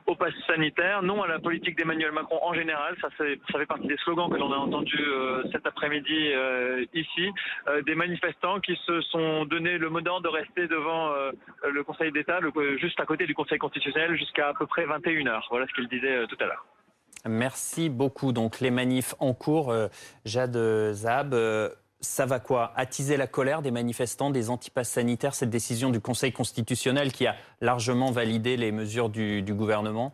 au 0.08 0.16
pass 0.16 0.32
sanitaire, 0.46 1.02
non 1.02 1.22
à 1.22 1.28
la 1.28 1.38
politique 1.38 1.76
d'Emmanuel 1.76 2.12
Macron 2.12 2.38
en 2.42 2.54
général. 2.54 2.96
Ça, 3.00 3.10
fait 3.10 3.66
partie 3.66 3.86
des 3.86 3.96
slogans 3.98 4.30
que 4.30 4.36
l'on 4.36 4.52
a 4.52 4.56
entendus 4.56 5.06
euh, 5.06 5.42
cet 5.52 5.66
après-midi 5.66 6.32
euh, 6.32 6.84
ici. 6.94 7.30
Euh, 7.68 7.82
des 7.82 7.94
manifestants 7.94 8.58
qui 8.60 8.74
se 8.86 9.00
sont 9.02 9.44
donné 9.44 9.76
le 9.76 9.90
mot 9.90 10.00
d'ordre 10.00 10.22
de 10.22 10.34
rester 10.34 10.66
devant 10.66 11.12
le 11.64 11.84
Conseil 11.84 12.10
d'État, 12.10 12.40
juste 12.80 12.98
à 13.00 13.04
côté 13.04 13.26
du 13.26 13.34
Conseil 13.34 13.58
constitutionnel, 13.58 14.16
jusqu'à 14.16 14.48
à 14.48 14.54
peu 14.54 14.66
près 14.66 14.86
21h. 14.86 15.42
Voilà 15.50 15.66
ce 15.66 15.74
qu'il 15.74 15.88
disait 15.88 16.26
tout 16.26 16.36
à 16.40 16.46
l'heure. 16.46 16.64
Merci 17.26 17.90
beaucoup. 17.90 18.32
Donc 18.32 18.60
les 18.60 18.70
manifs 18.70 19.14
en 19.18 19.34
cours, 19.34 19.74
Jade 20.24 20.56
Zab 20.92 21.34
ça 22.00 22.26
va 22.26 22.38
quoi 22.40 22.72
Attiser 22.76 23.16
la 23.16 23.26
colère 23.26 23.62
des 23.62 23.70
manifestants, 23.70 24.30
des 24.30 24.50
antipasses 24.50 24.90
sanitaires, 24.90 25.34
cette 25.34 25.50
décision 25.50 25.90
du 25.90 26.00
Conseil 26.00 26.32
constitutionnel 26.32 27.12
qui 27.12 27.26
a 27.26 27.34
largement 27.60 28.10
validé 28.10 28.56
les 28.56 28.72
mesures 28.72 29.08
du, 29.08 29.42
du 29.42 29.54
gouvernement? 29.54 30.12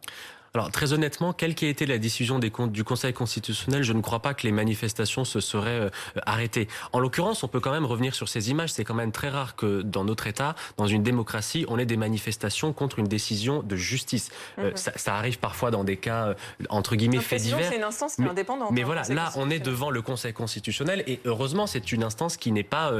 Alors 0.54 0.70
très 0.70 0.92
honnêtement, 0.92 1.32
quelle 1.32 1.56
qu'ait 1.56 1.68
été 1.68 1.84
la 1.84 1.98
décision 1.98 2.38
des 2.38 2.52
du 2.68 2.84
Conseil 2.84 3.12
constitutionnel, 3.12 3.82
je 3.82 3.92
ne 3.92 4.00
crois 4.00 4.20
pas 4.20 4.34
que 4.34 4.44
les 4.44 4.52
manifestations 4.52 5.24
se 5.24 5.40
seraient 5.40 5.70
euh, 5.80 5.90
arrêtées. 6.26 6.68
En 6.92 7.00
l'occurrence, 7.00 7.42
on 7.42 7.48
peut 7.48 7.58
quand 7.58 7.72
même 7.72 7.84
revenir 7.84 8.14
sur 8.14 8.28
ces 8.28 8.50
images. 8.50 8.72
C'est 8.72 8.84
quand 8.84 8.94
même 8.94 9.10
très 9.10 9.30
rare 9.30 9.56
que 9.56 9.82
dans 9.82 10.04
notre 10.04 10.28
État, 10.28 10.54
dans 10.76 10.86
une 10.86 11.02
démocratie, 11.02 11.64
on 11.66 11.76
ait 11.76 11.86
des 11.86 11.96
manifestations 11.96 12.72
contre 12.72 13.00
une 13.00 13.08
décision 13.08 13.64
de 13.64 13.74
justice. 13.74 14.30
Euh, 14.60 14.70
mhm. 14.70 14.76
ça, 14.76 14.92
ça, 14.94 15.16
arrive 15.16 15.40
parfois 15.40 15.72
dans 15.72 15.82
des 15.82 15.96
cas 15.96 16.28
euh, 16.28 16.34
entre 16.68 16.94
guillemets 16.94 17.18
faits 17.18 17.42
divers. 17.42 17.68
C'est 17.68 17.78
une 17.78 17.82
instance 17.82 18.14
qui 18.14 18.22
est 18.22 18.28
indépendante. 18.28 18.70
Mais, 18.70 18.82
hein, 18.82 18.86
voilà, 18.86 19.02
là, 19.08 19.32
on 19.34 19.50
est 19.50 19.58
devant 19.58 19.90
le 19.90 20.02
Conseil 20.02 20.32
constitutionnel 20.32 21.02
et 21.08 21.18
heureusement, 21.24 21.66
c'est 21.66 21.90
une 21.90 22.04
instance 22.04 22.36
qui 22.36 22.52
n'est 22.52 22.62
pas 22.62 22.92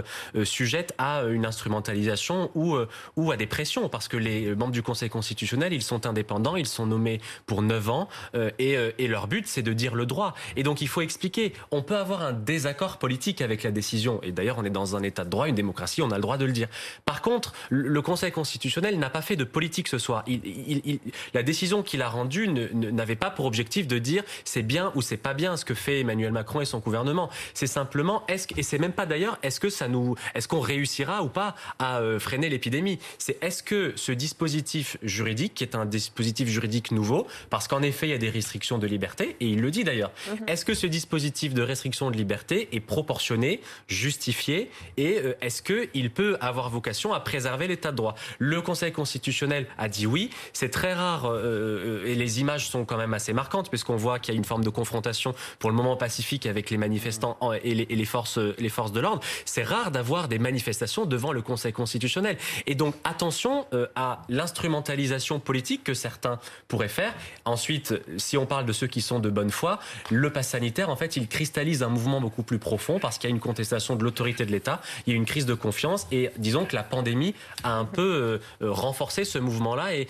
sujette 0.43 0.93
à 0.99 1.23
une 1.23 1.47
instrumentalisation 1.47 2.51
ou 2.55 2.77
ou 3.17 3.31
à 3.31 3.37
des 3.37 3.47
pressions, 3.47 3.89
parce 3.89 4.09
que 4.09 4.17
les 4.17 4.55
membres 4.55 4.73
du 4.73 4.83
Conseil 4.83 5.09
constitutionnel, 5.09 5.73
ils 5.73 5.83
sont 5.83 6.07
indépendants, 6.07 6.57
ils 6.57 6.67
sont 6.67 6.87
nommés 6.87 7.21
pour 7.47 7.63
9 7.63 7.91
ans 7.91 8.09
euh, 8.35 8.51
et, 8.59 8.77
euh, 8.77 8.93
et, 8.99 9.09
leur 9.09 9.27
but 9.27 9.47
c'est 9.47 9.63
de 9.63 9.73
dire 9.73 9.95
le 9.95 10.07
droit. 10.07 10.35
Et 10.57 10.63
donc 10.63 10.81
il 10.81 10.89
faut 10.89 11.01
expliquer. 11.01 11.53
On 11.71 11.83
peut 11.83 11.97
avoir 11.97 12.23
un 12.23 12.33
désaccord 12.33 12.99
politique 12.99 13.41
avec 13.41 13.63
la 13.63 13.71
décision. 13.71 14.21
Et 14.23 14.33
d'ailleurs 14.33 14.59
on 14.59 14.65
est 14.65 14.71
dans 14.71 14.97
un 14.97 15.03
état 15.03 15.25
de 15.25 15.31
droit, 15.31 15.49
une 15.49 15.55
démocratie, 15.55 16.03
on 16.03 16.11
a 16.11 16.17
le 16.17 16.23
droit 16.23 16.39
de 16.39 16.45
le 16.45 16.53
dire. 16.53 16.69
Par 17.05 17.23
contre, 17.23 17.53
le 17.71 18.03
Conseil 18.03 18.33
constitutionnel 18.33 18.99
n'a 18.99 19.11
pas 19.11 19.23
fait 19.23 19.37
de 19.37 19.45
politique 19.45 19.89
ce 19.89 19.99
soir. 19.99 20.23
Il, 20.27 20.41
il, 20.45 20.83
il, 20.85 21.01
la 21.33 21.43
décision 21.43 21.83
qu'il 21.83 22.03
a 22.03 22.09
rendue 22.09 22.49
n'avait 22.49 23.17
pas 23.17 23.31
pour 23.31 23.47
objectif 23.47 23.87
de 23.87 23.99
dire 23.99 24.23
c'est 24.45 24.63
bien 24.63 24.93
ou 24.95 25.03
c'est 25.03 25.17
pas 25.17 25.35
bien 25.35 25.57
ce 25.57 25.65
que 25.65 25.75
fait 25.75 26.01
Emmanuel 26.01 26.33
Macron 26.33 26.61
et 26.61 26.65
son 26.65 26.79
gouvernement. 26.79 27.31
C'est 27.55 27.67
simplement 27.67 28.25
est-ce 28.29 28.49
et 28.57 28.63
c'est 28.63 28.79
même 28.79 28.93
pas 28.93 29.07
d'ailleurs 29.07 29.39
est-ce 29.43 29.61
que 29.61 29.71
ça 29.71 29.89
nous 29.89 30.15
est-ce 30.35 30.49
qu'on 30.49 30.61
réussira 30.61 31.23
ou 31.23 31.29
pas 31.29 31.55
à 31.79 31.99
euh, 31.99 32.19
freiner 32.19 32.49
l'épidémie? 32.49 32.99
C'est 33.19 33.43
est-ce 33.43 33.63
que 33.63 33.93
ce 33.97 34.13
dispositif 34.13 34.97
juridique 35.03 35.55
qui 35.55 35.65
est 35.65 35.75
un 35.75 35.87
dispositif 35.87 36.49
juridique 36.49 36.91
nouveau 36.91 37.27
parce 37.51 37.69
qu'en 37.69 37.83
effet, 37.83 38.09
il 38.09 38.11
y 38.11 38.15
a 38.15 38.19
des 38.19 38.31
restrictions 38.31 38.79
de 38.79 38.87
liberté, 38.87 39.37
et 39.41 39.47
il 39.47 39.61
le 39.61 39.71
dit 39.71 39.85
d'ailleurs. 39.85 40.13
Mhm. 40.31 40.49
Est-ce 40.49 40.65
que 40.65 40.75
ce 40.75 40.87
dispositif 40.87 41.55
de 41.55 41.63
restriction 41.63 42.11
de 42.11 42.17
liberté 42.17 42.69
est 42.73 42.81
proportionné, 42.81 43.61
justifié, 43.89 44.71
et 44.97 45.19
euh, 45.19 45.35
est-ce 45.41 45.63
qu'il 45.63 46.11
peut 46.11 46.37
avoir 46.41 46.71
vocation 46.71 47.13
à 47.13 47.21
préserver 47.21 47.69
l'état 47.69 47.91
de 47.91 47.97
droit? 47.97 48.15
Le 48.39 48.63
Conseil 48.63 48.93
constitutionnel 48.93 49.67
a 49.79 49.89
dit 49.89 50.07
oui. 50.07 50.31
C'est 50.53 50.71
très 50.71 50.95
rare, 50.95 51.27
euh, 51.27 52.03
euh, 52.05 52.07
et 52.07 52.15
les 52.15 52.41
images 52.41 52.69
sont 52.69 52.85
quand 52.85 52.97
même 52.97 53.15
assez 53.15 53.33
marquantes, 53.33 53.69
puisqu'on 53.69 53.97
voit 53.97 54.19
qu'il 54.19 54.35
y 54.35 54.37
a 54.37 54.39
une 54.39 54.45
forme 54.45 54.65
de 54.65 54.71
confrontation 54.71 55.35
pour 55.59 55.71
le 55.71 55.77
moment 55.77 55.97
pacifique 55.97 56.47
avec 56.47 56.71
les 56.71 56.77
manifestants 56.77 57.39
et 57.63 57.75
les, 57.75 57.87
et 57.89 57.97
les 57.97 58.05
forces, 58.05 58.39
les 58.39 58.69
forces 58.69 58.93
de 58.93 59.01
l'ordre. 59.01 59.23
C'est 59.45 59.63
rare 59.63 59.91
d'avoir 59.91 60.29
des 60.29 60.39
manifestations 60.39 61.07
devant 61.07 61.33
le 61.33 61.43
Conseil 61.43 61.73
constitutionnel. 61.73 62.37
Et 62.67 62.75
donc 62.75 62.95
attention 63.05 63.67
à 63.95 64.23
l'instrumentalisation 64.29 65.41
politique 65.41 65.85
que 65.85 65.95
certains 65.95 66.39
pourraient 66.69 66.89
faire. 66.89 67.15
Ensuite, 67.45 67.95
si 68.17 68.37
on 68.37 68.47
parle 68.47 68.67
de 68.67 68.73
ceux 68.73 68.87
qui 68.87 69.01
sont 69.01 69.21
de 69.21 69.31
bonne 69.31 69.51
foi, 69.51 69.79
le 70.11 70.31
pass 70.31 70.49
sanitaire, 70.49 70.91
en 70.91 70.97
fait, 70.97 71.17
il 71.17 71.29
cristallise 71.29 71.83
un 71.83 71.89
mouvement 71.89 72.21
beaucoup 72.21 72.43
plus 72.43 72.59
profond 72.59 72.99
parce 72.99 73.19
qu'il 73.19 73.29
y 73.29 73.33
a 73.33 73.35
une 73.35 73.41
contestation 73.41 73.97
de 73.97 74.05
l'autorité 74.05 74.47
de 74.47 74.51
l'État, 74.51 74.81
il 75.07 75.13
y 75.13 75.13
a 75.15 75.17
une 75.17 75.27
crise 75.27 75.47
de 75.47 75.55
confiance 75.55 76.07
et 76.11 76.31
disons 76.39 76.65
que 76.65 76.75
la 76.75 76.83
pandémie 76.83 77.35
a 77.63 77.75
un 77.75 77.85
peu 77.85 78.41
euh, 78.63 78.71
renforcé 78.71 79.25
ce 79.25 79.39
mouvement-là 79.39 79.95
et 79.95 80.09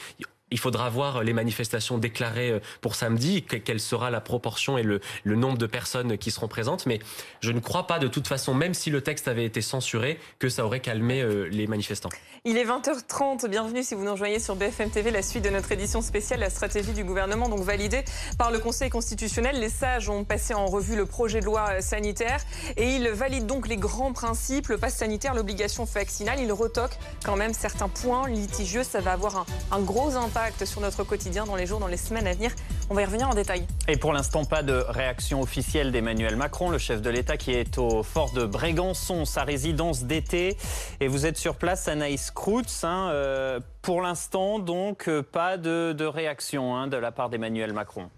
il 0.50 0.58
faudra 0.58 0.90
voir 0.90 1.22
les 1.22 1.32
manifestations 1.32 1.98
déclarées 1.98 2.50
euh, 2.50 2.60
pour 2.80 2.94
samedi, 2.94 3.42
quelle 3.42 3.80
sera 3.80 4.10
la 4.10 4.20
proportion 4.20 4.76
et 4.76 4.82
le, 4.82 5.00
nombre 5.24 5.58
de 5.58 5.66
personnes 5.66 6.18
qui 6.18 6.30
seront 6.30 6.48
présentes. 6.48 6.86
Mais 6.86 6.98
je 7.40 7.50
ne 7.50 7.60
crois 7.60 7.86
pas 7.86 7.98
de 7.98 8.08
toute 8.08 8.28
façon, 8.28 8.54
même 8.54 8.74
si 8.74 8.90
le 8.90 9.00
texte 9.00 9.26
avait 9.26 9.44
été 9.44 9.62
censuré, 9.62 10.18
que 10.38 10.48
ça 10.48 10.64
aurait 10.64 10.80
calmé 10.80 11.22
euh, 11.22 11.48
les 11.50 11.66
manifestants. 11.66 12.10
Il 12.44 12.58
est 12.58 12.64
20h30. 12.64 13.48
Bienvenue 13.48 13.82
si 13.82 13.94
vous 13.94 14.04
nous 14.04 14.12
rejoignez 14.12 14.38
sur 14.38 14.54
BFM 14.54 14.90
TV, 14.90 15.10
la 15.10 15.22
suite 15.22 15.44
de 15.44 15.50
notre 15.50 15.72
édition 15.72 16.02
spéciale, 16.02 16.40
la 16.40 16.50
stratégie 16.50 16.92
du 16.92 17.04
gouvernement, 17.04 17.48
donc 17.48 17.60
validée 17.60 18.04
par 18.38 18.50
le 18.50 18.58
Conseil 18.58 18.90
constitutionnel. 18.90 19.58
Les 19.58 19.70
sages 19.70 20.10
ont 20.10 20.24
passé 20.24 20.52
en 20.52 20.66
revue 20.66 20.94
le 20.94 21.06
projet 21.06 21.40
de 21.40 21.46
loi 21.46 21.68
euh, 21.70 21.80
sanitaire 21.80 22.40
et 22.76 22.94
ils 22.94 23.08
valident 23.08 23.46
donc 23.46 23.66
les 23.66 23.78
grands 23.78 24.12
principes, 24.12 24.68
le 24.68 24.76
pass 24.76 24.94
sanitaire, 24.94 25.34
l'obligation 25.34 25.84
vaccinale. 25.84 26.38
Ils 26.40 26.52
retoquent 26.52 26.98
quand 27.24 27.36
même 27.36 27.54
certains 27.54 27.88
points 27.88 28.28
litigieux. 28.28 28.84
Ça 28.84 29.00
va 29.00 29.12
avoir 29.12 29.46
un 29.72 29.80
gros 29.80 30.14
impact 30.14 30.33
sur 30.64 30.80
notre 30.80 31.04
quotidien 31.04 31.46
dans 31.46 31.54
les 31.54 31.64
jours, 31.64 31.78
dans 31.78 31.86
les 31.86 31.96
semaines 31.96 32.26
à 32.26 32.32
venir. 32.32 32.50
On 32.90 32.94
va 32.94 33.02
y 33.02 33.04
revenir 33.04 33.28
en 33.28 33.34
détail. 33.34 33.66
Et 33.86 33.96
pour 33.96 34.12
l'instant, 34.12 34.44
pas 34.44 34.64
de 34.64 34.72
réaction 34.72 35.40
officielle 35.40 35.92
d'Emmanuel 35.92 36.34
Macron, 36.34 36.70
le 36.70 36.78
chef 36.78 37.00
de 37.00 37.08
l'État 37.08 37.36
qui 37.36 37.52
est 37.52 37.78
au 37.78 38.02
fort 38.02 38.32
de 38.32 38.44
Brégançon, 38.44 39.26
sa 39.26 39.44
résidence 39.44 40.04
d'été. 40.04 40.56
Et 40.98 41.06
vous 41.06 41.24
êtes 41.24 41.36
sur 41.36 41.54
place, 41.54 41.86
Anaïs 41.86 42.32
Kroutz. 42.32 42.82
Hein, 42.82 43.10
euh, 43.12 43.60
pour 43.80 44.02
l'instant, 44.02 44.58
donc, 44.58 45.08
euh, 45.08 45.22
pas 45.22 45.56
de, 45.56 46.04
réaction 46.04 46.74
hein, 46.74 46.88
de 46.88 46.96
la 46.96 47.12
part 47.12 47.30
d'Emmanuel 47.30 47.72
Macron. 47.72 48.10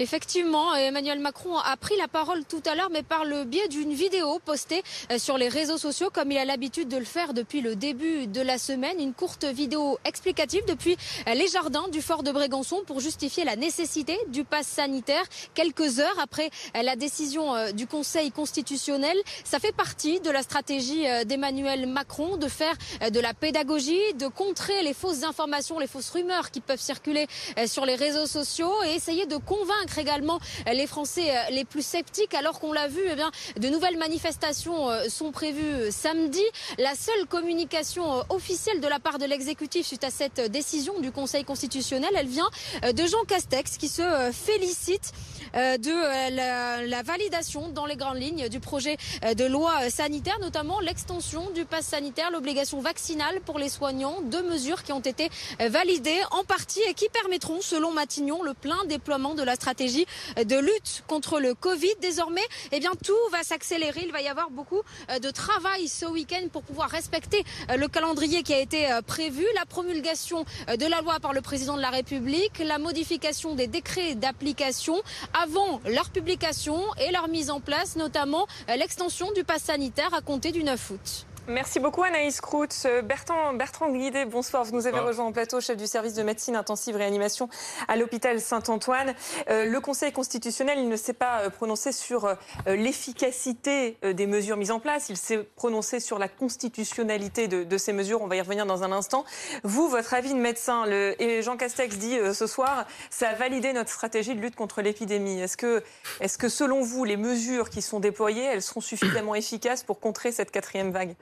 Effectivement, 0.00 0.74
Emmanuel 0.74 1.20
Macron 1.20 1.56
a 1.56 1.76
pris 1.76 1.96
la 1.96 2.08
parole 2.08 2.44
tout 2.44 2.62
à 2.66 2.74
l'heure, 2.74 2.90
mais 2.90 3.04
par 3.04 3.24
le 3.24 3.44
biais 3.44 3.68
d'une 3.68 3.92
vidéo 3.92 4.40
postée 4.44 4.82
euh, 5.12 5.18
sur 5.18 5.38
les 5.38 5.48
réseaux 5.48 5.78
sociaux, 5.78 6.10
comme 6.12 6.32
il 6.32 6.38
a 6.38 6.44
l'habitude 6.44 6.88
de 6.88 6.96
le 6.96 7.04
faire 7.04 7.32
depuis 7.32 7.60
le 7.60 7.76
début 7.76 8.26
de 8.26 8.40
la 8.40 8.58
semaine. 8.58 8.98
Une 9.00 9.14
courte 9.14 9.44
vidéo 9.44 9.98
explicative 10.04 10.64
depuis 10.66 10.96
euh, 11.28 11.34
les 11.34 11.46
jardins 11.46 11.86
du 11.92 12.02
fort 12.02 12.24
de 12.24 12.32
Brégançon 12.32 12.82
pour 12.84 12.98
justifier 12.98 13.44
la 13.44 13.54
nécessité 13.54 14.18
du 14.28 14.42
pass 14.42 14.66
sanitaire. 14.66 15.22
Quelques 15.54 16.00
heures 16.00 16.18
après 16.20 16.50
euh, 16.76 16.82
la 16.82 16.96
décision 16.96 17.52
du 17.72 17.86
Conseil 17.86 18.32
constitutionnel, 18.32 19.16
ça 19.44 19.60
fait 19.60 19.74
partie 19.74 20.18
de 20.18 20.30
la 20.30 20.42
stratégie 20.42 21.04
d'Emmanuel 21.24 21.86
Macron 21.86 22.36
de 22.36 22.48
faire 22.48 22.74
de 23.10 23.20
la 23.20 23.32
pédagogie, 23.32 24.14
de 24.14 24.26
contrer 24.26 24.82
les 24.82 24.94
fausses 24.94 25.22
informations, 25.22 25.78
les 25.78 25.86
fausses 25.86 26.10
rumeurs 26.10 26.50
qui 26.50 26.60
peuvent 26.60 26.80
circuler 26.80 27.26
sur 27.66 27.86
les 27.86 27.94
réseaux 27.94 28.26
sociaux 28.26 28.72
et 28.84 28.94
essayer 28.94 29.26
de 29.26 29.36
convaincre 29.36 29.83
également 29.98 30.38
les 30.72 30.86
Français 30.86 31.30
euh, 31.30 31.50
les 31.50 31.64
plus 31.64 31.84
sceptiques. 31.84 32.34
Alors 32.34 32.60
qu'on 32.60 32.72
l'a 32.72 32.88
vu, 32.88 33.00
eh 33.10 33.14
bien, 33.14 33.30
de 33.58 33.68
nouvelles 33.68 33.98
manifestations 33.98 34.90
euh, 34.90 35.08
sont 35.08 35.32
prévues 35.32 35.90
samedi. 35.90 36.42
La 36.78 36.94
seule 36.94 37.26
communication 37.28 38.18
euh, 38.18 38.22
officielle 38.28 38.80
de 38.80 38.88
la 38.88 38.98
part 38.98 39.18
de 39.18 39.24
l'exécutif 39.26 39.86
suite 39.86 40.04
à 40.04 40.10
cette 40.10 40.40
décision 40.50 41.00
du 41.00 41.12
Conseil 41.12 41.44
constitutionnel, 41.44 42.10
elle 42.16 42.26
vient 42.26 42.48
de 42.82 43.06
Jean 43.06 43.22
Castex 43.26 43.76
qui 43.76 43.88
se 43.88 44.02
félicite 44.32 45.12
de 45.54 46.30
la, 46.34 47.02
validation 47.02 47.68
dans 47.68 47.86
les 47.86 47.96
grandes 47.96 48.18
lignes 48.18 48.48
du 48.48 48.60
projet 48.60 48.96
de 49.22 49.44
loi 49.44 49.90
sanitaire, 49.90 50.38
notamment 50.40 50.80
l'extension 50.80 51.50
du 51.50 51.64
pass 51.64 51.86
sanitaire, 51.86 52.30
l'obligation 52.30 52.80
vaccinale 52.80 53.40
pour 53.44 53.58
les 53.58 53.68
soignants, 53.68 54.20
deux 54.22 54.42
mesures 54.42 54.82
qui 54.82 54.92
ont 54.92 55.00
été 55.00 55.30
validées 55.60 56.20
en 56.30 56.44
partie 56.44 56.80
et 56.88 56.94
qui 56.94 57.08
permettront, 57.08 57.60
selon 57.60 57.92
Matignon, 57.92 58.42
le 58.42 58.54
plein 58.54 58.84
déploiement 58.86 59.34
de 59.34 59.42
la 59.42 59.54
stratégie 59.54 59.73
de 59.74 60.56
lutte 60.58 61.04
contre 61.06 61.40
le 61.40 61.54
Covid. 61.54 61.94
Désormais, 62.00 62.44
eh 62.72 62.80
bien, 62.80 62.92
tout 63.04 63.12
va 63.30 63.42
s'accélérer. 63.42 64.02
Il 64.04 64.12
va 64.12 64.22
y 64.22 64.28
avoir 64.28 64.50
beaucoup 64.50 64.82
euh, 65.10 65.18
de 65.18 65.30
travail 65.30 65.88
ce 65.88 66.06
week-end 66.06 66.48
pour 66.52 66.62
pouvoir 66.62 66.90
respecter 66.90 67.44
euh, 67.70 67.76
le 67.76 67.88
calendrier 67.88 68.42
qui 68.42 68.54
a 68.54 68.58
été 68.58 68.90
euh, 68.90 69.02
prévu. 69.02 69.44
La 69.54 69.66
promulgation 69.66 70.44
de 70.68 70.86
la 70.86 71.00
loi 71.00 71.20
par 71.20 71.32
le 71.32 71.40
président 71.40 71.76
de 71.76 71.82
la 71.82 71.90
République, 71.90 72.58
la 72.58 72.78
modification 72.78 73.54
des 73.54 73.66
décrets 73.66 74.14
d'application 74.14 75.02
avant 75.32 75.80
leur 75.86 76.10
publication 76.10 76.80
et 76.98 77.12
leur 77.12 77.28
mise 77.28 77.50
en 77.50 77.60
place, 77.60 77.96
notamment 77.96 78.46
l'extension 78.68 79.30
du 79.32 79.44
pass 79.44 79.64
sanitaire 79.64 80.12
à 80.14 80.20
compter 80.20 80.52
du 80.52 80.64
9 80.64 80.90
août. 80.90 81.26
Merci 81.46 81.78
beaucoup 81.78 82.02
Anaïs 82.02 82.40
Krout. 82.40 82.86
Bertrand, 83.04 83.52
Bertrand 83.52 83.90
Guidé, 83.90 84.24
bonsoir. 84.24 84.64
Vous 84.64 84.72
nous 84.72 84.86
avez 84.86 84.98
rejoint 84.98 85.26
en 85.26 85.32
plateau, 85.32 85.60
chef 85.60 85.76
du 85.76 85.86
service 85.86 86.14
de 86.14 86.22
médecine 86.22 86.56
intensive 86.56 86.96
réanimation 86.96 87.50
à 87.86 87.96
l'hôpital 87.96 88.40
Saint-Antoine. 88.40 89.14
Euh, 89.50 89.66
le 89.66 89.80
Conseil 89.80 90.10
constitutionnel, 90.10 90.78
il 90.78 90.88
ne 90.88 90.96
s'est 90.96 91.12
pas 91.12 91.40
euh, 91.40 91.50
prononcé 91.50 91.92
sur 91.92 92.24
euh, 92.24 92.34
l'efficacité 92.64 93.98
des 94.02 94.26
mesures 94.26 94.56
mises 94.56 94.70
en 94.70 94.80
place. 94.80 95.10
Il 95.10 95.18
s'est 95.18 95.46
prononcé 95.54 96.00
sur 96.00 96.18
la 96.18 96.28
constitutionnalité 96.28 97.46
de, 97.46 97.76
ces 97.76 97.92
mesures. 97.92 98.22
On 98.22 98.26
va 98.26 98.36
y 98.36 98.40
revenir 98.40 98.64
dans 98.64 98.82
un 98.82 98.90
instant. 98.90 99.26
Vous, 99.64 99.88
votre 99.88 100.14
avis 100.14 100.32
de 100.32 100.38
médecin, 100.38 100.86
le, 100.86 101.20
et 101.20 101.42
Jean 101.42 101.58
Castex 101.58 101.98
dit 101.98 102.16
ce 102.32 102.46
soir, 102.46 102.86
ça 103.10 103.28
a 103.28 103.34
validé 103.34 103.74
notre 103.74 103.90
stratégie 103.90 104.34
de 104.34 104.40
lutte 104.40 104.56
contre 104.56 104.80
l'épidémie. 104.80 105.42
Est-ce 105.42 105.58
que, 105.58 105.82
est-ce 106.20 106.38
que 106.38 106.48
selon 106.48 106.80
vous, 106.80 107.04
les 107.04 107.18
mesures 107.18 107.68
qui 107.68 107.82
sont 107.82 108.00
déployées, 108.00 108.44
elles 108.44 108.62
seront 108.62 108.80
suffisamment 108.80 109.34
efficaces 109.34 109.82
pour 109.82 110.00
contrer 110.00 110.32
cette 110.32 110.50
quatrième 110.50 110.90
vague? 110.90 111.14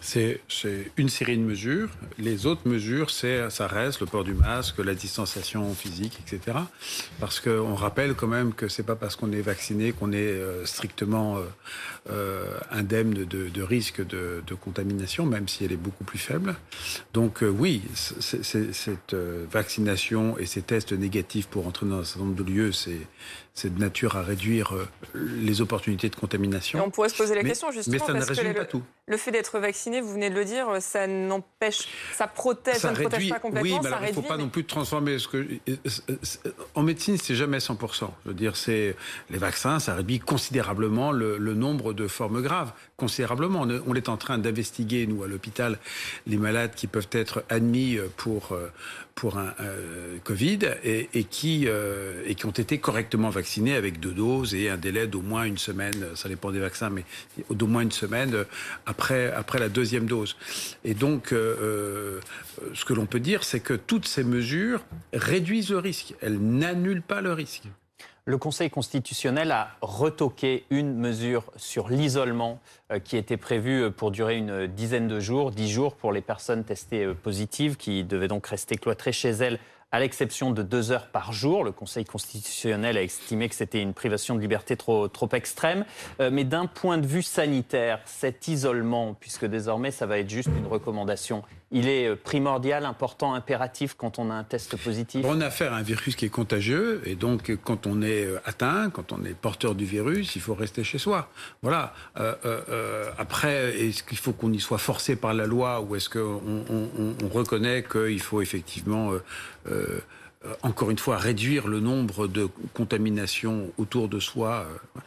C'est 0.00 0.40
une 0.96 1.08
série 1.08 1.36
de 1.36 1.42
mesures. 1.42 1.88
Les 2.18 2.46
autres 2.46 2.66
mesures, 2.66 3.10
ça 3.10 3.66
reste 3.66 4.00
le 4.00 4.06
port 4.06 4.24
du 4.24 4.34
masque, 4.34 4.78
la 4.78 4.94
distanciation 4.94 5.72
physique, 5.74 6.18
etc. 6.26 6.58
Parce 7.20 7.40
qu'on 7.40 7.74
rappelle 7.74 8.14
quand 8.14 8.26
même 8.26 8.54
que 8.54 8.68
c'est 8.68 8.82
pas 8.82 8.96
parce 8.96 9.16
qu'on 9.16 9.32
est 9.32 9.42
vacciné 9.42 9.92
qu'on 9.92 10.12
est 10.12 10.16
euh, 10.16 10.64
strictement 10.64 11.36
euh, 11.36 11.42
euh, 12.10 12.46
indemne 12.70 13.12
de, 13.12 13.48
de 13.48 13.62
risque 13.62 14.04
de, 14.06 14.42
contamination, 14.60 15.24
même 15.24 15.48
si 15.48 15.64
elle 15.64 15.72
est 15.72 15.76
beaucoup 15.76 16.04
plus 16.04 16.18
faible. 16.18 16.56
Donc 17.14 17.42
oui, 17.42 17.82
cette 17.94 19.14
vaccination 19.50 20.36
et 20.38 20.46
ces 20.46 20.62
tests 20.62 20.92
négatifs 20.92 21.46
pour 21.48 21.66
entrer 21.66 21.86
dans 21.86 21.98
un 22.00 22.04
certain 22.04 22.24
nombre 22.24 22.44
de 22.44 22.50
lieux, 22.50 22.72
c'est 22.72 23.00
c'est 23.54 23.74
de 23.74 23.78
nature 23.78 24.16
à 24.16 24.22
réduire 24.22 24.72
les 25.14 25.60
opportunités 25.60 26.08
de 26.08 26.16
contamination. 26.16 26.82
on 26.86 26.90
pourrait 26.90 27.10
se 27.10 27.16
poser 27.16 27.34
la 27.34 27.44
question 27.44 27.70
justement 27.70 27.92
mais 27.92 27.98
ça 27.98 28.12
parce 28.14 28.30
ne 28.30 28.34
résume 28.34 28.54
que 28.54 28.58
pas 28.58 28.64
tout. 28.64 28.82
le 29.06 29.16
fait 29.18 29.30
d'être 29.30 29.58
vacciné, 29.58 29.81
vous 29.90 30.12
venez 30.12 30.30
de 30.30 30.34
le 30.34 30.44
dire, 30.44 30.66
ça 30.80 31.06
n'empêche, 31.06 31.88
ça 32.12 32.26
protège, 32.26 32.76
ça, 32.76 32.90
ne 32.90 32.96
protège 32.96 33.28
pas 33.28 33.38
complètement. 33.38 33.78
Oui, 33.78 33.78
mais 33.82 33.90
il 34.02 34.08
ne 34.08 34.12
faut 34.12 34.22
pas 34.22 34.36
non 34.36 34.48
plus 34.48 34.64
transformer. 34.64 35.18
Ce 35.18 35.28
que, 35.28 35.46
en 36.74 36.82
médecine, 36.82 37.16
c'est 37.16 37.34
jamais 37.34 37.58
100%. 37.58 38.08
Je 38.24 38.28
veux 38.28 38.34
dire, 38.34 38.56
c'est 38.56 38.96
les 39.30 39.38
vaccins, 39.38 39.78
ça 39.78 39.94
réduit 39.94 40.18
considérablement 40.18 41.12
le, 41.12 41.38
nombre 41.52 41.92
de 41.92 42.08
formes 42.08 42.42
graves, 42.42 42.72
considérablement. 43.02 43.66
On 43.86 43.94
est 43.94 44.08
en 44.08 44.16
train 44.16 44.38
d'investiguer, 44.38 45.06
nous, 45.06 45.24
à 45.24 45.28
l'hôpital, 45.28 45.78
les 46.26 46.36
malades 46.36 46.72
qui 46.76 46.86
peuvent 46.86 47.12
être 47.12 47.44
admis 47.48 47.98
pour 48.16 48.56
pour 49.14 49.38
un 49.38 49.54
euh, 49.60 50.16
Covid 50.24 50.60
et, 50.84 51.24
qui, 51.24 51.64
euh, 51.66 52.22
et 52.26 52.34
qui 52.34 52.46
ont 52.46 52.50
été 52.50 52.78
correctement 52.78 53.30
vaccinés 53.30 53.74
avec 53.74 54.00
deux 54.00 54.12
doses 54.12 54.54
et 54.54 54.68
un 54.68 54.76
délai 54.76 55.06
d'au 55.06 55.22
moins 55.22 55.44
une 55.44 55.58
semaine, 55.58 55.94
ça 56.14 56.28
dépend 56.28 56.50
des 56.50 56.60
vaccins, 56.60 56.90
mais 56.90 57.04
d'au 57.50 57.66
moins 57.66 57.82
une 57.82 57.92
semaine 57.92 58.44
après, 58.86 59.32
après 59.32 59.58
la 59.58 59.68
deuxième 59.68 60.06
dose. 60.06 60.36
Et 60.84 60.94
donc, 60.94 61.32
euh, 61.32 62.20
ce 62.74 62.84
que 62.84 62.94
l'on 62.94 63.06
peut 63.06 63.20
dire, 63.20 63.44
c'est 63.44 63.60
que 63.60 63.74
toutes 63.74 64.06
ces 64.06 64.24
mesures 64.24 64.84
réduisent 65.12 65.70
le 65.70 65.78
risque, 65.78 66.14
elles 66.20 66.38
n'annulent 66.38 67.02
pas 67.02 67.20
le 67.20 67.32
risque. 67.32 67.64
Le 68.24 68.38
Conseil 68.38 68.70
constitutionnel 68.70 69.50
a 69.50 69.70
retoqué 69.80 70.64
une 70.70 70.94
mesure 70.94 71.42
sur 71.56 71.88
l'isolement 71.88 72.60
euh, 72.92 73.00
qui 73.00 73.16
était 73.16 73.36
prévue 73.36 73.90
pour 73.90 74.12
durer 74.12 74.36
une 74.36 74.68
dizaine 74.68 75.08
de 75.08 75.18
jours, 75.18 75.50
dix 75.50 75.68
jours 75.68 75.96
pour 75.96 76.12
les 76.12 76.20
personnes 76.20 76.62
testées 76.62 77.04
euh, 77.04 77.14
positives 77.14 77.76
qui 77.76 78.04
devaient 78.04 78.28
donc 78.28 78.46
rester 78.46 78.76
cloîtrées 78.76 79.10
chez 79.10 79.30
elles 79.30 79.58
à 79.90 79.98
l'exception 79.98 80.52
de 80.52 80.62
deux 80.62 80.92
heures 80.92 81.08
par 81.08 81.32
jour. 81.32 81.64
Le 81.64 81.72
Conseil 81.72 82.04
constitutionnel 82.04 82.96
a 82.96 83.02
estimé 83.02 83.48
que 83.48 83.56
c'était 83.56 83.82
une 83.82 83.92
privation 83.92 84.36
de 84.36 84.40
liberté 84.40 84.76
trop, 84.76 85.08
trop 85.08 85.28
extrême. 85.32 85.84
Euh, 86.20 86.30
mais 86.32 86.44
d'un 86.44 86.66
point 86.66 86.98
de 86.98 87.06
vue 87.06 87.22
sanitaire, 87.22 88.00
cet 88.06 88.46
isolement, 88.46 89.14
puisque 89.14 89.44
désormais 89.46 89.90
ça 89.90 90.06
va 90.06 90.18
être 90.18 90.30
juste 90.30 90.50
une 90.56 90.68
recommandation, 90.68 91.42
il 91.72 91.88
est 91.88 92.08
euh, 92.08 92.16
primordial, 92.16 92.84
important, 92.84 93.34
impératif 93.34 93.94
quand 93.96 94.18
on 94.18 94.30
a 94.30 94.34
un 94.34 94.44
test 94.44 94.76
positif 94.76 95.24
On 95.28 95.40
a 95.40 95.46
affaire 95.46 95.72
à 95.72 95.76
un 95.76 95.82
virus 95.82 96.16
qui 96.16 96.26
est 96.26 96.30
contagieux, 96.30 97.02
et 97.04 97.14
donc 97.14 97.56
quand 97.64 97.86
on 97.86 98.02
est 98.02 98.24
euh, 98.24 98.40
atteint, 98.44 98.90
quand 98.90 99.12
on 99.12 99.24
est 99.24 99.34
porteur 99.34 99.74
du 99.74 99.84
virus, 99.84 100.36
il 100.36 100.42
faut 100.42 100.54
rester 100.54 100.84
chez 100.84 100.98
soi. 100.98 101.28
Voilà. 101.62 101.94
après, 103.18 103.80
est-ce 103.80 104.02
qu'il 104.02 104.18
faut 104.18 104.32
qu'on 104.32 104.52
y 104.52 104.60
soit 104.60 104.78
forcé 104.78 105.16
par 105.16 105.34
la 105.34 105.46
loi, 105.46 105.80
ou 105.80 105.96
est-ce 105.96 106.08
qu'on 106.08 106.64
on, 106.68 107.28
reconnaît 107.28 107.82
qu'il 107.82 108.20
faut 108.20 108.42
effectivement 108.42 109.12
euh, 109.70 110.00
encore 110.62 110.90
une 110.90 110.98
fois, 110.98 111.18
réduire 111.18 111.68
le 111.68 111.80
nombre 111.80 112.26
de 112.26 112.48
contaminations 112.74 113.72
autour 113.78 114.08
de 114.08 114.18
soi. 114.18 114.66
Euh, 114.68 115.00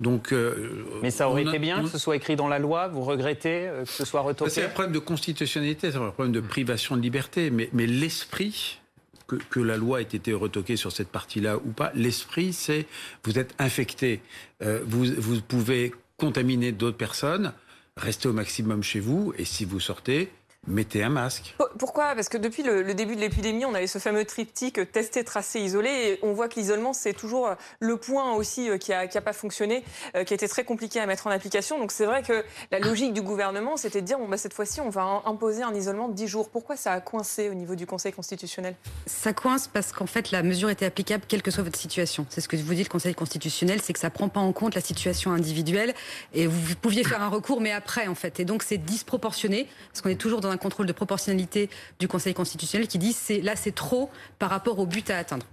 donc, 0.00 0.32
euh, 0.32 0.84
Mais 1.02 1.10
ça 1.10 1.28
aurait 1.28 1.42
été 1.42 1.58
bien 1.58 1.82
que 1.82 1.88
ce 1.88 1.98
soit 1.98 2.16
écrit 2.16 2.36
dans 2.36 2.48
la 2.48 2.58
loi. 2.58 2.88
Vous 2.88 3.02
regrettez 3.02 3.70
que 3.84 3.90
ce 3.90 4.04
soit 4.04 4.20
retoqué 4.20 4.50
C'est 4.50 4.64
un 4.64 4.68
problème 4.68 4.92
de 4.92 4.98
constitutionnalité, 4.98 5.90
c'est 5.90 5.98
un 5.98 6.10
problème 6.10 6.32
de 6.32 6.40
privation 6.40 6.96
de 6.96 7.02
liberté. 7.02 7.50
Mais, 7.50 7.68
mais 7.72 7.86
l'esprit, 7.86 8.80
que, 9.26 9.36
que, 9.36 9.60
la 9.60 9.76
loi 9.76 10.00
ait 10.00 10.04
été 10.04 10.32
retoquée 10.32 10.76
sur 10.76 10.92
cette 10.92 11.08
partie-là 11.08 11.56
ou 11.56 11.70
pas, 11.70 11.92
l'esprit, 11.94 12.52
c'est 12.52 12.86
vous 13.24 13.38
êtes 13.38 13.54
infecté, 13.58 14.22
vous, 14.60 15.04
vous 15.18 15.40
pouvez 15.42 15.92
contaminer 16.16 16.72
d'autres 16.72 16.96
personnes, 16.96 17.52
restez 17.96 18.28
au 18.28 18.32
maximum 18.32 18.82
chez 18.82 19.00
vous, 19.00 19.34
et 19.36 19.44
si 19.44 19.64
vous 19.64 19.80
sortez, 19.80 20.30
mettez 20.66 21.02
un 21.02 21.08
masque. 21.08 21.54
Pourquoi? 21.78 22.14
Parce 22.14 22.28
que 22.28 22.36
depuis 22.36 22.62
le, 22.62 22.94
début 22.94 23.16
de 23.16 23.20
l'épidémie, 23.20 23.64
on 23.64 23.74
avait 23.74 23.86
ce 23.86 23.98
fameux 23.98 24.24
triptyque 24.24 24.92
tester, 24.92 25.24
tracer, 25.24 25.60
isoler. 25.60 25.90
Et 25.90 26.18
on 26.22 26.32
voit 26.32 26.48
que 26.48 26.56
l'isolement, 26.56 26.92
c'est 26.92 27.12
toujours 27.12 27.50
le 27.80 27.96
point 27.96 28.34
aussi 28.34 28.68
euh, 28.68 28.78
qui 28.78 28.90
n'a 28.90 29.00
a 29.00 29.20
pas 29.20 29.32
fonctionné, 29.32 29.84
euh, 30.16 30.24
qui 30.24 30.34
a 30.34 30.36
été 30.36 30.48
très 30.48 30.64
compliqué 30.64 31.00
à 31.00 31.06
mettre 31.06 31.26
en 31.26 31.30
application. 31.30 31.78
Donc 31.78 31.92
c'est 31.92 32.04
vrai 32.04 32.22
que 32.22 32.44
la 32.70 32.78
logique 32.78 33.12
du 33.12 33.22
gouvernement, 33.22 33.76
c'était 33.76 34.00
de 34.00 34.06
dire, 34.06 34.18
bon, 34.18 34.28
bah, 34.28 34.36
cette 34.36 34.54
fois-ci, 34.54 34.80
on 34.80 34.90
va 34.90 35.22
imposer 35.24 35.62
un 35.62 35.74
isolement 35.74 36.08
de 36.08 36.14
10 36.14 36.28
jours. 36.28 36.50
Pourquoi 36.50 36.76
ça 36.76 36.92
a 36.92 37.00
coincé 37.00 37.48
au 37.48 37.54
niveau 37.54 37.74
du 37.74 37.86
Conseil 37.86 38.12
constitutionnel? 38.12 38.74
Ça 39.06 39.32
coince 39.32 39.68
parce 39.68 39.92
qu'en 39.92 40.06
fait, 40.06 40.30
la 40.30 40.42
mesure 40.42 40.70
était 40.70 40.86
applicable 40.86 41.24
quelle 41.26 41.42
que 41.42 41.50
soit 41.50 41.64
votre 41.64 41.78
situation. 41.78 42.26
C'est 42.28 42.40
ce 42.40 42.48
que 42.48 42.56
vous 42.56 42.74
dit 42.74 42.82
le 42.82 42.88
Conseil 42.88 43.14
constitutionnel, 43.14 43.80
c'est 43.82 43.92
que 43.92 44.00
ça 44.00 44.08
ne 44.08 44.12
prend 44.12 44.28
pas 44.28 44.40
en 44.40 44.52
compte 44.52 44.74
la 44.74 44.80
situation 44.80 45.32
individuelle. 45.32 45.94
Et 46.34 46.46
vous 46.46 46.74
pouviez 46.76 47.04
faire 47.04 47.22
un 47.22 47.28
recours, 47.28 47.60
mais 47.60 47.72
après, 47.72 48.06
en 48.06 48.14
fait. 48.14 48.40
Et 48.40 48.44
donc 48.44 48.62
c'est 48.62 48.78
disproportionné, 48.78 49.68
parce 49.90 50.02
qu'on 50.02 50.10
est 50.10 50.16
toujours 50.16 50.40
dans 50.40 50.47
un 50.50 50.56
contrôle 50.56 50.86
de 50.86 50.92
proportionnalité 50.92 51.70
du 51.98 52.08
Conseil 52.08 52.34
constitutionnel 52.34 52.88
qui 52.88 52.98
dit 52.98 53.12
c'est 53.12 53.40
là 53.40 53.56
c'est 53.56 53.74
trop 53.74 54.10
par 54.38 54.50
rapport 54.50 54.78
au 54.78 54.86
but 54.86 55.10
à 55.10 55.18
atteindre 55.18 55.46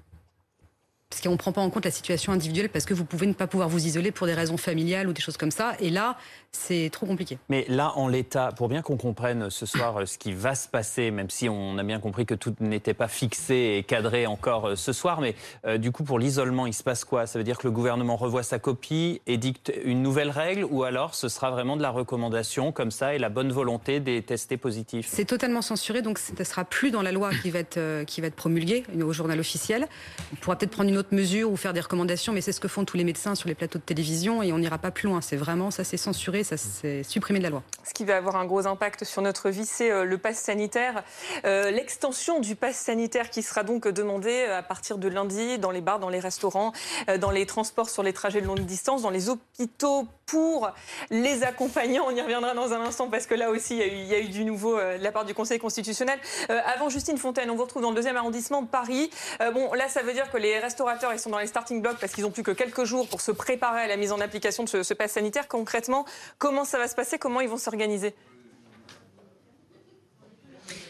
parce 1.09 1.21
qu'on 1.21 1.31
ne 1.31 1.37
prend 1.37 1.51
pas 1.51 1.61
en 1.61 1.69
compte 1.69 1.85
la 1.85 1.91
situation 1.91 2.33
individuelle 2.33 2.69
parce 2.69 2.85
que 2.85 2.93
vous 2.93 3.05
pouvez 3.05 3.27
ne 3.27 3.33
pas 3.33 3.47
pouvoir 3.47 3.69
vous 3.69 3.85
isoler 3.85 4.11
pour 4.11 4.27
des 4.27 4.33
raisons 4.33 4.57
familiales 4.57 5.07
ou 5.07 5.13
des 5.13 5.21
choses 5.21 5.37
comme 5.37 5.51
ça. 5.51 5.73
Et 5.79 5.89
là, 5.89 6.17
c'est 6.51 6.89
trop 6.91 7.05
compliqué. 7.05 7.37
Mais 7.49 7.65
là, 7.67 7.93
en 7.95 8.07
l'état, 8.07 8.51
pour 8.51 8.69
bien 8.69 8.81
qu'on 8.81 8.97
comprenne 8.97 9.49
ce 9.49 9.65
soir 9.65 9.97
euh, 9.97 10.05
ce 10.05 10.17
qui 10.17 10.33
va 10.33 10.55
se 10.55 10.67
passer, 10.67 11.11
même 11.11 11.29
si 11.29 11.47
on 11.47 11.77
a 11.77 11.83
bien 11.83 11.99
compris 11.99 12.25
que 12.25 12.33
tout 12.33 12.55
n'était 12.59 12.93
pas 12.93 13.07
fixé 13.07 13.75
et 13.77 13.83
cadré 13.83 14.25
encore 14.25 14.69
euh, 14.69 14.75
ce 14.75 14.93
soir, 14.93 15.21
mais 15.21 15.35
euh, 15.65 15.77
du 15.77 15.91
coup, 15.91 16.03
pour 16.03 16.17
l'isolement, 16.17 16.65
il 16.65 16.73
se 16.73 16.83
passe 16.83 17.05
quoi? 17.05 17.27
Ça 17.27 17.37
veut 17.37 17.43
dire 17.43 17.57
que 17.57 17.67
le 17.67 17.71
gouvernement 17.71 18.15
revoit 18.15 18.43
sa 18.43 18.57
copie 18.57 19.21
et 19.27 19.37
dicte 19.37 19.71
une 19.83 20.01
nouvelle 20.01 20.29
règle 20.29 20.63
ou 20.63 20.83
alors 20.83 21.13
ce 21.13 21.29
sera 21.29 21.51
vraiment 21.51 21.77
de 21.77 21.81
la 21.81 21.91
recommandation 21.91 22.71
comme 22.71 22.91
ça 22.91 23.13
et 23.13 23.19
la 23.19 23.29
bonne 23.29 23.51
volonté 23.51 23.99
des 23.99 24.21
testés 24.23 24.57
positifs? 24.57 25.07
C'est 25.09 25.25
totalement 25.25 25.61
censuré, 25.61 26.01
donc 26.01 26.17
ce 26.17 26.31
ne 26.37 26.43
sera 26.43 26.65
plus 26.65 26.89
dans 26.89 27.01
la 27.01 27.11
loi 27.11 27.31
qui 27.43 27.51
va 27.51 27.59
être, 27.59 28.03
qui 28.05 28.21
va 28.21 28.27
être 28.27 28.35
promulguée 28.35 28.83
au 29.01 29.13
journal 29.13 29.39
officiel. 29.39 29.87
On 30.33 30.35
pourra 30.37 30.57
peut-être 30.57 30.71
prendre 30.71 30.89
une 30.89 30.94
autre 30.97 31.13
mesure 31.13 31.51
ou 31.51 31.57
faire 31.57 31.73
des 31.73 31.79
recommandations, 31.79 32.33
mais 32.33 32.41
c'est 32.41 32.51
ce 32.51 32.59
que 32.59 32.67
font 32.67 32.85
tous 32.85 32.97
les 32.97 33.03
médecins 33.03 33.35
sur 33.35 33.47
les 33.47 33.55
plateaux 33.55 33.79
de 33.79 33.83
télévision 33.83 34.43
et 34.43 34.51
on 34.51 34.57
n'ira 34.57 34.77
pas 34.77 34.91
plus 34.91 35.07
loin. 35.07 35.21
C'est 35.21 35.35
vraiment, 35.35 35.71
ça 35.71 35.83
c'est 35.83 35.97
censuré, 35.97 36.43
ça 36.43 36.57
c'est 36.57 37.03
supprimé 37.03 37.39
de 37.39 37.43
la 37.43 37.49
loi. 37.49 37.63
Ce 37.83 37.93
qui 37.93 38.05
va 38.05 38.17
avoir 38.17 38.35
un 38.35 38.45
gros 38.45 38.67
impact 38.67 39.03
sur 39.03 39.21
notre 39.21 39.49
vie, 39.49 39.65
c'est 39.65 39.91
euh, 39.91 40.05
le 40.05 40.17
pass 40.17 40.37
sanitaire. 40.37 41.03
Euh, 41.45 41.71
l'extension 41.71 42.39
du 42.39 42.55
pass 42.55 42.75
sanitaire 42.75 43.29
qui 43.29 43.43
sera 43.43 43.63
donc 43.63 43.87
demandé 43.87 44.45
euh, 44.47 44.59
à 44.59 44.63
partir 44.63 44.97
de 44.97 45.07
lundi 45.07 45.57
dans 45.59 45.71
les 45.71 45.81
bars, 45.81 45.99
dans 45.99 46.09
les 46.09 46.19
restaurants, 46.19 46.71
dans 47.19 47.31
les 47.31 47.45
transports 47.45 47.89
sur 47.89 48.03
les 48.03 48.13
trajets 48.13 48.41
de 48.41 48.47
longue 48.47 48.65
distance, 48.65 49.01
dans 49.01 49.09
les 49.09 49.29
hôpitaux 49.29 50.07
pour 50.25 50.71
les 51.09 51.43
accompagnants. 51.43 52.05
On 52.07 52.15
y 52.15 52.21
reviendra 52.21 52.53
dans 52.53 52.73
un 52.73 52.81
instant 52.81 53.09
parce 53.09 53.27
que 53.27 53.35
là 53.35 53.49
aussi, 53.49 53.77
il 53.77 54.05
y 54.05 54.15
a 54.15 54.19
eu, 54.19 54.29
du 54.29 54.45
nouveau 54.45 54.77
de 54.77 55.03
la 55.03 55.11
part 55.11 55.25
du 55.25 55.33
Conseil 55.33 55.59
constitutionnel. 55.59 56.19
avant 56.49 56.89
Justine 56.89 57.17
Fontaine, 57.17 57.49
on 57.49 57.55
vous 57.55 57.63
retrouve 57.63 57.81
dans 57.81 57.91
le 57.91 57.95
deuxième 57.95 58.17
arrondissement 58.17 58.61
de 58.61 58.67
Paris. 58.67 59.09
bon, 59.53 59.73
là, 59.73 59.87
ça 59.87 60.01
veut 60.01 60.13
dire 60.13 60.31
que 60.31 60.37
les 60.37 60.59
restaurateurs, 60.59 61.13
ils 61.13 61.19
sont 61.19 61.29
dans 61.29 61.39
les 61.39 61.47
starting 61.47 61.81
blocks 61.81 61.99
parce 61.99 62.13
qu'ils 62.13 62.23
n'ont 62.23 62.31
plus 62.31 62.43
que 62.43 62.51
quelques 62.51 62.83
jours 62.83 63.07
pour 63.07 63.21
se 63.21 63.31
préparer 63.31 63.81
à 63.81 63.87
la 63.87 63.97
mise 63.97 64.11
en 64.11 64.19
application 64.19 64.63
de 64.63 64.69
ce, 64.69 64.83
ce 64.83 64.93
pass 64.93 65.13
sanitaire. 65.13 65.47
Concrètement, 65.47 66.05
comment 66.37 66.65
ça 66.65 66.77
va 66.77 66.87
se 66.87 66.95
passer? 66.95 67.17
Comment 67.19 67.41
ils 67.41 67.49
vont 67.49 67.57
s'organiser? 67.57 68.15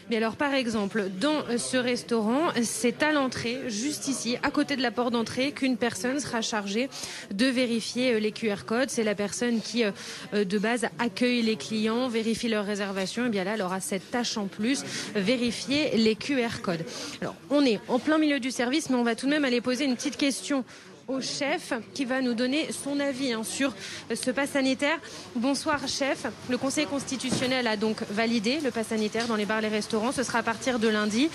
Mais 0.08 0.16
alors, 0.16 0.36
par 0.36 0.54
exemple, 0.54 1.08
dans 1.20 1.42
ce 1.58 1.76
restaurant, 1.76 2.50
c'est 2.62 3.02
à 3.02 3.12
l'entrée, 3.12 3.62
juste 3.66 4.06
ici, 4.06 4.36
à 4.42 4.50
côté 4.50 4.76
de 4.76 4.82
la 4.82 4.92
porte 4.92 5.12
d'entrée, 5.12 5.52
qu'une 5.52 5.76
personne 5.76 6.20
sera 6.20 6.42
chargée 6.42 6.88
de 7.32 7.46
vérifier 7.46 8.14
euh, 8.14 8.18
les 8.20 8.30
QR 8.30 8.64
codes. 8.64 8.90
C'est 8.90 9.02
la 9.02 9.16
personne 9.16 9.60
qui, 9.60 9.84
euh, 9.84 9.90
euh, 10.34 10.44
de 10.44 10.58
base, 10.58 10.86
accueille 10.98 11.42
les 11.42 11.56
clients, 11.56 12.08
vérifie 12.08 12.48
leurs 12.48 12.64
réservations. 12.64 13.26
Et 13.26 13.30
bien 13.30 13.44
là, 13.44 13.54
elle 13.54 13.62
aura 13.62 13.80
cette 13.80 14.10
tâche 14.10 14.36
en 14.36 14.46
plus, 14.46 14.84
vérifier 15.14 15.96
les 15.96 16.14
QR 16.14 16.60
codes. 16.62 16.84
Alors, 17.20 17.34
on 17.50 17.64
est 17.64 17.80
en 17.88 17.98
plein 17.98 18.18
milieu 18.18 18.38
du 18.38 18.50
service, 18.50 18.90
mais 18.90 18.96
on 18.96 19.04
va 19.04 19.16
tout 19.16 19.26
de 19.26 19.30
même 19.30 19.44
aller 19.44 19.60
poser 19.60 19.86
une 19.86 19.96
petite 19.96 20.16
question 20.16 20.64
au 21.08 21.20
chef 21.20 21.72
qui 21.94 22.04
va 22.04 22.20
nous 22.20 22.34
donner 22.34 22.68
son 22.72 22.98
avis 23.00 23.32
hein, 23.32 23.42
sur 23.44 23.72
ce 24.12 24.30
pass 24.30 24.50
sanitaire. 24.50 24.98
Bonsoir 25.34 25.86
chef. 25.86 26.26
Le 26.48 26.58
Conseil 26.58 26.86
constitutionnel 26.86 27.66
a 27.66 27.76
donc 27.76 27.98
validé 28.10 28.58
le 28.62 28.70
pass 28.70 28.88
sanitaire 28.88 29.26
dans 29.26 29.36
les 29.36 29.44
bars 29.44 29.58
et 29.58 29.62
les 29.62 29.68
restaurants. 29.68 30.12
Ce 30.12 30.22
sera 30.22 30.38
à 30.38 30.42
partir 30.42 30.78
de 30.78 30.88
lundi. 30.88 31.28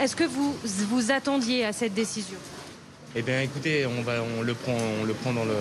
Est-ce 0.00 0.16
que 0.16 0.24
vous 0.24 0.54
vous 0.64 1.10
attendiez 1.10 1.64
à 1.64 1.72
cette 1.72 1.94
décision? 1.94 2.38
Eh 3.16 3.22
bien, 3.22 3.40
écoutez, 3.40 3.86
on, 3.86 4.02
va, 4.02 4.22
on 4.38 4.42
le 4.42 4.54
prend, 4.54 4.76
on 5.00 5.04
le 5.04 5.14
prend 5.14 5.32
dans, 5.32 5.44
le, 5.44 5.54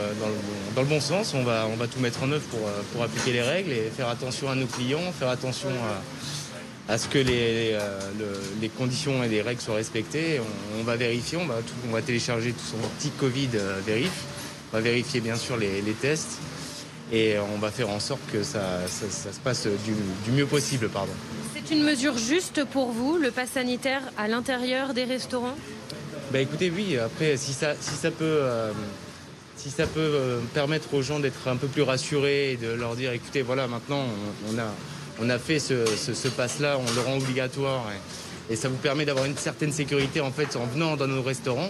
dans, 0.76 0.82
le, 0.82 0.88
bon 0.88 1.00
sens. 1.02 1.34
On 1.34 1.44
va, 1.44 1.66
on 1.68 1.76
va 1.76 1.88
tout 1.88 2.00
mettre 2.00 2.22
en 2.22 2.32
œuvre 2.32 2.46
pour, 2.50 2.60
pour 2.94 3.02
appliquer 3.02 3.34
les 3.34 3.42
règles 3.42 3.72
et 3.72 3.90
faire 3.90 4.10
attention 4.10 4.50
à 4.50 4.56
nos 4.56 4.68
clients, 4.68 5.12
faire 5.18 5.30
attention 5.30 5.70
à, 5.70 6.00
à 6.90 6.98
ce 6.98 7.08
que 7.08 7.20
les, 7.20 7.74
euh, 7.74 8.00
les, 8.60 8.70
conditions 8.70 9.24
et 9.24 9.30
les 9.30 9.42
règles 9.42 9.62
soient 9.62 9.76
respectées. 9.76 10.42
On, 10.80 10.84
va 10.84 10.96
vérifier, 10.96 11.38
on 11.38 11.46
va, 11.46 11.60
on 11.88 11.94
va 11.94 12.02
télécharger 12.02 12.52
tout 12.52 12.66
son 12.66 12.78
petit 12.98 13.12
Covid 13.12 13.50
euh, 13.56 13.80
vérif. 13.86 14.12
On 14.72 14.78
va 14.78 14.82
vérifier 14.82 15.22
bien 15.22 15.36
sûr 15.36 15.56
les, 15.56 15.82
les, 15.82 15.94
tests 15.94 16.40
et 17.14 17.36
on 17.56 17.60
va 17.60 17.72
faire 17.72 17.90
en 17.90 18.00
sorte 18.00 18.22
que 18.34 18.44
ça, 18.44 18.82
ça, 18.88 19.32
se 19.32 19.40
passe 19.40 19.68
du, 19.86 19.94
du 20.26 20.32
mieux 20.32 20.46
possible. 20.46 20.90
Pardon. 20.90 21.14
C'est 21.56 21.76
une 21.76 21.84
mesure 21.84 22.18
juste 22.18 22.66
pour 22.66 22.92
vous, 22.92 23.18
le 23.18 23.32
pass 23.32 23.52
sanitaire 23.52 24.02
à 24.18 24.28
l'intérieur 24.28 24.94
des 24.94 25.04
restaurants? 25.04 25.56
Bah 26.32 26.40
écoutez, 26.40 26.72
oui, 26.72 26.98
après, 26.98 27.38
si 27.38 27.54
ça, 27.54 27.74
si 27.80 27.96
ça 27.96 28.12
peut, 28.12 28.24
euh, 28.24 28.72
si 29.56 29.70
ça 29.70 29.88
peut 29.88 30.00
euh, 30.00 30.40
permettre 30.54 30.94
aux 30.94 31.02
gens 31.02 31.20
d'être 31.20 31.48
un 31.48 31.56
peu 31.56 31.68
plus 31.68 31.82
rassurés 31.82 32.54
et 32.54 32.58
de 32.58 32.72
leur 32.72 32.96
dire, 32.96 33.12
écoutez, 33.12 33.42
voilà, 33.42 33.68
maintenant, 33.68 34.06
on, 34.48 34.58
a, 34.58 34.72
on 35.22 35.30
a 35.30 35.38
fait 35.40 35.60
ce, 35.60 35.86
ce, 35.86 36.28
pass-là, 36.28 36.78
on 36.80 36.94
le 36.94 37.02
rend 37.02 37.18
obligatoire 37.18 37.86
et, 38.50 38.56
ça 38.56 38.68
vous 38.68 38.78
permet 38.78 39.06
d'avoir 39.06 39.26
une 39.26 39.38
certaine 39.38 39.72
sécurité 39.72 40.22
en 40.22 40.32
fait 40.32 40.56
en 40.56 40.66
venant 40.66 40.98
dans 40.98 41.06
nos 41.06 41.22
restaurants. 41.22 41.70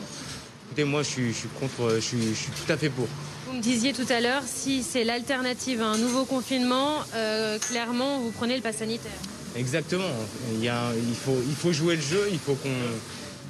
Écoutez, 0.68 0.86
moi, 0.86 1.04
je 1.04 1.10
suis, 1.10 1.34
je 1.34 1.38
suis 1.40 1.50
contre, 1.60 1.96
je 1.96 2.00
suis, 2.00 2.30
je 2.30 2.36
suis, 2.36 2.52
tout 2.52 2.72
à 2.72 2.78
fait 2.78 2.90
pour. 2.90 3.08
Vous 3.48 3.58
me 3.58 3.62
disiez 3.62 3.92
tout 3.92 4.06
à 4.10 4.22
l'heure, 4.22 4.44
si 4.46 4.82
c'est 4.82 5.04
l'alternative 5.04 5.82
à 5.82 5.88
un 5.88 5.98
nouveau 5.98 6.24
confinement, 6.24 7.00
euh, 7.16 7.60
clairement, 7.60 8.20
vous 8.20 8.32
prenez 8.32 8.56
le 8.56 8.62
pass 8.62 8.78
sanitaire. 8.78 9.12
Exactement. 9.58 10.06
Il, 10.54 10.64
y 10.64 10.70
a, 10.70 10.84
il, 10.96 11.16
faut, 11.16 11.42
il 11.46 11.56
faut 11.56 11.74
jouer 11.74 11.96
le 11.98 12.02
jeu, 12.02 12.30
il 12.32 12.40
faut 12.40 12.54
qu'on 12.54 12.70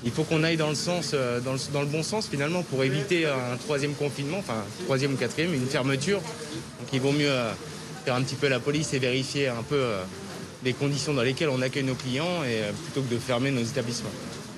il 0.04 0.12
faut 0.12 0.24
qu'on 0.24 0.44
aille 0.44 0.58
dans 0.58 0.70
le 0.70 0.76
sens, 0.76 1.12
euh, 1.14 1.40
dans 1.42 1.54
le, 1.54 1.86
bon 1.88 2.04
sens 2.04 2.28
finalement 2.28 2.64
pour 2.64 2.84
éviter 2.84 3.26
un 3.26 3.58
troisième 3.58 3.94
confinement, 3.94 4.38
enfin 4.38 4.64
troisième 4.86 5.14
ou 5.14 5.18
quatrième, 5.18 5.54
une 5.54 5.68
fermeture. 5.68 6.22
Donc 6.22 6.88
il 6.94 7.02
vaut 7.02 7.12
mieux 7.12 7.30
euh, 7.30 7.52
faire 8.04 8.16
un 8.16 8.22
petit 8.22 8.36
peu 8.36 8.48
la 8.48 8.60
police 8.60 8.94
et 8.94 9.00
vérifier 9.00 9.48
un 9.48 9.64
peu 9.64 9.76
euh, 9.76 10.04
les 10.64 10.74
conditions 10.74 11.14
dans 11.14 11.22
lesquelles 11.22 11.50
on 11.50 11.62
accueille 11.62 11.84
nos 11.84 11.96
clients 11.96 12.44
et 12.44 12.72
plutôt 12.84 13.02
que 13.02 13.14
de 13.14 13.20
fermer 13.20 13.52
nos 13.52 13.62
établissements. 13.62 14.10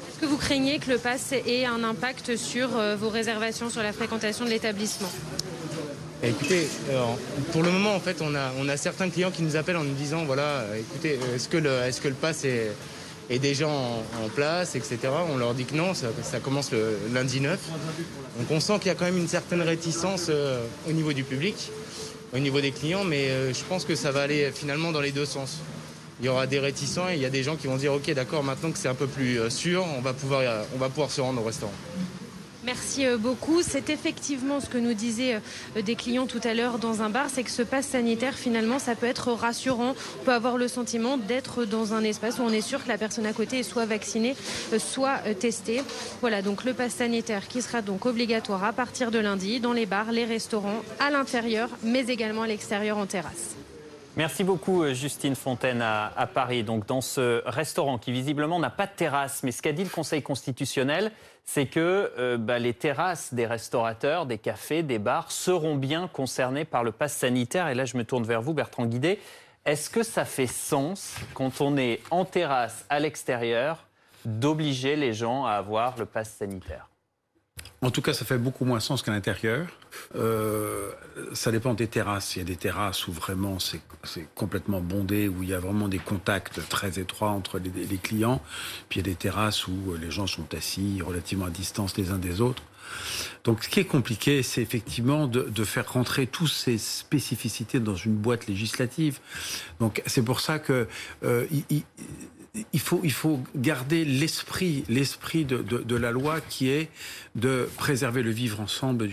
Est-ce 0.09 0.19
que 0.19 0.25
vous 0.25 0.37
craignez 0.37 0.79
que 0.79 0.89
le 0.89 0.97
pass 0.97 1.31
ait 1.31 1.65
un 1.65 1.83
impact 1.83 2.35
sur 2.35 2.69
vos 2.97 3.09
réservations, 3.09 3.69
sur 3.69 3.81
la 3.81 3.91
fréquentation 3.91 4.45
de 4.45 4.51
l'établissement? 4.51 5.09
Écoutez, 6.23 6.67
pour 7.51 7.63
le 7.63 7.71
moment, 7.71 7.95
en 7.95 7.99
fait, 7.99 8.21
on 8.21 8.35
a, 8.35 8.51
on 8.59 8.69
a 8.69 8.77
certains 8.77 9.09
clients 9.09 9.31
qui 9.31 9.41
nous 9.41 9.55
appellent 9.55 9.77
en 9.77 9.83
nous 9.83 9.95
disant, 9.95 10.23
voilà, 10.25 10.65
écoutez, 10.77 11.17
est-ce 11.33 11.49
que, 11.49 11.57
le, 11.57 11.79
que 11.99 12.09
pass 12.09 12.45
est, 12.45 12.73
gens 13.55 14.03
en, 14.23 14.29
place, 14.29 14.75
etc. 14.75 14.99
On 15.33 15.37
leur 15.37 15.55
dit 15.55 15.65
que 15.65 15.75
non, 15.75 15.93
ça, 15.95 16.39
commence 16.39 16.71
le 16.71 16.97
lundi 17.11 17.41
9. 17.41 17.59
Donc 18.37 18.51
on 18.51 18.59
sent 18.59 18.73
qu'il 18.79 18.87
y 18.87 18.91
a 18.91 18.95
quand 18.95 19.05
même 19.05 19.17
une 19.17 19.27
certaine 19.27 19.61
réticence 19.61 20.27
euh, 20.29 20.63
au 20.87 20.91
niveau 20.91 21.13
du 21.13 21.23
public, 21.23 21.71
au 22.33 22.39
niveau 22.39 22.61
des 22.61 22.71
clients, 22.71 23.03
mais 23.03 23.29
euh, 23.29 23.53
je 23.53 23.63
pense 23.63 23.85
que 23.85 23.95
ça 23.95 24.11
va 24.11 24.21
aller 24.21 24.51
finalement 24.51 24.91
dans 24.91 25.01
les 25.01 25.11
deux 25.11 25.25
sens. 25.25 25.59
Il 26.19 26.25
y 26.25 26.29
aura 26.29 26.47
des 26.47 26.59
réticents 26.59 27.09
et 27.09 27.15
il 27.15 27.21
y 27.21 27.25
a 27.25 27.29
des 27.29 27.43
gens 27.43 27.55
qui 27.55 27.67
vont 27.67 27.77
dire 27.77 27.93
ok 27.93 28.13
d'accord 28.13 28.43
maintenant 28.43 28.71
que 28.71 28.77
c'est 28.77 28.87
un 28.87 28.95
peu 28.95 29.07
plus 29.07 29.39
euh, 29.39 29.49
sûr, 29.49 29.85
on 29.97 30.01
va 30.01 30.13
pouvoir, 30.13 30.43
on 30.75 30.77
va 30.77 30.89
pouvoir 30.89 31.11
se 31.11 31.19
rendre 31.21 31.41
au 31.41 31.45
restaurant. 31.45 31.73
Merci 32.63 33.07
euh, 33.07 33.17
beaucoup. 33.17 33.63
C'est 33.63 33.89
effectivement 33.89 34.59
ce 34.59 34.69
que 34.69 34.77
nous 34.77 34.93
disaient 34.93 35.41
euh, 35.75 35.81
des 35.81 35.95
clients 35.95 36.27
tout 36.27 36.41
à 36.43 36.53
l'heure 36.53 36.77
dans 36.77 37.01
un 37.01 37.09
bar, 37.09 37.27
c'est 37.29 37.43
que 37.43 37.49
ce 37.49 37.63
pass 37.63 37.87
sanitaire, 37.87 38.35
finalement, 38.35 38.77
ça 38.77 38.93
peut 38.93 39.07
être 39.07 39.31
rassurant. 39.31 39.95
On 40.21 40.23
peut 40.25 40.31
avoir 40.31 40.57
le 40.57 40.67
sentiment 40.67 41.17
d'être 41.17 41.65
dans 41.65 41.93
un 41.93 42.03
espace 42.03 42.37
où 42.37 42.43
on 42.43 42.51
est 42.51 42.61
sûr 42.61 42.83
que 42.83 42.87
la 42.87 42.99
personne 42.99 43.25
à 43.25 43.33
côté 43.33 43.59
est 43.59 43.63
soit 43.63 43.85
vaccinée, 43.85 44.35
euh, 44.73 44.79
soit 44.79 45.17
testée. 45.39 45.81
Voilà, 46.21 46.41
donc 46.43 46.63
le 46.63 46.73
pass 46.73 46.93
sanitaire 46.93 47.47
qui 47.47 47.63
sera 47.63 47.81
donc 47.81 48.05
obligatoire 48.05 48.63
à 48.63 48.73
partir 48.73 49.09
de 49.09 49.17
lundi 49.17 49.59
dans 49.59 49.73
les 49.73 49.87
bars, 49.87 50.11
les 50.11 50.25
restaurants, 50.25 50.83
à 50.99 51.09
l'intérieur, 51.09 51.69
mais 51.81 52.05
également 52.07 52.43
à 52.43 52.47
l'extérieur 52.47 52.97
en 52.97 53.07
terrasse. 53.07 53.55
Merci 54.17 54.43
beaucoup 54.43 54.85
Justine 54.93 55.35
Fontaine 55.35 55.81
à, 55.81 56.11
à, 56.17 56.27
Paris. 56.27 56.63
Donc 56.63 56.85
dans 56.85 56.99
ce 56.99 57.41
restaurant 57.45 57.97
qui 57.97 58.11
visiblement 58.11 58.59
n'a 58.59 58.69
pas 58.69 58.85
de 58.85 58.91
terrasse, 58.91 59.41
mais 59.43 59.51
ce 59.51 59.61
qu'a 59.61 59.71
dit 59.71 59.85
le 59.85 59.89
Conseil 59.89 60.21
constitutionnel, 60.21 61.11
c'est 61.45 61.65
que 61.65 62.11
euh, 62.17 62.37
bah, 62.37 62.59
les 62.59 62.73
terrasses 62.73 63.33
des 63.33 63.45
restaurateurs, 63.45 64.25
des 64.25 64.37
cafés, 64.37 64.83
des 64.83 64.99
bars 64.99 65.31
seront 65.31 65.75
bien 65.75 66.07
concernés 66.07 66.65
par 66.65 66.83
le 66.83 66.91
pass 66.91 67.13
sanitaire. 67.13 67.67
Et 67.69 67.75
là, 67.75 67.85
je 67.85 67.97
me 67.97 68.03
tourne 68.03 68.23
vers 68.23 68.41
vous, 68.41 68.53
Bertrand 68.53 68.85
Guidet. 68.85 69.19
Est-ce 69.65 69.89
que 69.89 70.03
ça 70.03 70.25
fait 70.25 70.47
sens, 70.47 71.15
quand 71.33 71.61
on 71.61 71.77
est 71.77 72.01
en 72.09 72.25
terrasse 72.25 72.85
à 72.89 72.99
l'extérieur, 72.99 73.85
d'obliger 74.25 74.95
les 74.95 75.13
gens 75.13 75.45
à 75.45 75.51
avoir 75.51 75.97
le 75.97 76.05
pass 76.05 76.31
sanitaire? 76.31 76.90
En 77.83 77.89
tout 77.89 78.03
cas, 78.03 78.13
ça 78.13 78.25
fait 78.25 78.37
beaucoup 78.37 78.63
moins 78.63 78.79
sens 78.79 79.01
qu'à 79.01 79.11
l'intérieur. 79.11 79.65
Euh, 80.15 80.91
ça 81.33 81.51
dépend 81.51 81.73
des 81.73 81.87
terrasses. 81.87 82.35
Il 82.35 82.39
y 82.39 82.41
a 82.43 82.45
des 82.45 82.55
terrasses 82.55 83.07
où 83.07 83.11
vraiment 83.11 83.57
c'est 83.59 83.81
complètement 84.35 84.81
bondé, 84.81 85.27
où 85.27 85.41
il 85.41 85.49
y 85.49 85.53
a 85.55 85.59
vraiment 85.59 85.87
des 85.87 85.97
contacts 85.97 86.67
très 86.69 86.99
étroits 86.99 87.31
entre 87.31 87.57
les, 87.57 87.97
clients. 87.97 88.39
Puis 88.87 88.99
il 88.99 89.07
y 89.07 89.09
a 89.09 89.11
des 89.11 89.17
terrasses 89.17 89.67
où 89.67 89.95
les 89.99 90.11
gens 90.11 90.27
sont 90.27 90.53
assis 90.53 91.01
relativement 91.01 91.45
à 91.45 91.49
distance 91.49 91.97
les 91.97 92.11
uns 92.11 92.19
des 92.19 92.39
autres. 92.39 92.61
Donc, 93.45 93.63
ce 93.63 93.69
qui 93.69 93.79
est 93.79 93.85
compliqué, 93.85 94.43
c'est 94.43 94.61
effectivement 94.61 95.25
de, 95.25 95.63
faire 95.63 95.91
rentrer 95.91 96.27
toutes 96.27 96.49
ces 96.49 96.77
spécificités 96.77 97.79
dans 97.79 97.95
une 97.95 98.15
boîte 98.15 98.45
législative. 98.47 99.19
Donc, 99.79 100.03
c'est 100.05 100.23
pour 100.23 100.39
ça 100.39 100.59
que 100.59 100.87
euh, 101.23 101.47
faut, 102.79 103.01
il 103.03 103.11
faut 103.11 103.41
garder 103.55 104.03
l'esprit, 104.03 104.83
l'esprit 104.89 105.45
de, 105.45 105.61
de, 105.61 105.95
la 105.95 106.11
loi 106.11 106.41
qui 106.41 106.69
est 106.69 106.89
de 107.35 107.69
préserver 107.77 108.23
le 108.23 108.31
vivre 108.31 108.59
ensemble 108.59 109.09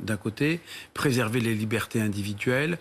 d'un 0.00 0.16
côté, 0.16 0.60
préserver 0.92 1.40
les 1.40 1.54
libertés 1.54 2.00
individuelles, 2.00 2.78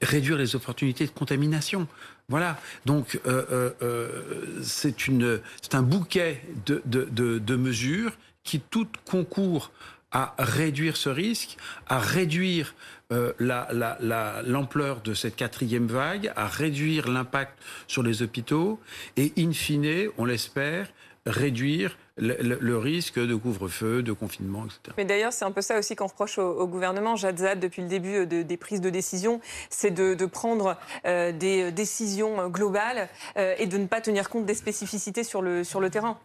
réduire 0.00 0.38
les 0.38 0.56
opportunités 0.56 1.06
de 1.06 1.10
contamination. 1.10 1.86
Voilà. 2.28 2.58
Donc, 2.86 3.20
euh, 3.26 3.44
euh, 3.50 3.70
euh 3.82 4.62
c'est 4.62 5.06
une, 5.06 5.40
c'est 5.60 5.74
un 5.74 5.82
bouquet 5.82 6.42
de, 6.66 6.82
de, 6.86 7.38
de, 7.38 7.56
mesures 7.56 8.12
qui 8.44 8.60
toutes 8.60 8.96
concourent 9.04 9.70
à 10.12 10.34
réduire 10.38 10.96
ce 10.96 11.08
risque, 11.08 11.56
à 11.88 11.98
réduire 11.98 12.74
euh, 13.12 14.42
l'ampleur 14.46 15.00
de 15.02 15.14
cette 15.14 15.36
quatrième 15.36 15.86
vague, 15.86 16.32
à 16.34 16.46
réduire 16.46 17.08
l'impact 17.08 17.58
sur 17.86 18.02
les 18.02 18.22
hôpitaux 18.22 18.80
et, 19.16 19.32
in 19.38 19.52
fine, 19.52 20.08
on 20.18 20.24
l'espère, 20.24 20.88
réduire 21.26 21.96
le, 22.16 22.76
risque 22.76 23.18
de 23.18 23.34
couvre-feu, 23.34 24.02
de 24.02 24.12
confinement, 24.12 24.64
etc. 24.64 24.94
Mais 24.96 25.04
d'ailleurs, 25.04 25.32
c'est 25.32 25.44
un 25.44 25.50
peu 25.50 25.62
ça 25.62 25.78
aussi 25.78 25.96
qu'on 25.96 26.06
reproche 26.06 26.38
au, 26.38 26.66
gouvernement. 26.66 27.16
Jadzad, 27.16 27.58
depuis 27.58 27.82
le 27.82 27.88
début 27.88 28.14
euh, 28.14 28.44
des 28.44 28.56
prises 28.56 28.80
de 28.80 28.90
décision, 28.90 29.40
c'est 29.70 29.90
de, 29.90 30.26
prendre 30.26 30.76
euh, 31.04 31.32
des 31.32 31.72
décisions 31.72 32.48
globales 32.48 33.08
euh, 33.36 33.54
et 33.58 33.66
de 33.66 33.76
ne 33.76 33.86
pas 33.86 34.00
tenir 34.00 34.28
compte 34.28 34.46
des 34.46 34.54
spécificités 34.54 35.24
sur 35.24 35.42
le, 35.42 35.64
sur 35.64 35.80
le 35.80 35.90
terrain. 35.90 36.18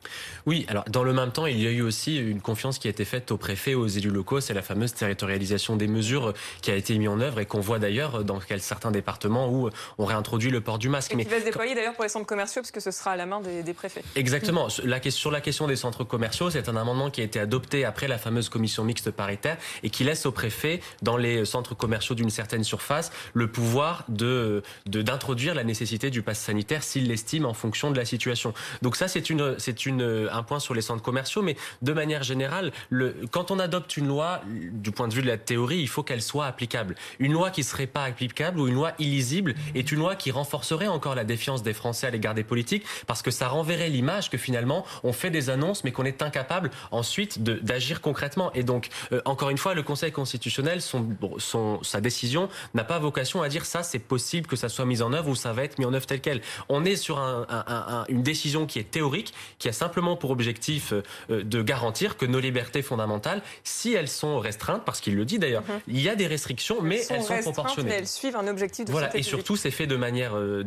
Oui, 0.45 0.65
alors 0.69 0.83
dans 0.89 1.03
le 1.03 1.13
même 1.13 1.31
temps, 1.31 1.45
il 1.45 1.59
y 1.61 1.67
a 1.67 1.71
eu 1.71 1.81
aussi 1.81 2.17
une 2.17 2.41
confiance 2.41 2.79
qui 2.79 2.87
a 2.87 2.91
été 2.91 3.05
faite 3.05 3.31
aux 3.31 3.37
préfets, 3.37 3.73
aux 3.73 3.87
élus 3.87 4.09
locaux. 4.09 4.39
C'est 4.39 4.53
la 4.53 4.61
fameuse 4.61 4.93
territorialisation 4.93 5.75
des 5.75 5.87
mesures 5.87 6.33
qui 6.61 6.71
a 6.71 6.75
été 6.75 6.97
mise 6.97 7.09
en 7.09 7.19
œuvre 7.19 7.39
et 7.39 7.45
qu'on 7.45 7.59
voit 7.59 7.79
d'ailleurs 7.79 8.23
dans 8.23 8.39
certains 8.59 8.91
départements 8.91 9.49
où 9.49 9.69
on 9.97 10.05
réintroduit 10.05 10.51
le 10.51 10.61
port 10.61 10.79
du 10.79 10.89
masque. 10.89 11.13
Et 11.13 11.15
Mais 11.15 11.25
qui 11.25 11.31
va 11.31 11.39
se 11.39 11.45
déployer 11.45 11.75
d'ailleurs 11.75 11.93
pour 11.93 12.03
les 12.03 12.09
centres 12.09 12.25
commerciaux, 12.25 12.61
parce 12.61 12.71
que 12.71 12.79
ce 12.79 12.91
sera 12.91 13.11
à 13.11 13.15
la 13.15 13.25
main 13.25 13.41
des, 13.41 13.73
préfets. 13.73 14.03
Exactement. 14.15 14.67
La, 14.83 14.99
sur 15.09 15.31
la 15.31 15.41
question 15.41 15.67
des 15.67 15.76
centres 15.77 16.03
commerciaux. 16.03 16.49
C'est 16.49 16.67
un 16.67 16.75
amendement 16.75 17.09
qui 17.09 17.21
a 17.21 17.23
été 17.23 17.39
adopté 17.39 17.85
après 17.85 18.07
la 18.07 18.17
fameuse 18.17 18.49
commission 18.49 18.83
mixte 18.83 19.11
paritaire 19.11 19.57
et 19.83 19.89
qui 19.89 20.03
laisse 20.03 20.25
au 20.25 20.31
préfet, 20.31 20.81
dans 21.01 21.15
les 21.15 21.45
centres 21.45 21.75
commerciaux 21.75 22.15
d'une 22.15 22.29
certaine 22.29 22.63
surface, 22.63 23.11
le 23.33 23.49
pouvoir 23.49 24.03
de 24.09 24.63
d'introduire 24.85 25.53
la 25.53 25.63
nécessité 25.63 26.09
du 26.09 26.21
pass 26.21 26.39
sanitaire 26.39 26.83
s'il 26.83 27.07
l'estime 27.07 27.45
en 27.45 27.53
fonction 27.53 27.91
de 27.91 27.97
la 27.97 28.05
situation. 28.05 28.53
Donc 28.81 28.95
ça, 28.95 29.07
c'est 29.07 29.23
un 29.29 30.43
point 30.43 30.59
sur 30.59 30.73
les 30.73 30.81
centres 30.81 31.03
commerciaux, 31.03 31.41
mais 31.41 31.55
de 31.81 31.93
manière 31.93 32.23
générale, 32.23 32.71
le, 32.89 33.15
quand 33.31 33.51
on 33.51 33.59
adopte 33.59 33.97
une 33.97 34.07
loi, 34.07 34.41
du 34.47 34.91
point 34.91 35.07
de 35.07 35.13
vue 35.13 35.21
de 35.21 35.27
la 35.27 35.37
théorie, 35.37 35.77
il 35.77 35.87
faut 35.87 36.03
qu'elle 36.03 36.21
soit 36.21 36.45
applicable. 36.45 36.95
Une 37.19 37.33
loi 37.33 37.51
qui 37.51 37.63
serait 37.63 37.87
pas 37.87 38.03
applicable 38.03 38.59
ou 38.59 38.67
une 38.67 38.75
loi 38.75 38.93
illisible 38.99 39.55
est 39.75 39.91
une 39.91 39.99
loi 39.99 40.15
qui 40.15 40.31
renforcerait 40.31 40.87
encore 40.87 41.15
la 41.15 41.23
défiance 41.23 41.63
des 41.63 41.73
Français 41.73 42.07
à 42.07 42.09
l'égard 42.09 42.33
des 42.33 42.43
politiques 42.43 42.85
parce 43.05 43.21
que 43.21 43.31
ça 43.31 43.47
renverrait 43.47 43.89
l'image 43.89 44.29
que 44.29 44.37
finalement 44.37 44.85
on 45.03 45.13
fait 45.13 45.29
des 45.29 45.49
annonces 45.49 45.66
annonce, 45.67 45.83
mais 45.83 45.91
qu'on 45.91 46.05
est 46.05 46.21
incapable 46.21 46.71
ensuite 46.91 47.43
d'agir 47.43 48.01
concrètement. 48.01 48.51
Et 48.53 48.63
donc, 48.63 48.89
euh, 49.11 49.21
encore 49.25 49.49
une 49.49 49.57
fois, 49.57 49.73
le 49.73 49.83
Conseil 49.83 50.11
constitutionnel, 50.11 50.81
son, 50.81 51.07
son, 51.37 51.83
sa 51.83 52.01
décision 52.01 52.49
n'a 52.73 52.83
pas 52.83 52.99
vocation 52.99 53.41
à 53.41 53.49
dire 53.49 53.65
ça, 53.65 53.83
c'est 53.83 53.99
possible 53.99 54.47
que 54.47 54.55
ça 54.55 54.69
soit 54.69 54.85
mis 54.85 55.01
en 55.01 55.13
œuvre 55.13 55.29
ou 55.29 55.35
ça 55.35 55.53
va 55.53 55.63
être 55.63 55.77
mis 55.79 55.85
en 55.85 55.93
œuvre 55.93 56.05
tel 56.05 56.21
quel. 56.21 56.41
On 56.69 56.85
est 56.85 56.95
sur 56.95 57.19
un, 57.19 57.45
un, 57.49 58.05
une 58.07 58.23
décision 58.23 58.65
qui 58.65 58.79
est 58.79 58.89
théorique, 58.89 59.33
qui 59.59 59.67
a 59.67 59.73
simplement 59.73 60.15
pour 60.15 60.31
objectif 60.31 60.93
euh, 60.93 61.43
de 61.43 61.61
garantir 61.61 62.17
que 62.17 62.25
nos 62.25 62.39
libertés 62.39 62.81
fondamentales, 62.81 63.41
si 63.63 63.93
elles 63.93 64.07
sont 64.07 64.39
restreintes, 64.39 64.83
parce 64.85 65.01
qu'il 65.01 65.15
le 65.15 65.25
dit 65.25 65.39
d'ailleurs, 65.39 65.63
mhm. 65.63 65.79
il 65.87 66.01
y 66.01 66.09
a 66.09 66.15
des 66.15 66.27
restrictions, 66.27 66.81
mais 66.81 67.01
elles 67.09 67.23
sont, 67.23 67.39
proportionnées. 67.41 67.89
Mais 67.89 67.95
elles 67.95 68.07
suivent 68.07 68.35
un 68.35 68.47
objectif 68.47 68.85
de 68.85 68.91
Voilà, 68.91 69.15
et 69.15 69.23
surtout, 69.23 69.55
c'est 69.55 69.71
fait 69.71 69.87
de 69.87 69.95
manière 69.95 70.35
euh, 70.35 70.63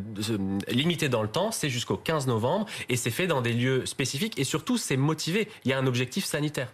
limitée 0.69 1.09
dans 1.09 1.23
le 1.23 1.29
temps, 1.29 1.53
c'est 1.53 1.71
jusqu'au 1.71 1.97
15 1.97 2.27
novembre, 2.27 2.67
et 2.89 2.97
c'est 2.97 3.11
fait 3.11 3.27
dans 3.27 3.41
des 3.41 3.53
lieux 3.53 3.87
spécifiques, 3.87 4.39
et 4.39 4.45
surtout, 4.45 4.77
c'est 4.91 4.97
motivé. 4.97 5.49
Il 5.65 5.71
y 5.71 5.73
a 5.73 5.79
un 5.79 5.87
objectif 5.87 6.25
sanitaire 6.25 6.67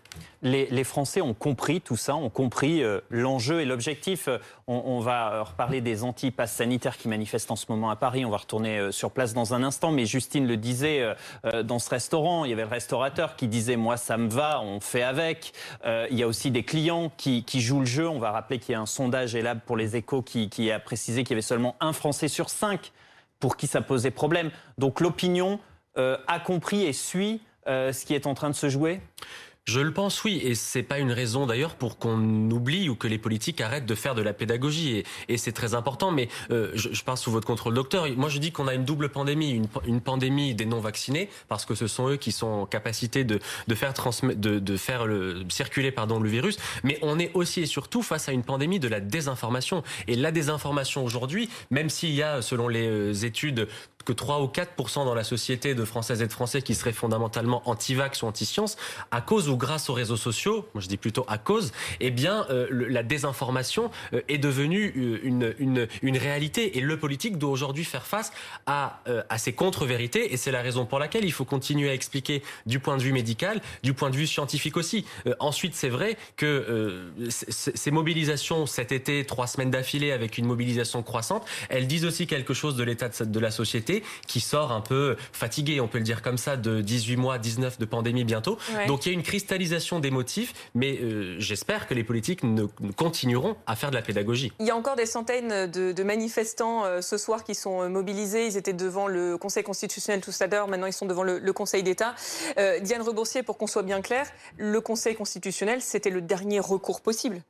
les, 0.46 0.84
Français 0.84 1.20
ont 1.20 1.34
compris 1.34 1.80
tout 1.80 1.96
ça, 1.96 2.14
ont 2.14 2.30
compris 2.30 2.82
euh, 2.82 3.00
l'enjeu 3.10 3.60
et 3.60 3.64
l'objectif. 3.64 4.28
Euh, 4.28 4.38
on, 4.66 5.00
va 5.00 5.32
euh, 5.32 5.42
reparler 5.42 5.80
des 5.80 6.02
anti-passes 6.02 6.54
sanitaires 6.54 6.96
qui 6.96 7.08
manifestent 7.08 7.50
en 7.50 7.56
ce 7.56 7.66
moment 7.68 7.90
à 7.90 7.96
Paris. 7.96 8.24
On 8.24 8.30
va 8.30 8.38
retourner 8.38 8.92
sur 8.92 9.10
place 9.10 9.34
dans 9.34 9.54
un 9.54 9.62
instant. 9.62 9.90
Mais 9.90 10.06
Justine 10.06 10.46
le 10.46 10.56
disait 10.56 11.14
dans 11.64 11.78
ce 11.78 11.90
restaurant, 11.90 12.44
il 12.44 12.50
y 12.50 12.52
avait 12.52 12.62
le 12.62 12.68
restaurateur 12.68 13.36
qui 13.36 13.48
disait 13.48 13.76
Moi, 13.76 13.96
ça 13.96 14.16
me 14.16 14.28
va, 14.28 14.60
on 14.60 14.80
fait 14.80 15.02
avec. 15.02 15.52
il 15.84 16.16
y 16.16 16.22
a 16.22 16.26
aussi 16.26 16.50
des 16.50 16.64
clients 16.64 17.10
qui, 17.16 17.44
jouent 17.60 17.80
le 17.80 17.86
jeu. 17.86 18.08
On 18.08 18.18
va 18.18 18.32
rappeler 18.32 18.58
qu'il 18.58 18.72
y 18.72 18.74
a 18.74 18.80
un 18.80 18.86
sondage 18.86 19.34
ELAB 19.34 19.60
pour 19.60 19.76
les 19.76 19.96
échos 19.96 20.22
qui, 20.22 20.48
qui 20.48 20.70
a 20.70 20.80
précisé 20.80 21.22
qu'il 21.22 21.32
y 21.32 21.34
avait 21.34 21.42
seulement 21.42 21.76
un 21.80 21.92
Français 21.92 22.28
sur 22.28 22.50
cinq 22.50 22.92
pour 23.38 23.56
qui 23.56 23.66
ça 23.66 23.80
posait 23.80 24.10
problème. 24.10 24.50
Donc 24.78 25.00
l'opinion 25.00 25.60
a 25.96 26.40
compris 26.40 26.82
et 26.84 26.92
suit 26.92 27.40
ce 27.66 28.04
qui 28.04 28.14
est 28.14 28.26
en 28.26 28.34
train 28.34 28.50
de 28.50 28.54
se 28.54 28.68
jouer? 28.68 29.00
Je 29.66 29.80
le 29.80 29.92
pense, 29.92 30.22
oui, 30.22 30.40
et 30.44 30.54
c'est 30.54 30.84
pas 30.84 31.00
une 31.00 31.10
raison 31.10 31.44
d'ailleurs 31.44 31.74
pour 31.74 31.98
qu'on 31.98 32.50
oublie 32.52 32.88
ou 32.88 32.94
que 32.94 33.08
les 33.08 33.18
politiques 33.18 33.60
arrêtent 33.60 33.84
de 33.84 33.96
faire 33.96 34.14
de 34.14 34.22
la 34.22 34.32
pédagogie, 34.32 35.02
et, 35.28 35.36
c'est 35.36 35.50
très 35.50 35.74
important. 35.74 36.12
Mais 36.12 36.28
euh, 36.52 36.70
je, 36.74 36.92
je 36.92 37.02
parle 37.02 37.18
sous 37.18 37.32
votre 37.32 37.48
contrôle, 37.48 37.74
docteur. 37.74 38.06
Moi, 38.16 38.28
je 38.28 38.38
dis 38.38 38.52
qu'on 38.52 38.68
a 38.68 38.74
une 38.74 38.84
double 38.84 39.08
pandémie, 39.08 39.60
une, 39.84 40.00
pandémie 40.00 40.54
des 40.54 40.66
non 40.66 40.78
vaccinés, 40.78 41.28
parce 41.48 41.64
que 41.64 41.74
ce 41.74 41.88
sont 41.88 42.08
eux 42.10 42.16
qui 42.16 42.30
sont 42.30 42.46
en 42.46 42.66
capacité 42.66 43.24
de, 43.24 43.40
faire 43.74 43.94
circuler, 45.48 45.92
le 45.96 46.28
virus. 46.28 46.58
Mais 46.84 47.00
on 47.02 47.18
est 47.18 47.32
aussi 47.34 47.62
et 47.62 47.66
surtout 47.66 48.02
face 48.02 48.28
à 48.28 48.32
une 48.32 48.44
pandémie 48.44 48.78
de 48.78 48.86
la 48.86 49.00
désinformation. 49.00 49.82
Et 50.06 50.14
la 50.14 50.30
désinformation 50.30 51.04
aujourd'hui, 51.04 51.50
même 51.70 51.90
s'il 51.90 52.14
y 52.14 52.22
a, 52.22 52.40
selon 52.40 52.68
les 52.68 52.86
euh, 52.86 53.12
études, 53.24 53.66
que 54.06 54.12
3 54.12 54.40
ou 54.40 54.46
4% 54.46 55.04
dans 55.04 55.14
la 55.14 55.24
société 55.24 55.74
de 55.74 55.84
Françaises 55.84 56.22
et 56.22 56.26
de 56.26 56.32
Français 56.32 56.62
qui 56.62 56.74
seraient 56.74 56.92
fondamentalement 56.92 57.68
anti-vax 57.68 58.22
ou 58.22 58.26
anti-science, 58.26 58.76
à 59.10 59.20
cause 59.20 59.48
ou 59.48 59.56
grâce 59.56 59.90
aux 59.90 59.94
réseaux 59.94 60.16
sociaux, 60.16 60.66
moi 60.72 60.80
je 60.80 60.88
dis 60.88 60.96
plutôt 60.96 61.26
à 61.28 61.38
cause, 61.38 61.72
eh 62.00 62.10
bien 62.10 62.46
euh, 62.50 62.68
la 62.70 63.02
désinformation 63.02 63.90
euh, 64.14 64.22
est 64.28 64.38
devenue 64.38 64.94
euh, 64.96 65.20
une, 65.58 65.88
une, 66.02 66.16
réalité. 66.16 66.78
Et 66.78 66.80
le 66.80 66.98
politique 66.98 67.36
doit 67.36 67.50
aujourd'hui 67.50 67.84
faire 67.84 68.06
face 68.06 68.32
à, 68.66 69.00
à 69.28 69.38
ces 69.38 69.52
contre-vérités. 69.52 70.32
Et 70.32 70.36
c'est 70.36 70.52
la 70.52 70.62
raison 70.62 70.86
pour 70.86 70.98
laquelle 70.98 71.24
il 71.24 71.32
faut 71.32 71.44
continuer 71.44 71.90
à 71.90 71.94
expliquer 71.94 72.42
du 72.64 72.78
point 72.78 72.96
de 72.96 73.02
vue 73.02 73.12
médical, 73.12 73.60
du 73.82 73.92
point 73.92 74.08
de 74.08 74.16
vue 74.16 74.26
scientifique 74.26 74.76
aussi. 74.76 75.04
ensuite, 75.40 75.74
c'est 75.74 75.88
vrai 75.88 76.16
que 76.36 77.10
ces 77.28 77.90
mobilisations 77.90 78.66
cet 78.66 78.92
été, 78.92 79.24
trois 79.24 79.46
semaines 79.46 79.70
d'affilée 79.70 80.12
avec 80.12 80.38
une 80.38 80.46
mobilisation 80.46 81.02
croissante, 81.02 81.44
elles 81.68 81.86
disent 81.86 82.04
aussi 82.04 82.26
quelque 82.26 82.54
chose 82.54 82.76
de 82.76 82.84
l'état 82.84 83.08
de 83.08 83.40
la 83.40 83.50
société 83.50 83.95
qui 84.26 84.40
sort 84.40 84.72
un 84.72 84.80
peu 84.80 85.16
fatigué, 85.32 85.80
on 85.80 85.88
peut 85.88 85.98
le 85.98 86.04
dire 86.04 86.22
comme 86.22 86.38
ça, 86.38 86.56
de 86.56 86.80
18 86.80 87.16
mois, 87.16 87.38
19 87.38 87.78
de 87.78 87.84
pandémie 87.84 88.24
bientôt. 88.24 88.58
Donc 88.86 89.06
il 89.06 89.10
y 89.10 89.12
a 89.12 89.14
une 89.14 89.22
cristallisation 89.22 90.00
des 90.00 90.10
motifs, 90.10 90.52
mais 90.74 90.98
euh, 90.98 91.36
j'espère 91.38 91.86
que 91.86 91.94
les 91.94 92.04
politiques 92.04 92.42
ne, 92.42 92.66
continueront 92.96 93.56
à 93.66 93.76
faire 93.76 93.90
de 93.90 93.96
la 93.96 94.02
pédagogie. 94.02 94.52
Il 94.58 94.66
y 94.66 94.70
a 94.70 94.76
encore 94.76 94.96
des 94.96 95.06
centaines 95.06 95.70
de, 95.70 96.02
manifestants 96.02 96.84
euh, 96.84 97.00
ce 97.00 97.18
soir 97.18 97.44
qui 97.44 97.54
sont 97.54 97.82
euh, 97.82 97.88
mobilisés. 97.88 98.46
Ils 98.46 98.56
étaient 98.56 98.72
devant 98.72 99.08
le 99.08 99.36
Conseil 99.36 99.64
constitutionnel 99.64 100.20
tout 100.20 100.30
à 100.38 100.46
l'heure, 100.46 100.68
maintenant 100.68 100.86
ils 100.86 100.92
sont 100.92 101.06
devant 101.06 101.22
le, 101.22 101.52
Conseil 101.56 101.82
d'État. 101.82 102.14
Diane 102.82 103.00
Reboursier, 103.00 103.42
pour 103.42 103.56
qu'on 103.56 103.66
soit 103.66 103.82
bien 103.82 104.02
clair, 104.02 104.26
le 104.58 104.80
Conseil 104.82 105.14
constitutionnel, 105.14 105.80
c'était 105.80 106.10
le 106.10 106.20
dernier 106.20 106.60
recours 106.60 107.00
possible. 107.00 107.40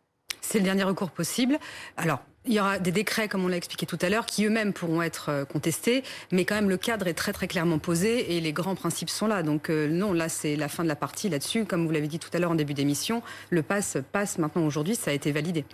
C'est 0.40 0.58
le 0.58 0.64
dernier 0.64 0.84
recours 0.84 1.10
possible. 1.10 1.58
Alors, 1.96 2.20
il 2.46 2.54
y 2.54 2.60
aura 2.60 2.78
des 2.78 2.92
décrets, 2.92 3.28
comme 3.28 3.44
on 3.44 3.48
l'a 3.48 3.56
expliqué 3.56 3.86
tout 3.86 3.98
à 4.00 4.08
l'heure, 4.08 4.26
qui 4.26 4.44
eux-mêmes 4.44 4.72
pourront 4.72 5.02
être 5.02 5.30
euh, 5.30 5.44
contestés, 5.44 6.02
mais 6.30 6.44
quand 6.44 6.54
même 6.54 6.68
le 6.68 6.76
cadre 6.76 7.06
est 7.06 7.14
très 7.14 7.32
très 7.32 7.48
clairement 7.48 7.78
posé 7.78 8.36
et 8.36 8.40
les 8.40 8.52
grands 8.52 8.74
principes 8.74 9.10
sont 9.10 9.26
là. 9.26 9.42
Donc 9.42 9.70
euh, 9.70 9.88
non, 9.88 10.12
là 10.12 10.28
c'est 10.28 10.56
la 10.56 10.68
fin 10.68 10.82
de 10.82 10.88
la 10.88 10.96
partie 10.96 11.28
là-dessus. 11.28 11.64
Comme 11.64 11.86
vous 11.86 11.92
l'avez 11.92 12.08
dit 12.08 12.18
tout 12.18 12.30
à 12.32 12.38
l'heure 12.38 12.50
en 12.50 12.54
début 12.54 12.74
d'émission, 12.74 13.22
le 13.50 13.62
pass 13.62 13.98
passe 14.12 14.38
maintenant 14.38 14.64
aujourd'hui, 14.64 14.94
ça 14.94 15.10
a 15.10 15.14
été 15.14 15.32
validé. 15.32 15.64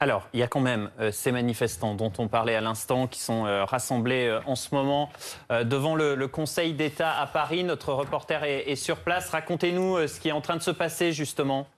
Alors, 0.00 0.28
il 0.32 0.40
y 0.40 0.42
a 0.42 0.48
quand 0.48 0.60
même 0.60 0.90
euh, 0.98 1.12
ces 1.12 1.30
manifestants 1.30 1.94
dont 1.94 2.12
on 2.18 2.26
parlait 2.26 2.56
à 2.56 2.60
l'instant 2.60 3.06
qui 3.06 3.20
sont 3.20 3.44
rassemblés 3.66 4.36
en 4.46 4.56
ce 4.56 4.74
moment 4.74 5.10
devant 5.50 5.94
le, 5.94 6.26
Conseil 6.26 6.72
d'État 6.74 7.12
à 7.12 7.26
Paris. 7.26 7.62
Notre 7.62 7.92
reporter 7.92 8.42
est 8.44 8.74
sur 8.76 8.96
place. 8.96 9.30
Racontez-nous 9.30 10.08
ce 10.08 10.18
qui 10.18 10.28
est 10.28 10.32
en 10.32 10.40
train 10.40 10.56
de 10.56 10.62
se 10.62 10.72
passer 10.72 11.12
justement. 11.12 11.68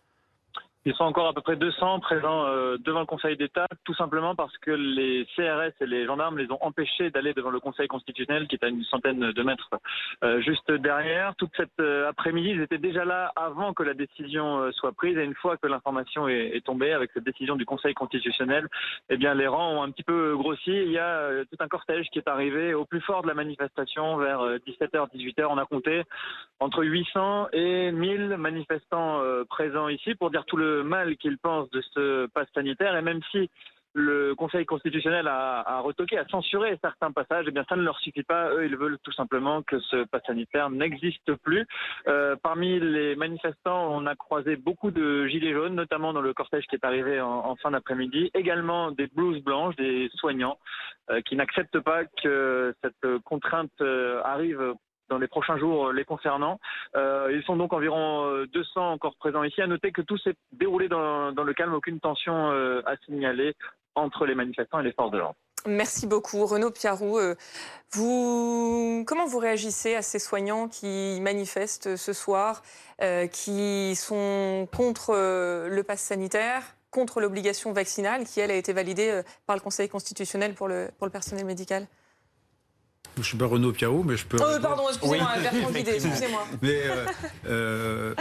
Ils 0.86 0.94
sont 0.94 1.04
encore 1.04 1.28
à 1.28 1.32
peu 1.32 1.40
près 1.40 1.56
200 1.56 2.00
présents 2.00 2.44
euh, 2.44 2.76
devant 2.78 3.00
le 3.00 3.06
Conseil 3.06 3.38
d'État, 3.38 3.66
tout 3.84 3.94
simplement 3.94 4.34
parce 4.34 4.56
que 4.58 4.70
les 4.70 5.26
CRS 5.34 5.72
et 5.80 5.86
les 5.86 6.04
gendarmes 6.04 6.36
les 6.36 6.50
ont 6.52 6.58
empêchés 6.60 7.10
d'aller 7.10 7.32
devant 7.32 7.48
le 7.48 7.58
Conseil 7.58 7.88
constitutionnel, 7.88 8.46
qui 8.46 8.56
est 8.56 8.64
à 8.64 8.68
une 8.68 8.84
centaine 8.84 9.32
de 9.32 9.42
mètres 9.42 9.70
euh, 10.24 10.42
juste 10.42 10.70
derrière. 10.70 11.34
Toute 11.36 11.52
cette 11.56 11.80
euh, 11.80 12.10
après-midi, 12.10 12.50
ils 12.50 12.60
étaient 12.60 12.76
déjà 12.76 13.06
là 13.06 13.32
avant 13.34 13.72
que 13.72 13.82
la 13.82 13.94
décision 13.94 14.70
soit 14.72 14.92
prise. 14.92 15.16
Et 15.16 15.24
une 15.24 15.34
fois 15.34 15.56
que 15.56 15.66
l'information 15.66 16.28
est, 16.28 16.62
tombée 16.64 16.92
avec 16.92 17.10
cette 17.12 17.24
décision 17.24 17.56
du 17.56 17.64
Conseil 17.64 17.94
constitutionnel, 17.94 18.68
eh 19.08 19.16
bien 19.16 19.34
les 19.34 19.46
rangs 19.46 19.78
ont 19.78 19.82
un 19.82 19.90
petit 19.90 20.02
peu 20.02 20.36
grossi. 20.36 20.70
Il 20.70 20.90
y 20.90 20.98
a 20.98 21.44
tout 21.50 21.56
un 21.60 21.68
cortège 21.68 22.08
qui 22.10 22.18
est 22.18 22.28
arrivé 22.28 22.74
au 22.74 22.84
plus 22.84 23.00
fort 23.00 23.22
de 23.22 23.28
la 23.28 23.34
manifestation 23.34 24.16
vers 24.18 24.40
17h, 24.66 25.10
18h. 25.14 25.46
On 25.48 25.58
a 25.58 25.64
compté 25.64 26.02
entre 26.60 26.84
800 26.84 27.48
et 27.52 27.90
1000 27.90 28.36
manifestants 28.38 29.22
présents 29.48 29.88
ici 29.88 30.14
pour 30.14 30.30
dire 30.30 30.44
tout 30.44 30.56
le 30.56 30.73
mal 30.82 31.16
qu'ils 31.16 31.38
pensent 31.38 31.70
de 31.70 31.82
ce 31.92 32.26
pass 32.26 32.48
sanitaire. 32.54 32.96
Et 32.96 33.02
même 33.02 33.20
si 33.30 33.50
le 33.94 34.34
Conseil 34.34 34.66
constitutionnel 34.66 35.28
a, 35.28 35.80
retoqué, 35.80 36.18
a 36.18 36.26
censuré 36.26 36.76
certains 36.82 37.12
passages, 37.12 37.46
eh 37.48 37.52
bien 37.52 37.64
ça 37.68 37.76
ne 37.76 37.82
leur 37.82 37.98
suffit 38.00 38.24
pas. 38.24 38.50
Eux, 38.50 38.66
ils 38.66 38.76
veulent 38.76 38.98
tout 39.04 39.12
simplement 39.12 39.62
que 39.62 39.78
ce 39.78 40.04
pass 40.04 40.22
sanitaire 40.26 40.68
n'existe 40.68 41.34
plus. 41.36 41.64
Euh, 42.08 42.34
parmi 42.42 42.80
les 42.80 43.14
manifestants, 43.14 43.94
on 43.94 44.06
a 44.06 44.16
croisé 44.16 44.56
beaucoup 44.56 44.90
de 44.90 45.26
gilets 45.28 45.52
jaunes, 45.52 45.76
notamment 45.76 46.12
dans 46.12 46.20
le 46.20 46.34
cortège 46.34 46.66
qui 46.66 46.74
est 46.74 46.84
arrivé 46.84 47.20
en, 47.20 47.54
fin 47.56 47.70
d'après-midi. 47.70 48.30
Également 48.34 48.90
des 48.90 49.06
blouses 49.06 49.40
blanches, 49.42 49.76
des 49.76 50.10
soignants 50.16 50.58
euh, 51.10 51.20
qui 51.20 51.36
n'acceptent 51.36 51.80
pas 51.80 52.04
que 52.04 52.74
cette 52.82 53.18
contrainte 53.24 53.70
euh, 53.80 54.20
arrive 54.24 54.74
dans 55.08 55.18
les 55.18 55.28
prochains 55.28 55.58
jours 55.58 55.88
euh, 55.88 55.92
les 55.92 56.04
concernant. 56.04 56.58
Euh, 56.96 57.32
ils 57.32 57.42
sont 57.44 57.56
donc 57.56 57.72
environ 57.72 58.44
200 58.52 58.70
euh, 58.76 58.80
encore 58.80 59.16
présents 59.16 59.44
ici. 59.44 59.60
À 59.60 59.66
noter 59.66 59.92
que 59.92 60.02
tout 60.02 60.18
s'est 60.18 60.34
déroulé 60.52 60.88
dans, 60.88 61.30
le 61.30 61.54
calme, 61.54 61.74
aucune 61.74 62.00
tension 62.00 62.50
à 62.50 62.96
signaler 63.04 63.54
entre 63.94 64.26
les 64.26 64.34
manifestants 64.34 64.80
et 64.80 64.84
les 64.84 64.92
forces 64.92 65.10
de 65.10 65.18
l'ordre. 65.18 65.36
Merci 65.66 66.06
beaucoup. 66.06 66.44
Renaud 66.44 66.70
Piarou, 66.70 67.18
vous, 67.92 69.04
comment 69.06 69.26
vous 69.26 69.38
réagissez 69.38 69.94
à 69.94 70.02
ces 70.02 70.18
soignants 70.18 70.68
qui 70.68 71.18
manifestent 71.22 71.96
ce 71.96 72.12
soir, 72.12 72.62
qui 73.32 73.94
sont 73.96 74.68
contre 74.76 75.12
le 75.14 75.82
pass 75.82 76.00
sanitaire, 76.00 76.62
contre 76.90 77.20
l'obligation 77.20 77.72
vaccinale 77.72 78.24
qui, 78.24 78.40
elle, 78.40 78.50
a 78.50 78.56
été 78.56 78.72
validée 78.72 79.22
par 79.46 79.56
le 79.56 79.62
Conseil 79.62 79.88
constitutionnel 79.88 80.54
pour 80.54 80.68
le 80.68 80.90
personnel 81.10 81.46
médical? 81.46 81.86
Je 83.16 83.20
ne 83.20 83.24
suis 83.24 83.36
pas 83.36 83.46
Renaud 83.46 83.72
Piao, 83.72 84.02
mais 84.02 84.16
je 84.16 84.26
peux. 84.26 84.38
Oh, 84.40 84.60
pardon, 84.60 84.84
excusez-moi, 84.88 85.28
Bertrand 85.40 85.70
Guidé, 85.70 85.92
excusez-moi. 85.94 86.46
Mais 86.62 86.82
euh, 86.84 87.04
euh, 87.46 88.14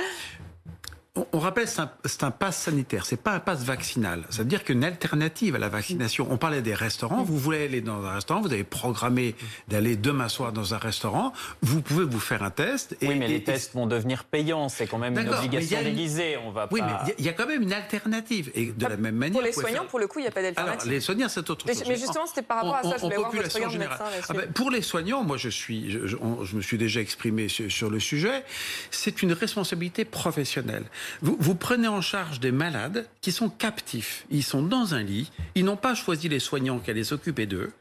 on, 1.31 1.37
rappelle, 1.37 1.67
c'est 1.67 1.81
un, 1.81 1.91
un 2.27 2.31
pass 2.31 2.57
sanitaire, 2.57 3.05
c'est 3.05 3.21
pas 3.21 3.33
un 3.33 3.39
pass 3.39 3.63
vaccinal. 3.63 4.23
Ça 4.31 4.39
veut 4.39 4.47
dire 4.47 4.63
qu'une 4.63 4.83
alternative 4.83 5.53
à 5.53 5.59
la 5.59 5.69
vaccination. 5.69 6.27
On 6.31 6.37
parlait 6.37 6.63
des 6.63 6.73
restaurants. 6.73 7.21
Vous 7.21 7.37
voulez 7.37 7.65
aller 7.65 7.81
dans 7.81 8.03
un 8.03 8.15
restaurant, 8.15 8.41
vous 8.41 8.51
avez 8.51 8.63
programmé 8.63 9.35
d'aller 9.67 9.95
demain 9.95 10.27
soir 10.27 10.53
dans 10.53 10.73
un 10.73 10.79
restaurant. 10.79 11.31
Vous 11.61 11.83
pouvez 11.83 12.05
vous 12.05 12.19
faire 12.19 12.41
un 12.41 12.49
test. 12.49 12.97
Et, 12.99 13.09
oui, 13.09 13.15
mais 13.15 13.27
les 13.27 13.43
tests 13.43 13.75
vont 13.75 13.85
devenir 13.85 14.23
payants. 14.23 14.69
C'est 14.69 14.87
quand 14.87 14.97
même 14.97 15.15
une 15.15 15.29
obligation 15.29 15.83
déguisée. 15.83 16.37
On 16.37 16.49
va 16.49 16.67
oui, 16.71 16.81
mais 16.81 17.13
il 17.19 17.25
y, 17.25 17.29
a 17.29 17.33
quand 17.33 17.45
même 17.45 17.61
une 17.61 17.73
alternative. 17.73 18.49
Et 18.55 18.71
de 18.71 18.87
la 18.87 18.97
même 18.97 19.15
manière. 19.15 19.33
Pour 19.33 19.43
les 19.43 19.51
soignants, 19.51 19.85
pour 19.85 19.99
le 19.99 20.07
coup, 20.07 20.17
il 20.17 20.23
n'y 20.23 20.29
a 20.29 20.31
pas 20.31 20.41
d'alternative. 20.41 20.81
Alors, 20.81 20.91
les 20.91 20.99
soignants, 20.99 21.29
c'est 21.29 21.47
autre 21.47 21.67
chose. 21.67 21.83
Mais 21.87 21.95
justement, 21.95 22.25
c'était 22.25 22.41
par 22.41 22.57
rapport 22.57 22.75
à 22.75 22.83
ça. 22.83 22.97
je 22.97 23.01
voulais 23.03 23.17
voir 23.17 23.31
votre 23.31 23.53
regard 23.53 23.71
médecin 23.71 24.05
ah 24.29 24.33
ben, 24.33 24.51
Pour 24.51 24.71
les 24.71 24.81
soignants, 24.81 25.23
moi, 25.23 25.37
je 25.37 25.49
suis, 25.49 25.91
je, 25.91 26.07
je, 26.07 26.55
me 26.55 26.61
suis 26.61 26.79
déjà 26.79 27.01
exprimé 27.01 27.49
sur, 27.49 27.71
sur 27.71 27.91
le 27.91 27.99
sujet. 27.99 28.43
C'est 28.89 29.21
une 29.21 29.33
responsabilité 29.33 30.05
professionnelle. 30.05 30.85
Vous, 31.21 31.55
prenez 31.55 31.87
en 31.87 32.01
charge 32.01 32.39
des 32.39 32.51
malades 32.51 33.07
qui 33.21 33.31
sont 33.31 33.49
captifs. 33.49 34.25
Ils 34.29 34.43
sont 34.43 34.61
dans 34.61 34.93
un 34.93 35.03
lit, 35.03 35.31
ils 35.55 35.65
n'ont 35.65 35.77
pas 35.77 35.95
choisi 35.95 36.29
les 36.29 36.39
soignants 36.39 36.79
qui 36.79 36.91
allaient 36.91 37.03
s'occuper 37.03 37.45
d'eux. 37.45 37.71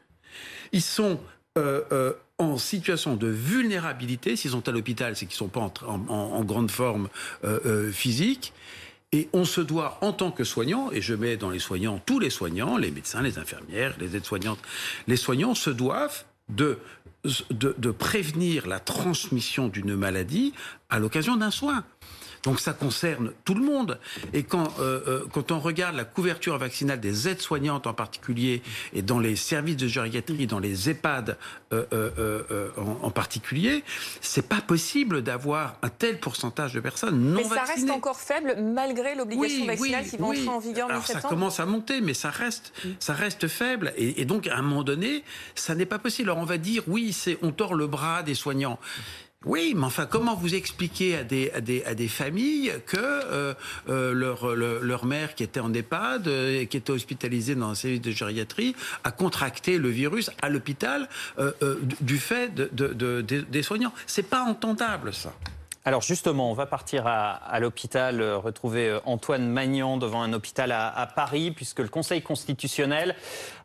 Ils 0.71 0.81
sont 0.81 1.19
en 2.39 2.57
situation 2.57 3.15
de 3.15 3.27
vulnérabilité, 3.27 4.35
s'ils 4.35 4.51
sont 4.51 4.67
à 4.67 4.71
l'hôpital, 4.71 5.15
c'est 5.15 5.25
qu'ils 5.25 5.35
ne 5.35 5.37
sont 5.37 5.47
pas 5.47 5.71
en, 5.87 6.43
grande 6.43 6.71
forme 6.71 7.09
physique. 7.91 8.53
Et 9.13 9.29
on 9.31 9.45
se 9.45 9.61
doit, 9.61 9.99
en 10.01 10.11
tant 10.11 10.31
que 10.31 10.43
soignant, 10.43 10.91
et 10.91 10.99
je 10.99 11.13
mets 11.13 11.37
dans 11.37 11.51
les 11.51 11.59
soignants 11.59 12.01
tous 12.03 12.17
les 12.17 12.31
soignants, 12.31 12.77
les 12.77 12.89
médecins, 12.89 13.21
les 13.21 13.37
infirmières, 13.37 13.95
les 13.99 14.15
aides-soignantes, 14.15 14.59
les 15.07 15.17
soignants 15.17 15.53
se 15.53 15.69
doivent 15.69 16.25
de, 16.49 16.79
de 17.51 17.91
prévenir 17.91 18.65
la 18.65 18.79
transmission 18.79 19.67
d'une 19.67 19.95
maladie 19.95 20.53
à 20.89 20.97
l'occasion 20.97 21.35
d'un 21.35 21.51
soin. 21.51 21.85
Donc 22.43 22.59
ça 22.59 22.73
concerne 22.73 23.31
tout 23.45 23.53
le 23.55 23.63
monde. 23.63 23.99
Et 24.33 24.43
quand, 24.43 24.67
euh, 24.79 25.01
euh, 25.07 25.25
quand 25.31 25.51
on 25.51 25.59
regarde 25.59 25.95
la 25.95 26.03
couverture 26.03 26.57
vaccinale 26.57 26.99
des 26.99 27.29
aides-soignantes 27.29 27.87
en 27.87 27.93
particulier, 27.93 28.61
et 28.91 29.01
dans 29.01 29.19
les 29.19 29.35
services 29.35 29.77
de 29.77 29.87
gériatrie, 29.87 30.45
dans 30.45 30.59
les 30.59 30.89
EHPAD 30.89 31.37
euh, 31.71 32.69
en, 33.01 33.09
particulier, 33.11 33.83
c'est 34.21 34.47
pas 34.47 34.61
possible 34.61 35.21
d'avoir 35.21 35.77
un 35.81 35.89
tel 35.89 36.19
pourcentage 36.19 36.73
de 36.73 36.81
personnes 36.81 37.17
non 37.17 37.41
vaccinées. 37.41 37.49
Mais 37.49 37.67
ça 37.67 37.73
reste 37.73 37.89
encore 37.89 38.19
faible 38.19 38.55
malgré 38.61 39.15
l'obligation 39.15 39.65
vaccinale 39.65 40.05
qui 40.05 40.17
va 40.17 40.25
entrer 40.25 40.47
en 40.47 40.59
vigueur 40.59 40.89
en 40.91 41.01
Ça 41.01 41.21
commence 41.21 41.59
à 41.59 41.65
monter, 41.65 42.01
mais 42.01 42.13
ça 42.13 42.29
reste, 42.29 42.73
ça 42.99 43.13
reste 43.13 43.47
faible. 43.47 43.93
Et, 43.95 44.21
et 44.21 44.25
donc 44.25 44.47
à 44.47 44.57
un 44.57 44.61
moment 44.61 44.83
donné, 44.83 45.23
ça 45.55 45.75
n'est 45.75 45.85
pas 45.85 45.99
possible. 45.99 46.29
Alors 46.29 46.41
on 46.41 46.45
va 46.45 46.57
dire 46.57 46.83
oui, 46.87 47.13
c'est 47.13 47.37
on 47.41 47.51
tord 47.51 47.73
le 47.73 47.87
bras 47.87 48.21
des 48.21 48.35
soignants. 48.35 48.79
Oui, 49.45 49.73
mais 49.75 49.85
enfin, 49.85 50.05
comment 50.05 50.35
vous 50.35 50.55
expliquez 50.55 51.17
à 51.17 51.23
des, 51.23 52.07
familles 52.07 52.73
que 52.85 52.97
euh, 52.97 53.53
euh, 53.89 54.79
leur, 54.81 55.05
mère 55.05 55.35
qui 55.35 55.43
était 55.43 55.59
en 55.59 55.73
EHPAD 55.73 56.27
euh, 56.27 56.61
et 56.61 56.67
qui 56.67 56.77
était 56.77 56.91
hospitalisée 56.91 57.55
dans 57.55 57.69
un 57.69 57.75
service 57.75 58.01
de 58.01 58.11
gériatrie 58.11 58.75
a 59.03 59.11
contracté 59.11 59.77
le 59.77 59.89
virus 59.89 60.31
à 60.41 60.49
l'hôpital 60.49 61.09
du 62.01 62.17
fait 62.17 62.53
de, 62.53 62.69
de, 62.71 63.21
des 63.21 63.63
soignants? 63.63 63.93
C'est 64.07 64.29
pas 64.29 64.41
entendable, 64.41 65.13
ça. 65.13 65.33
Alors 65.85 66.01
justement, 66.01 66.49
on 66.49 66.53
va 66.53 66.65
partir 66.65 67.07
à, 67.07 67.59
l'hôpital, 67.59 68.21
euh, 68.21 68.37
retrouver 68.37 68.87
euh, 68.87 68.99
Antoine 69.03 69.45
Magnan 69.49 69.97
devant 69.97 70.21
un 70.21 70.31
hôpital 70.31 70.71
à, 70.71 71.11
Paris, 71.13 71.51
puisque 71.51 71.79
le 71.79 71.89
Conseil 71.89 72.21
constitutionnel 72.21 73.15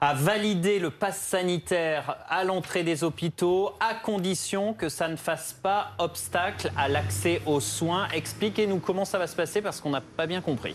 a 0.00 0.14
validé 0.14 0.80
le 0.80 0.90
pass 0.90 1.16
sanitaire 1.16 2.16
à 2.28 2.42
l'entrée 2.42 2.82
des 2.82 3.04
hôpitaux, 3.04 3.72
à 3.78 3.94
condition 3.94 4.74
que 4.74 4.88
ça 4.88 5.06
ne 5.06 5.14
fasse 5.14 5.52
pas 5.52 5.92
obstacle 5.98 6.72
à 6.76 6.88
l'accès 6.88 7.40
aux 7.46 7.60
soins. 7.60 8.08
Expliquez-nous 8.12 8.80
comment 8.80 9.04
ça 9.04 9.18
va 9.18 9.28
se 9.28 9.36
passer, 9.36 9.62
parce 9.62 9.80
qu'on 9.80 9.90
n'a 9.90 10.00
pas 10.00 10.26
bien 10.26 10.40
compris. 10.40 10.74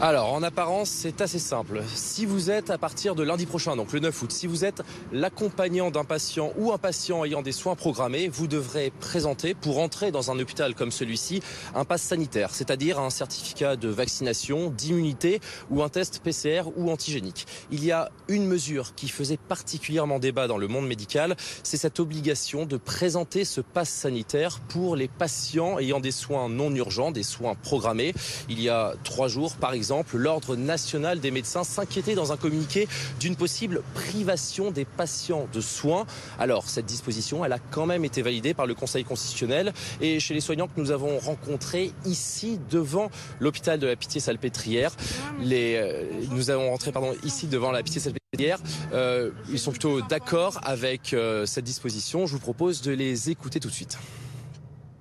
Alors, 0.00 0.32
en 0.32 0.42
apparence, 0.42 0.90
c'est 0.90 1.20
assez 1.20 1.38
simple. 1.38 1.80
Si 1.94 2.26
vous 2.26 2.50
êtes 2.50 2.68
à 2.70 2.78
partir 2.78 3.14
de 3.14 3.22
lundi 3.22 3.46
prochain, 3.46 3.76
donc 3.76 3.92
le 3.92 4.00
9 4.00 4.22
août, 4.22 4.32
si 4.32 4.48
vous 4.48 4.64
êtes 4.64 4.82
l'accompagnant 5.12 5.92
d'un 5.92 6.04
patient 6.04 6.52
ou 6.58 6.72
un 6.72 6.78
patient 6.78 7.24
ayant 7.24 7.42
des 7.42 7.52
soins 7.52 7.76
programmés, 7.76 8.26
vous 8.26 8.48
devrez 8.48 8.90
présenter, 8.98 9.54
pour 9.54 9.78
entrer 9.78 10.10
dans 10.10 10.32
un 10.32 10.38
hôpital 10.40 10.74
comme 10.74 10.90
celui-ci, 10.90 11.42
un 11.76 11.84
pass 11.84 12.02
sanitaire, 12.02 12.50
c'est-à-dire 12.52 12.98
un 12.98 13.08
certificat 13.08 13.76
de 13.76 13.88
vaccination, 13.88 14.70
d'immunité 14.70 15.38
ou 15.70 15.80
un 15.80 15.88
test 15.88 16.20
PCR 16.24 16.64
ou 16.76 16.90
antigénique. 16.90 17.46
Il 17.70 17.84
y 17.84 17.92
a 17.92 18.10
une 18.26 18.46
mesure 18.46 18.96
qui 18.96 19.08
faisait 19.08 19.36
particulièrement 19.36 20.18
débat 20.18 20.48
dans 20.48 20.58
le 20.58 20.66
monde 20.66 20.88
médical, 20.88 21.36
c'est 21.62 21.76
cette 21.76 22.00
obligation 22.00 22.66
de 22.66 22.76
présenter 22.78 23.44
ce 23.44 23.60
pass 23.60 23.90
sanitaire 23.90 24.58
pour 24.68 24.96
les 24.96 25.08
patients 25.08 25.78
ayant 25.78 26.00
des 26.00 26.10
soins 26.10 26.48
non 26.48 26.74
urgents, 26.74 27.12
des 27.12 27.22
soins 27.22 27.54
programmés. 27.54 28.12
Il 28.48 28.60
y 28.60 28.68
a 28.68 28.94
trois 29.04 29.28
jours, 29.28 29.54
par 29.54 29.72
exemple, 29.72 29.83
exemple, 29.84 30.16
l'Ordre 30.16 30.56
national 30.56 31.20
des 31.20 31.30
médecins 31.30 31.62
s'inquiétait 31.62 32.14
dans 32.14 32.32
un 32.32 32.38
communiqué 32.38 32.88
d'une 33.20 33.36
possible 33.36 33.82
privation 33.92 34.70
des 34.70 34.86
patients 34.86 35.46
de 35.52 35.60
soins. 35.60 36.06
Alors, 36.38 36.70
cette 36.70 36.86
disposition, 36.86 37.44
elle 37.44 37.52
a 37.52 37.58
quand 37.58 37.84
même 37.84 38.02
été 38.02 38.22
validée 38.22 38.54
par 38.54 38.66
le 38.66 38.74
Conseil 38.74 39.04
constitutionnel 39.04 39.74
et 40.00 40.20
chez 40.20 40.32
les 40.32 40.40
soignants 40.40 40.68
que 40.68 40.80
nous 40.80 40.90
avons 40.90 41.18
rencontrés 41.18 41.92
ici 42.06 42.58
devant 42.70 43.10
l'hôpital 43.40 43.78
de 43.78 43.86
la 43.86 43.94
Pitié-Salpêtrière, 43.94 44.92
les, 45.40 45.76
euh, 45.76 46.04
nous 46.30 46.48
avons 46.48 46.70
rentré 46.70 46.90
pardon, 46.90 47.12
ici 47.22 47.46
devant 47.46 47.70
la 47.70 47.82
Pitié-Salpêtrière, 47.82 48.60
euh, 48.94 49.32
ils 49.50 49.58
sont 49.58 49.70
plutôt 49.70 50.00
d'accord 50.00 50.60
avec 50.64 51.12
euh, 51.12 51.44
cette 51.44 51.64
disposition. 51.64 52.26
Je 52.26 52.32
vous 52.32 52.40
propose 52.40 52.80
de 52.80 52.92
les 52.92 53.28
écouter 53.28 53.60
tout 53.60 53.68
de 53.68 53.74
suite. 53.74 53.98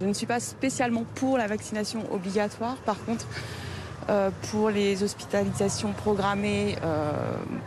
Je 0.01 0.07
ne 0.07 0.13
suis 0.13 0.25
pas 0.25 0.41
spécialement 0.41 1.05
pour 1.15 1.37
la 1.37 1.47
vaccination 1.47 2.11
obligatoire. 2.13 2.75
Par 2.81 3.01
contre, 3.05 3.25
euh, 4.09 4.29
pour 4.49 4.69
les 4.69 5.03
hospitalisations 5.03 5.93
programmées, 5.93 6.75
euh, 6.83 7.11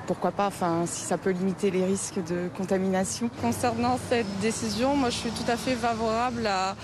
pourquoi 0.07 0.31
pas, 0.31 0.47
enfin, 0.47 0.85
si 0.87 1.03
ça 1.03 1.19
peut 1.19 1.31
limiter 1.31 1.71
les 1.71 1.85
risques 1.85 2.23
de 2.25 2.49
contamination. 2.57 3.31
Concernant 3.41 3.99
cette 4.09 4.27
décision, 4.41 4.97
moi 4.97 5.11
je 5.11 5.17
suis 5.17 5.31
tout 5.31 5.51
à 5.51 5.57
fait 5.57 5.75
favorable 5.75 6.47
à, 6.47 6.77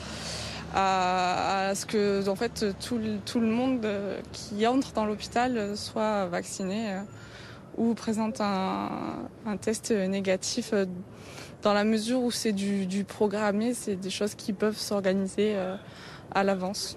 à, 0.75 1.75
ce 1.75 1.87
que 1.87 2.29
en 2.29 2.37
fait, 2.37 2.67
tout, 2.81 3.01
tout, 3.27 3.41
le 3.41 3.47
monde 3.47 3.87
qui 4.33 4.67
entre 4.67 4.93
dans 4.93 5.05
l'hôpital 5.05 5.77
soit 5.77 6.27
vacciné 6.27 6.93
euh, 6.93 7.01
ou 7.77 7.95
présente 7.95 8.41
un, 8.41 8.91
un, 9.47 9.57
test 9.57 9.91
négatif 9.91 10.73
dans 11.63 11.73
la 11.73 11.85
mesure 11.85 12.23
où 12.23 12.31
c'est 12.31 12.53
du, 12.53 12.87
du 12.87 13.05
programmé, 13.05 13.75
c'est 13.75 13.97
des 13.97 14.11
choses 14.11 14.35
qui 14.35 14.53
peuvent 14.53 14.79
s'organiser 14.79 15.57
à 16.35 16.45
l'avance. 16.45 16.97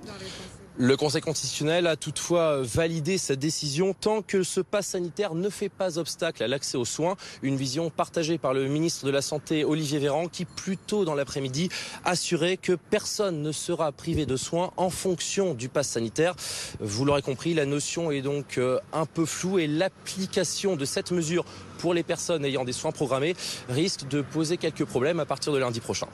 Le 0.77 0.97
Conseil 0.97 1.21
constitutionnel 1.21 1.87
a 1.87 1.95
toutefois 1.95 2.61
validé 2.61 3.17
sa 3.17 3.37
décision 3.37 3.93
tant 3.93 4.21
que 4.21 4.43
ce 4.43 4.59
pass 4.59 4.87
sanitaire 4.87 5.33
ne 5.33 5.47
fait 5.47 5.69
pas 5.69 5.97
obstacle 5.97 6.43
à 6.43 6.49
l'accès 6.49 6.77
aux 6.77 6.83
soins. 6.83 7.15
Une 7.43 7.55
vision 7.55 7.89
partagée 7.89 8.37
par 8.37 8.53
le 8.53 8.67
ministre 8.67 9.05
de 9.05 9.11
la 9.11 9.21
Santé 9.21 9.63
Olivier 9.63 9.99
Véran 9.99 10.27
qui 10.27 10.43
plus 10.43 10.75
tôt 10.75 11.05
dans 11.05 11.15
l'après-midi 11.15 11.69
assurait 12.03 12.57
que 12.57 12.73
personne 12.73 13.41
ne 13.41 13.53
sera 13.53 13.93
privé 13.93 14.25
de 14.25 14.35
soins 14.35 14.71
en 14.75 14.89
fonction 14.89 15.53
du 15.53 15.69
pass 15.69 15.87
sanitaire. 15.87 16.35
Vous 16.81 17.05
l'aurez 17.05 17.21
compris, 17.21 17.53
la 17.53 17.65
notion 17.65 18.11
est 18.11 18.21
donc 18.21 18.57
euh, 18.57 18.77
un 18.91 19.05
peu 19.05 19.25
floue 19.25 19.59
et 19.59 19.67
l'application 19.67 20.75
de 20.75 20.83
cette 20.83 21.11
mesure 21.11 21.45
pour 21.77 21.93
les 21.93 22.03
personnes 22.03 22.43
ayant 22.43 22.65
des 22.65 22.73
soins 22.73 22.91
programmés 22.91 23.37
risque 23.69 24.09
de 24.09 24.21
poser 24.21 24.57
quelques 24.57 24.83
problèmes 24.83 25.21
à 25.21 25.25
partir 25.25 25.53
de 25.53 25.57
lundi 25.57 25.79
prochain. 25.79 26.07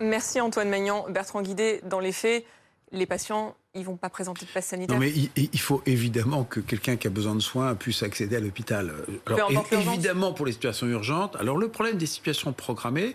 Merci 0.00 0.40
Antoine 0.40 0.70
Magnan. 0.70 1.04
Bertrand 1.10 1.42
Guidé, 1.42 1.80
dans 1.84 2.00
les 2.00 2.12
faits, 2.12 2.44
les 2.92 3.06
patients 3.06 3.56
ils 3.74 3.84
vont 3.84 3.96
pas 3.96 4.10
présenter 4.10 4.44
de 4.46 4.50
passe 4.50 4.66
sanitaire. 4.66 4.96
Non, 4.96 5.00
mais 5.00 5.12
il, 5.36 5.60
faut 5.60 5.80
évidemment 5.86 6.42
que 6.42 6.58
quelqu'un 6.58 6.96
qui 6.96 7.06
a 7.06 7.10
besoin 7.10 7.36
de 7.36 7.40
soins 7.40 7.76
puisse 7.76 8.02
accéder 8.02 8.36
à 8.36 8.40
l'hôpital. 8.40 8.92
Alors, 9.26 9.64
évidemment, 9.70 10.32
pour 10.32 10.44
les 10.44 10.52
situations 10.52 10.88
urgentes. 10.88 11.36
Alors, 11.36 11.56
le 11.56 11.68
problème 11.68 11.96
des 11.96 12.06
situations 12.06 12.52
programmées, 12.52 13.14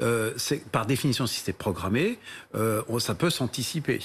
euh, 0.00 0.32
par 0.70 0.86
définition, 0.86 1.26
si 1.26 1.40
c'est 1.40 1.52
programmé, 1.52 2.18
euh, 2.54 2.82
ça 2.98 3.14
peut 3.14 3.30
s'anticiper. 3.30 4.00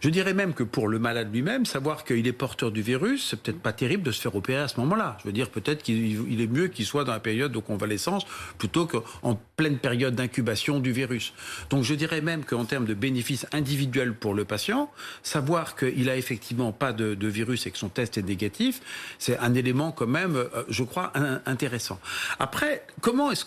Je 0.00 0.08
dirais 0.08 0.34
même 0.34 0.54
que 0.54 0.62
pour 0.62 0.88
le 0.88 0.98
malade 0.98 1.32
lui-même, 1.32 1.64
savoir 1.64 2.04
qu'il 2.04 2.26
est 2.26 2.32
porteur 2.32 2.70
du 2.70 2.82
virus, 2.82 3.28
c'est 3.30 3.40
peut-être 3.40 3.60
pas 3.60 3.72
terrible 3.72 4.02
de 4.02 4.10
se 4.10 4.20
faire 4.20 4.34
opérer 4.34 4.60
à 4.60 4.68
ce 4.68 4.80
moment-là. 4.80 5.16
Je 5.20 5.28
veux 5.28 5.32
dire, 5.32 5.50
peut-être 5.50 5.82
qu'il 5.82 6.40
est 6.40 6.46
mieux 6.46 6.68
qu'il 6.68 6.84
soit 6.84 7.04
dans 7.04 7.12
la 7.12 7.20
période 7.20 7.52
de 7.52 7.58
convalescence 7.58 8.26
plutôt 8.58 8.86
qu'en 8.86 9.40
pleine 9.56 9.78
période 9.78 10.14
d'incubation 10.14 10.80
du 10.80 10.92
virus. 10.92 11.32
Donc 11.70 11.84
je 11.84 11.94
dirais 11.94 12.20
même 12.20 12.44
qu'en 12.44 12.64
termes 12.64 12.84
de 12.86 12.94
bénéfices 12.94 13.46
individuels 13.52 14.14
pour 14.14 14.34
le 14.34 14.44
patient, 14.44 14.90
savoir 15.22 15.76
qu'il 15.76 16.08
a 16.08 16.16
effectivement 16.16 16.72
pas 16.72 16.92
de, 16.92 17.16
virus 17.30 17.66
et 17.66 17.70
que 17.70 17.78
son 17.78 17.88
test 17.88 18.18
est 18.18 18.22
négatif, 18.22 18.80
c'est 19.18 19.38
un 19.38 19.54
élément 19.54 19.92
quand 19.92 20.06
même, 20.06 20.34
euh, 20.36 20.64
je 20.68 20.82
crois, 20.82 21.12
intéressant. 21.46 22.00
Après, 22.38 22.84
comment 23.00 23.30
est-ce 23.30 23.44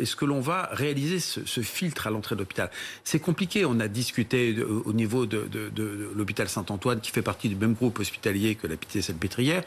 est-ce 0.00 0.16
que 0.16 0.24
l'on 0.24 0.40
va 0.40 0.68
réaliser 0.72 1.20
ce, 1.24 1.60
filtre 1.60 2.06
à 2.06 2.10
l'entrée 2.10 2.34
de 2.34 2.40
l'hôpital 2.40 2.70
C'est 3.04 3.20
compliqué. 3.20 3.64
On 3.64 3.80
a 3.80 3.88
discuté 3.88 4.56
au 4.62 4.92
niveau 4.92 5.26
de 5.26 5.44
de, 5.48 6.10
l'hôpital 6.14 6.48
Saint-Antoine, 6.48 7.00
qui 7.00 7.10
fait 7.10 7.22
partie 7.22 7.48
du 7.48 7.56
même 7.56 7.74
groupe 7.74 7.98
hospitalier 7.98 8.54
que 8.54 8.66
la 8.66 8.76
Pitié-Salpêtrière. 8.76 9.62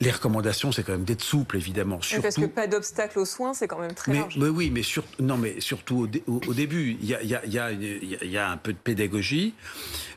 Les 0.00 0.10
recommandations, 0.10 0.72
c'est 0.72 0.82
quand 0.82 0.92
même 0.92 1.04
d'être 1.04 1.22
souple, 1.22 1.56
évidemment. 1.56 2.00
Surtout... 2.02 2.22
Parce 2.22 2.36
que 2.36 2.46
pas 2.46 2.66
d'obstacle 2.66 3.18
aux 3.18 3.24
soins, 3.24 3.54
c'est 3.54 3.68
quand 3.68 3.78
même 3.78 3.94
très 3.94 4.12
large. 4.12 4.36
Mais 4.38 4.48
oui, 4.48 4.70
mais, 4.70 4.82
non, 5.20 5.36
mais 5.36 5.60
surtout 5.60 6.08
au, 6.26 6.54
début, 6.54 6.96
il 7.00 7.08
y 7.08 7.14
a, 7.14 7.22
y, 7.22 7.34
a, 7.34 7.72
y 7.72 8.36
a, 8.36 8.50
un 8.50 8.56
peu 8.56 8.72
de 8.72 8.78
pédagogie. 8.78 9.54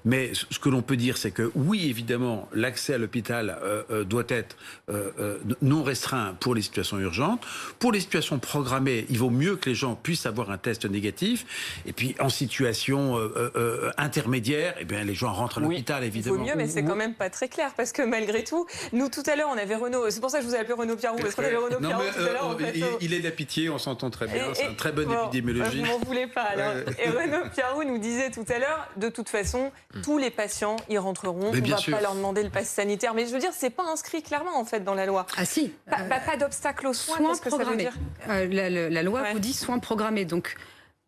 Mais 0.08 0.32
ce 0.34 0.58
que 0.58 0.70
l'on 0.70 0.82
peut 0.82 0.96
dire, 0.96 1.18
c'est 1.18 1.32
que 1.32 1.52
oui, 1.54 1.90
évidemment, 1.90 2.48
l'accès 2.54 2.94
à 2.94 2.98
l'hôpital 2.98 3.60
euh, 3.62 3.84
euh, 3.92 4.04
doit 4.06 4.24
être 4.30 4.56
euh, 4.90 5.38
non 5.62 5.84
restreint 5.84 6.34
pour 6.40 6.56
les 6.56 6.62
situations 6.62 6.98
urgentes. 6.98 7.46
Pour 7.78 7.92
les 7.92 8.00
situations 8.00 8.40
programmées, 8.40 9.06
il 9.10 9.18
vaut 9.18 9.30
mieux 9.30 9.58
que 9.58 9.70
les 9.70 9.76
gens 9.76 9.96
puissent 9.96 10.26
avoir 10.26 10.50
un 10.50 10.58
test 10.58 10.86
négatif. 10.86 11.46
Et 11.86 11.92
puis 11.92 12.16
en 12.22 12.30
situation 12.30 13.18
euh, 13.18 13.92
intermédiaire, 13.98 14.76
eh 14.80 14.86
bien, 14.86 15.04
les 15.04 15.14
gens 15.14 15.34
rentrent 15.34 15.58
à 15.58 15.62
l'hôpital, 15.62 16.06
évidemment. 16.06 16.38
Il 16.38 16.40
vaut 16.40 16.46
mieux, 16.46 16.56
mais 16.56 16.70
c'est 16.70 16.86
quand 16.86 16.96
même 16.96 17.14
pas 17.14 17.30
très 17.30 17.50
clair 17.50 17.74
parce 17.76 17.92
que 17.92 18.02
malgré 18.02 18.46
tout, 18.46 18.66
nous 18.94 19.10
tout 19.10 19.24
à 19.26 19.36
l'heure, 19.36 19.50
on 19.54 19.58
avait 19.58 19.76
Renaud. 19.76 20.10
C'est 20.10 20.22
pour 20.22 20.30
ça 20.30 20.38
que 20.38 20.46
je 20.46 20.50
vous 20.50 20.56
ai 20.56 20.60
appelé 20.60 20.74
Renaud 20.74 20.96
Pierrot 20.96 21.18
parce 21.18 21.36
qu'on 21.36 21.44
avait 21.44 21.58
Renaud 21.58 21.80
Pierrot 21.80 22.04
tout 22.16 22.24
à 22.24 22.32
l'heure. 22.32 22.58
il, 23.02 23.14
est 23.14 23.20
d'apitié, 23.20 23.70
on 23.70 23.78
s'entend 23.78 24.10
très 24.10 24.28
bien. 24.28 24.54
C'est 24.54 24.68
un 24.68 24.74
très 24.74 24.94
bon, 24.94 25.02
épidémiologiste. 25.26 25.86
Vous 25.86 25.92
m'en 25.92 26.00
voulez 26.00 26.28
pas. 26.28 26.44
Alors. 26.44 26.76
Et 26.98 27.10
Renaud 27.10 27.50
Pierrot 27.54 27.84
nous 27.84 27.98
disait 27.98 28.32
tout 28.32 28.46
à 28.48 28.58
l'heure, 28.58 28.88
de 28.96 29.10
toute 29.10 29.28
façon, 29.28 29.70
hmm. 29.98 30.02
tous 30.02 30.18
les 30.18 30.32
patients 30.32 30.78
y 30.90 30.98
rentreront. 30.98 31.50
on 31.50 31.54
ne 31.54 31.62
va 31.62 31.78
pas 31.92 32.02
leur 32.02 32.16
demander 32.16 32.44
le 32.44 32.50
pass 32.50 32.68
sanitaire. 32.68 33.14
Mais 33.14 33.26
je 33.26 33.34
veux 33.34 33.40
dire, 33.40 33.52
c'est 33.54 33.70
pas 33.70 33.84
inscrit 33.84 34.22
clairement 34.22 34.58
en 34.58 34.66
fait 34.66 34.84
dans 34.84 34.94
la 34.94 35.06
loi. 35.06 35.26
Ah 35.38 35.46
si. 35.46 35.74
Pas, 35.90 36.20
pas 36.20 36.38
d'obstacle 36.38 36.88
aux 36.88 36.94
soins. 36.94 37.18
Soins 37.18 37.38
programmés. 37.38 37.90
Euh, 38.30 38.48
la, 38.48 38.90
la, 38.90 39.04
loi 39.04 39.24
vous 39.34 39.40
dit 39.40 39.54
soins 39.54 39.80
programmés. 39.80 40.26
Donc 40.26 40.56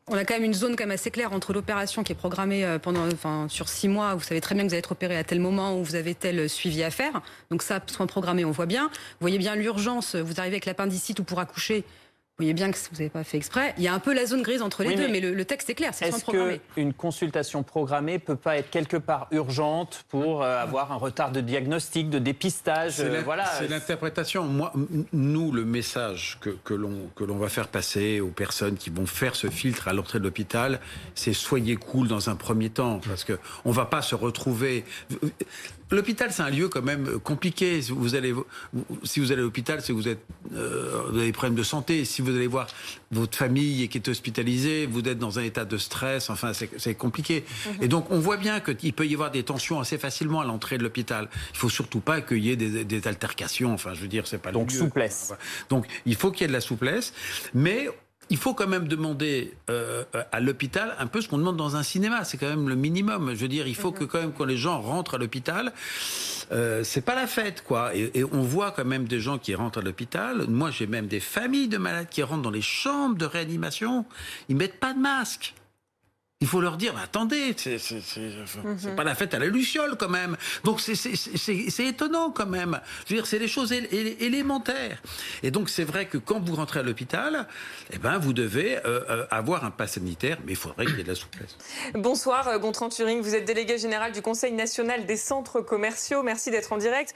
on 0.08 0.16
a 0.16 0.26
quand 0.26 0.34
même 0.34 0.44
une 0.44 0.54
zone 0.54 0.76
quand 0.76 0.84
même 0.84 0.92
assez 0.92 1.12
claire 1.12 1.34
entre 1.34 1.54
l'opération 1.54 2.04
qui 2.04 2.12
est 2.12 2.16
programmée 2.16 2.66
euh, 2.66 2.80
pendant, 2.80 3.06
enfin, 3.08 3.48
sur 3.50 3.70
six 3.70 3.88
mois. 3.88 4.16
Vous 4.16 4.24
savez 4.24 4.42
très 4.42 4.56
bien 4.56 4.64
que 4.64 4.70
vous 4.70 4.74
allez 4.74 4.80
être 4.80 4.92
opéré 4.92 5.16
à 5.18 5.24
tel 5.24 5.40
moment 5.40 5.78
où 5.78 5.84
vous 5.84 5.96
avez 5.96 6.16
tel 6.16 6.50
suivi 6.50 6.84
à 6.84 6.90
faire. 6.90 7.22
Donc 7.52 7.62
ça, 7.62 7.80
soins 7.88 8.08
programmés, 8.08 8.46
on 8.46 8.52
voit 8.52 8.66
bien. 8.66 8.88
Vous 8.88 9.22
voyez 9.22 9.38
bien 9.38 9.56
l'urgence. 9.56 10.16
Vous 10.16 10.40
arrivez 10.40 10.56
avec 10.56 10.66
l'appendicite 10.66 11.20
ou 11.20 11.24
pour 11.24 11.40
accoucher. 11.40 11.86
Vous 12.40 12.46
voyez 12.46 12.54
bien 12.54 12.72
que 12.72 12.78
vous 12.78 12.96
n'avez 12.96 13.10
pas 13.10 13.26
fait 13.26 13.36
exprès. 13.36 13.74
Il 13.78 13.84
y 13.84 13.90
a 13.90 13.94
un 13.94 14.00
peu 14.00 14.14
la 14.14 14.26
zone 14.26 14.44
grise 14.44 14.62
entre 14.62 14.84
les 14.84 14.96
deux, 14.96 15.10
mais, 15.10 15.20
le, 15.20 15.44
texte 15.44 15.70
est 15.72 15.76
clair, 15.76 15.94
c'est 15.94 16.08
Est-ce 16.08 16.24
qu'une 16.74 16.94
consultation 16.94 17.64
programmée 17.64 18.18
peut 18.18 18.38
pas 18.38 18.56
être 18.56 18.70
quelque 18.70 18.96
part 18.96 19.28
urgente 19.32 20.06
pour 20.08 20.42
euh, 20.42 20.58
avoir 20.58 20.94
un 20.94 20.96
retard 20.96 21.34
de 21.34 21.42
diagnostic, 21.42 22.10
de 22.10 22.18
dépistage 22.18 22.94
C'est 22.94 23.10
euh, 23.10 23.22
voilà. 23.26 23.46
l'interprétation. 23.70 24.46
Moi, 24.46 24.72
nous, 25.12 25.52
le 25.52 25.66
message 25.66 26.38
que, 26.40 26.52
que 26.64 26.74
l'on 26.74 27.38
va 27.38 27.50
faire 27.50 27.68
passer 27.68 28.22
aux 28.22 28.30
personnes 28.30 28.78
qui 28.78 28.90
vont 28.90 29.06
faire 29.06 29.36
ce 29.36 29.50
filtre 29.50 29.90
à 29.90 29.94
l'entrée 29.94 30.20
de 30.20 30.24
l'hôpital, 30.24 30.80
c'est 31.16 31.34
soyez 31.34 31.76
cool 31.76 32.08
dans 32.08 32.30
un 32.30 32.38
premier 32.38 32.70
temps, 32.70 33.02
parce 33.06 33.26
que 33.26 33.38
on 33.66 33.72
va 33.72 33.84
pas 33.84 34.02
se 34.02 34.16
retrouver. 34.16 34.86
L'hôpital, 35.92 36.32
c'est 36.32 36.44
un 36.44 36.50
lieu 36.50 36.70
quand 36.70 36.84
même 36.84 37.20
compliqué. 37.20 37.80
Vous 37.90 38.16
allez, 38.16 38.34
si 39.04 39.20
vous 39.20 39.32
allez 39.32 39.42
à 39.42 39.44
l'hôpital, 39.44 39.82
c'est 39.82 39.88
que 39.88 39.98
vous, 39.98 40.08
êtes, 40.08 40.24
euh, 40.54 41.04
vous 41.10 41.18
avez 41.18 41.28
des 41.28 41.32
problèmes 41.32 41.56
de 41.56 41.64
santé. 41.64 42.06
Si 42.06 42.22
vous 42.22 42.36
allez 42.36 42.48
voir 42.48 42.68
votre 43.12 43.38
famille 43.38 43.88
qui 43.90 43.98
est 43.98 44.08
hospitalisée, 44.08 44.86
vous 44.86 45.00
êtes 45.08 45.18
dans 45.18 45.40
un 45.40 45.44
état 45.44 45.66
de 45.66 45.78
stress. 45.78 46.30
Enfin, 46.30 46.52
c'est 46.54 46.96
compliqué. 46.96 47.44
Mhm. 47.66 47.84
Et 47.84 47.88
donc, 47.88 48.12
on 48.12 48.20
voit 48.20 48.38
bien 48.38 48.60
qu'il 48.60 48.94
peut 48.94 49.08
y 49.08 49.14
avoir 49.14 49.32
des 49.32 49.44
tensions 49.44 49.80
assez 49.80 49.98
facilement 49.98 50.42
à 50.42 50.46
l'entrée 50.46 50.78
de 50.78 50.84
l'hôpital. 50.84 51.28
Il 51.54 51.58
faut 51.58 51.70
surtout 51.70 52.02
pas 52.02 52.22
qu'il 52.22 52.46
y 52.46 52.52
ait 52.52 52.56
des, 52.56 52.86
des, 52.86 53.08
altercations. 53.08 53.74
Enfin, 53.74 53.94
je 53.96 54.02
veux 54.02 54.08
dire, 54.08 54.28
c'est 54.28 54.38
pas 54.38 54.52
donc 54.52 54.72
le 54.72 54.78
souplesse. 54.78 55.34
Donc, 55.70 55.88
il 56.06 56.16
faut 56.16 56.32
qu'il 56.32 56.42
y 56.42 56.46
ait 56.46 56.48
de 56.48 56.54
la 56.54 56.62
souplesse, 56.62 57.14
mais 57.54 57.90
il 58.30 58.38
faut 58.38 58.54
quand 58.54 58.68
même 58.68 58.88
demander 58.88 59.54
euh, 59.70 60.04
à 60.32 60.40
l'hôpital 60.40 60.96
un 61.00 61.08
peu 61.08 61.22
ce 61.22 61.28
qu'on 61.28 61.38
demande 61.38 61.58
dans 61.58 61.76
un 61.76 61.84
cinéma. 61.84 62.24
C'est 62.24 62.38
quand 62.38 62.50
même 62.50 62.70
le 62.70 62.76
minimum. 62.76 63.34
Je 63.34 63.40
veux 63.40 63.48
dire, 63.48 63.68
il 63.68 63.76
faut 63.76 63.92
que 63.92 64.04
quand 64.04 64.20
même 64.20 64.34
quand 64.38 64.46
les 64.46 64.58
gens 64.58 64.80
rentrent 64.82 65.16
à 65.16 65.18
l'hôpital, 65.18 65.74
euh, 66.52 66.84
c'est 66.84 67.02
pas 67.02 67.16
la 67.16 67.28
fête, 67.28 67.64
quoi. 67.64 67.96
Et, 67.96 68.12
et, 68.14 68.24
on 68.24 68.42
voit 68.42 68.72
quand 68.72 68.86
même 68.86 69.08
des 69.08 69.20
gens 69.20 69.38
qui 69.38 69.56
rentrent 69.56 69.80
à 69.80 69.82
l'hôpital. 69.82 70.48
Moi, 70.48 70.70
j'ai 70.72 70.88
même 70.88 71.08
des 71.08 71.20
familles 71.20 71.68
de 71.68 71.78
malades 71.78 72.08
qui 72.10 72.22
rentrent 72.24 72.44
dans 72.44 72.52
les 72.52 72.62
chambres 72.62 73.16
de 73.16 73.26
réanimation. 73.26 74.06
Ils 74.48 74.56
mettent 74.56 74.80
pas 74.80 74.94
de 74.94 75.00
masque. 75.00 75.54
Il 76.42 76.48
faut 76.48 76.62
leur 76.62 76.78
dire, 76.78 76.98
attendez, 77.04 77.54
c'est 77.58 77.82
mhm. 78.64 78.96
pas 78.96 79.04
la 79.04 79.14
fête 79.14 79.34
à 79.34 79.40
la 79.40 79.48
luciole 79.48 79.98
quand 80.00 80.08
même. 80.08 80.38
Donc 80.64 80.80
c'est 80.80 81.86
étonnant 81.86 82.32
quand 82.32 82.46
même. 82.46 82.80
Je 83.06 83.14
veux 83.14 83.20
dire, 83.20 83.28
c'est 83.28 83.40
des 83.40 83.50
choses 83.50 83.74
élémentaires. 83.74 85.02
Et 85.44 85.52
donc 85.52 85.70
c'est 85.70 85.84
vrai 85.84 86.06
que 86.06 86.18
quand 86.18 86.40
vous 86.40 86.56
rentrez 86.56 86.80
à 86.80 86.84
l'hôpital, 86.84 87.46
eh 87.92 87.98
ben 87.98 88.18
vous 88.20 88.32
devez 88.32 88.78
euh, 88.78 89.02
euh, 89.10 89.26
avoir 89.32 89.66
un 89.66 89.70
pass 89.70 89.96
sanitaire, 89.96 90.38
mais 90.46 90.54
il 90.54 90.56
faudrait 90.56 90.86
qu'il 90.86 90.96
y 90.96 91.02
ait 91.02 91.04
de 91.04 91.10
la 91.10 91.16
souplesse. 91.16 91.58
Bonsoir, 91.94 92.48
euh, 92.48 92.58
Gontran 92.58 92.88
Turing. 92.88 93.20
Vous 93.20 93.36
êtes 93.36 93.44
délégué 93.44 93.78
général 93.78 94.14
du 94.14 94.22
Conseil 94.22 94.54
national 94.54 95.06
des 95.06 95.18
centres 95.18 95.60
commerciaux. 95.60 96.24
Merci 96.24 96.52
d'être 96.52 96.72
en 96.72 96.78
direct. 96.78 97.14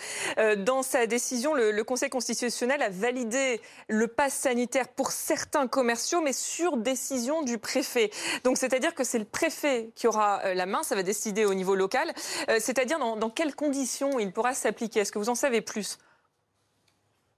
Dans 0.57 0.83
sa 0.83 1.07
décision, 1.07 1.53
le, 1.53 1.71
le 1.71 1.83
Conseil 1.85 2.09
constitutionnel 2.09 2.81
a 2.81 2.89
validé 2.89 3.61
le 3.87 4.07
pass 4.09 4.33
sanitaire 4.33 4.89
pour 4.89 5.11
certains 5.11 5.67
commerciaux, 5.67 6.19
mais 6.19 6.33
sur 6.33 6.75
décision 6.75 7.41
du 7.41 7.57
préfet. 7.57 8.11
Donc 8.43 8.57
c'est-à-dire 8.57 8.93
que 8.93 9.05
c'est 9.13 9.19
le 9.19 9.25
préfet 9.25 9.91
qui 9.93 10.07
aura 10.07 10.43
euh, 10.43 10.55
la 10.55 10.65
main, 10.65 10.81
ça 10.81 10.95
va 10.95 11.03
décider 11.03 11.45
au 11.45 11.53
niveau 11.53 11.75
local. 11.75 12.11
Euh, 12.49 12.57
c'est-à-dire 12.59 12.97
dans, 12.97 13.29
quelles 13.29 13.53
conditions 13.53 14.17
il 14.17 14.31
pourra 14.31 14.55
s'appliquer? 14.55 15.01
Est-ce 15.01 15.11
que 15.11 15.19
vous 15.19 15.29
en 15.29 15.35
savez 15.35 15.61
plus? 15.61 15.99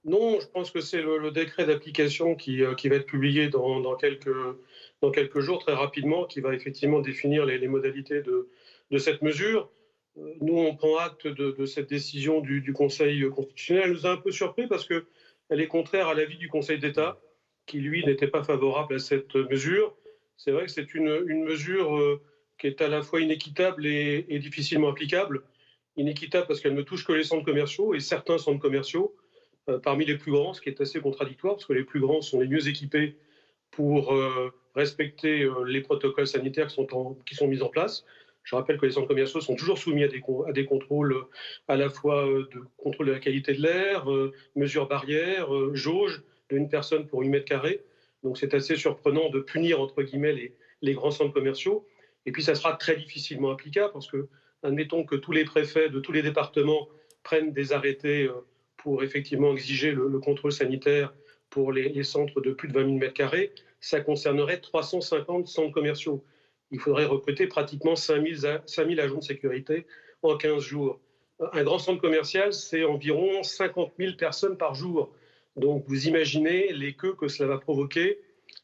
Non, 0.06 0.40
je 0.40 0.46
pense 0.46 0.70
que 0.70 0.80
c'est 0.80 1.02
le, 1.02 1.30
décret 1.32 1.66
d'application 1.66 2.34
qui, 2.34 2.62
euh, 2.62 2.74
qui, 2.74 2.88
va 2.88 2.96
être 2.96 3.04
publié 3.04 3.48
dans, 3.48 3.94
quelques, 3.96 4.30
jours, 5.40 5.58
très 5.58 5.74
rapidement, 5.74 6.24
qui 6.24 6.40
va 6.40 6.54
effectivement 6.54 7.00
définir 7.00 7.44
les, 7.44 7.68
modalités 7.68 8.22
de, 8.22 8.48
de, 8.90 8.98
cette 8.98 9.20
mesure. 9.20 9.68
Nous, 10.40 10.56
on 10.56 10.74
prend 10.76 10.96
acte 10.96 11.26
de, 11.26 11.66
cette 11.66 11.90
décision 11.90 12.40
du, 12.40 12.62
du, 12.62 12.72
Conseil 12.72 13.28
constitutionnel. 13.28 13.82
Elle 13.84 13.92
nous 13.92 14.06
a 14.06 14.12
un 14.12 14.16
peu 14.16 14.30
surpris 14.30 14.66
parce 14.66 14.88
qu'elle 14.88 15.60
est 15.60 15.68
contraire 15.68 16.08
à 16.08 16.14
l'avis 16.14 16.38
du 16.38 16.48
Conseil 16.48 16.78
d'État, 16.78 17.20
qui, 17.66 17.80
lui, 17.80 18.02
n'était 18.06 18.28
pas 18.28 18.44
favorable 18.44 18.94
à 18.94 18.98
cette 18.98 19.34
mesure 19.34 19.94
c'est 20.36 20.50
vrai 20.50 20.66
que 20.66 20.72
c'est 20.72 20.94
une, 20.94 21.44
mesure 21.44 21.96
euh, 21.96 22.20
qui 22.58 22.66
est 22.66 22.80
à 22.80 22.88
la 22.88 23.02
fois 23.02 23.20
inéquitable 23.20 23.86
et, 23.86 24.38
difficilement 24.38 24.88
applicable. 24.88 25.42
Inéquitable 25.96 26.46
parce 26.46 26.60
qu'elle 26.60 26.74
ne 26.74 26.82
touche 26.82 27.04
que 27.04 27.12
les 27.12 27.24
centres 27.24 27.44
commerciaux 27.44 27.94
et 27.94 28.00
certains 28.00 28.38
centres 28.38 28.60
commerciaux, 28.60 29.14
euh, 29.68 29.78
parmi 29.78 30.04
les 30.04 30.16
plus 30.16 30.32
grands, 30.32 30.52
ce 30.52 30.60
qui 30.60 30.68
est 30.68 30.80
assez 30.80 31.00
contradictoire 31.00 31.54
parce 31.54 31.66
que 31.66 31.72
les 31.72 31.84
plus 31.84 32.00
grands 32.00 32.20
sont 32.20 32.40
les 32.40 32.48
mieux 32.48 32.68
équipés 32.68 33.16
pour 33.70 34.14
euh, 34.14 34.52
respecter 34.74 35.48
les 35.66 35.80
protocoles 35.80 36.26
sanitaires 36.26 36.68
qui 36.68 37.34
sont, 37.34 37.48
mis 37.48 37.62
en 37.62 37.68
place. 37.68 38.04
Je 38.42 38.54
rappelle 38.54 38.78
que 38.78 38.86
les 38.86 38.92
centres 38.92 39.08
commerciaux 39.08 39.40
sont 39.40 39.56
toujours 39.56 39.78
soumis 39.78 40.04
à 40.04 40.08
des, 40.08 40.22
à 40.46 40.52
des 40.52 40.66
contrôles 40.66 41.16
à 41.66 41.76
la 41.76 41.88
fois 41.88 42.24
de 42.26 42.60
contrôle 42.76 43.06
de 43.06 43.12
la 43.12 43.18
qualité 43.18 43.54
de 43.54 43.62
l'air, 43.62 44.06
mesures 44.54 44.86
barrières, 44.86 45.48
jauge 45.74 46.22
d'une 46.50 46.68
personne 46.68 47.06
pour 47.06 47.20
8 47.20 47.28
mètres 47.30 47.46
carrés. 47.46 47.82
Donc 48.22 48.38
c'est 48.38 48.54
assez 48.54 48.76
surprenant 48.76 49.30
de 49.30 49.40
punir, 49.40 49.80
entre 49.80 50.02
guillemets, 50.02 50.52
les, 50.82 50.94
grands 50.94 51.10
centres 51.10 51.32
commerciaux. 51.32 51.86
Et 52.24 52.32
puis 52.32 52.42
ça 52.42 52.54
sera 52.54 52.74
très 52.74 52.96
difficilement 52.96 53.50
applicable 53.50 53.92
parce 53.92 54.10
que, 54.10 54.28
admettons 54.62 55.04
que 55.04 55.14
tous 55.14 55.32
les 55.32 55.44
préfets 55.44 55.90
de 55.90 56.00
tous 56.00 56.12
les 56.12 56.22
départements 56.22 56.88
prennent 57.22 57.52
des 57.52 57.72
arrêtés 57.72 58.24
euh, 58.24 58.32
pour 58.76 59.02
effectivement 59.02 59.52
exiger 59.52 59.92
le, 59.92 60.18
contrôle 60.18 60.52
sanitaire 60.52 61.12
pour 61.50 61.72
les, 61.72 62.02
centres 62.02 62.40
de 62.40 62.52
plus 62.52 62.68
de 62.68 62.74
20 62.74 62.98
000 63.00 63.12
m2, 63.12 63.50
ça 63.80 64.00
concernerait 64.00 64.60
350 64.60 65.46
centres 65.46 65.72
commerciaux. 65.72 66.24
Il 66.70 66.80
faudrait 66.80 67.04
recruter 67.04 67.46
pratiquement 67.46 67.94
5 67.94 68.26
000, 68.26 69.00
agents 69.00 69.18
de 69.18 69.22
sécurité 69.22 69.86
en 70.22 70.36
15 70.36 70.62
jours. 70.62 71.00
Un 71.52 71.62
grand 71.62 71.78
centre 71.78 72.00
commercial, 72.00 72.52
c'est 72.52 72.84
environ 72.84 73.42
50 73.42 73.92
000 73.98 74.16
personnes 74.16 74.56
par 74.56 74.74
jour. 74.74 75.12
Donc 75.56 75.84
vous 75.86 76.06
imaginez 76.06 76.72
les 76.72 76.94
queues 76.94 77.14
que 77.14 77.28
cela 77.28 77.48
va 77.48 77.58
provoquer 77.58 78.18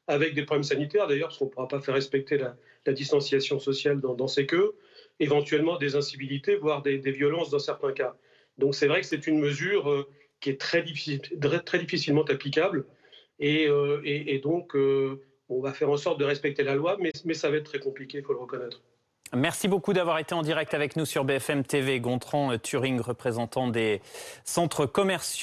avec 0.07 0.35
des 0.35 0.45
problèmes 0.45 0.65
sanitaires 0.65 1.07
d'ailleurs, 1.07 1.29
parce 1.29 1.39
qu'on 1.39 1.47
ne 1.47 1.51
pourra 1.51 1.69
pas 1.69 1.81
faire 1.81 1.95
respecter 1.95 2.39
la, 2.39 2.57
distanciation 2.93 3.61
sociale 3.61 4.01
dans, 4.01 4.27
ces 4.27 4.45
queues, 4.45 4.75
éventuellement 5.21 5.79
des 5.79 5.95
incivilités, 5.95 6.57
voire 6.57 6.83
des, 6.83 6.99
violences 6.99 7.51
dans 7.51 7.61
certains 7.61 7.93
cas. 7.93 8.17
Donc 8.59 8.75
c'est 8.75 8.89
vrai 8.89 9.01
que 9.01 9.07
c'est 9.07 9.27
une 9.27 9.39
mesure 9.39 9.89
euh, 9.89 10.09
qui 10.41 10.51
est 10.51 10.61
très, 10.61 10.83
difficilement 10.83 12.25
applicable 12.25 12.85
et, 13.39 13.69
euh, 13.69 14.41
donc 14.43 14.75
euh, 14.75 15.23
on 15.49 15.61
va 15.61 15.73
faire 15.73 15.91
en 15.91 15.97
sorte 15.97 16.19
de 16.19 16.25
respecter 16.25 16.65
la 16.65 16.75
loi, 16.75 16.97
mais, 16.99 17.13
mais 17.25 17.35
ça 17.35 17.51
va 17.51 17.57
être 17.57 17.71
très 17.71 17.79
compliqué, 17.79 18.19
il 18.19 18.25
faut 18.25 18.33
le 18.33 18.41
reconnaître. 18.41 18.83
Merci 19.35 19.67
beaucoup 19.67 19.95
d'avoir 19.95 20.19
été 20.19 20.35
en 20.35 20.43
direct 20.43 20.75
avec 20.75 20.95
nous 20.95 21.07
sur 21.07 21.25
BFM 21.25 21.65
TV. 21.65 22.01
Gontran 22.01 22.59
Turing, 22.59 23.01
représentant 23.01 23.67
des 23.67 24.03
centres 24.45 24.85
commerciaux. 24.85 25.41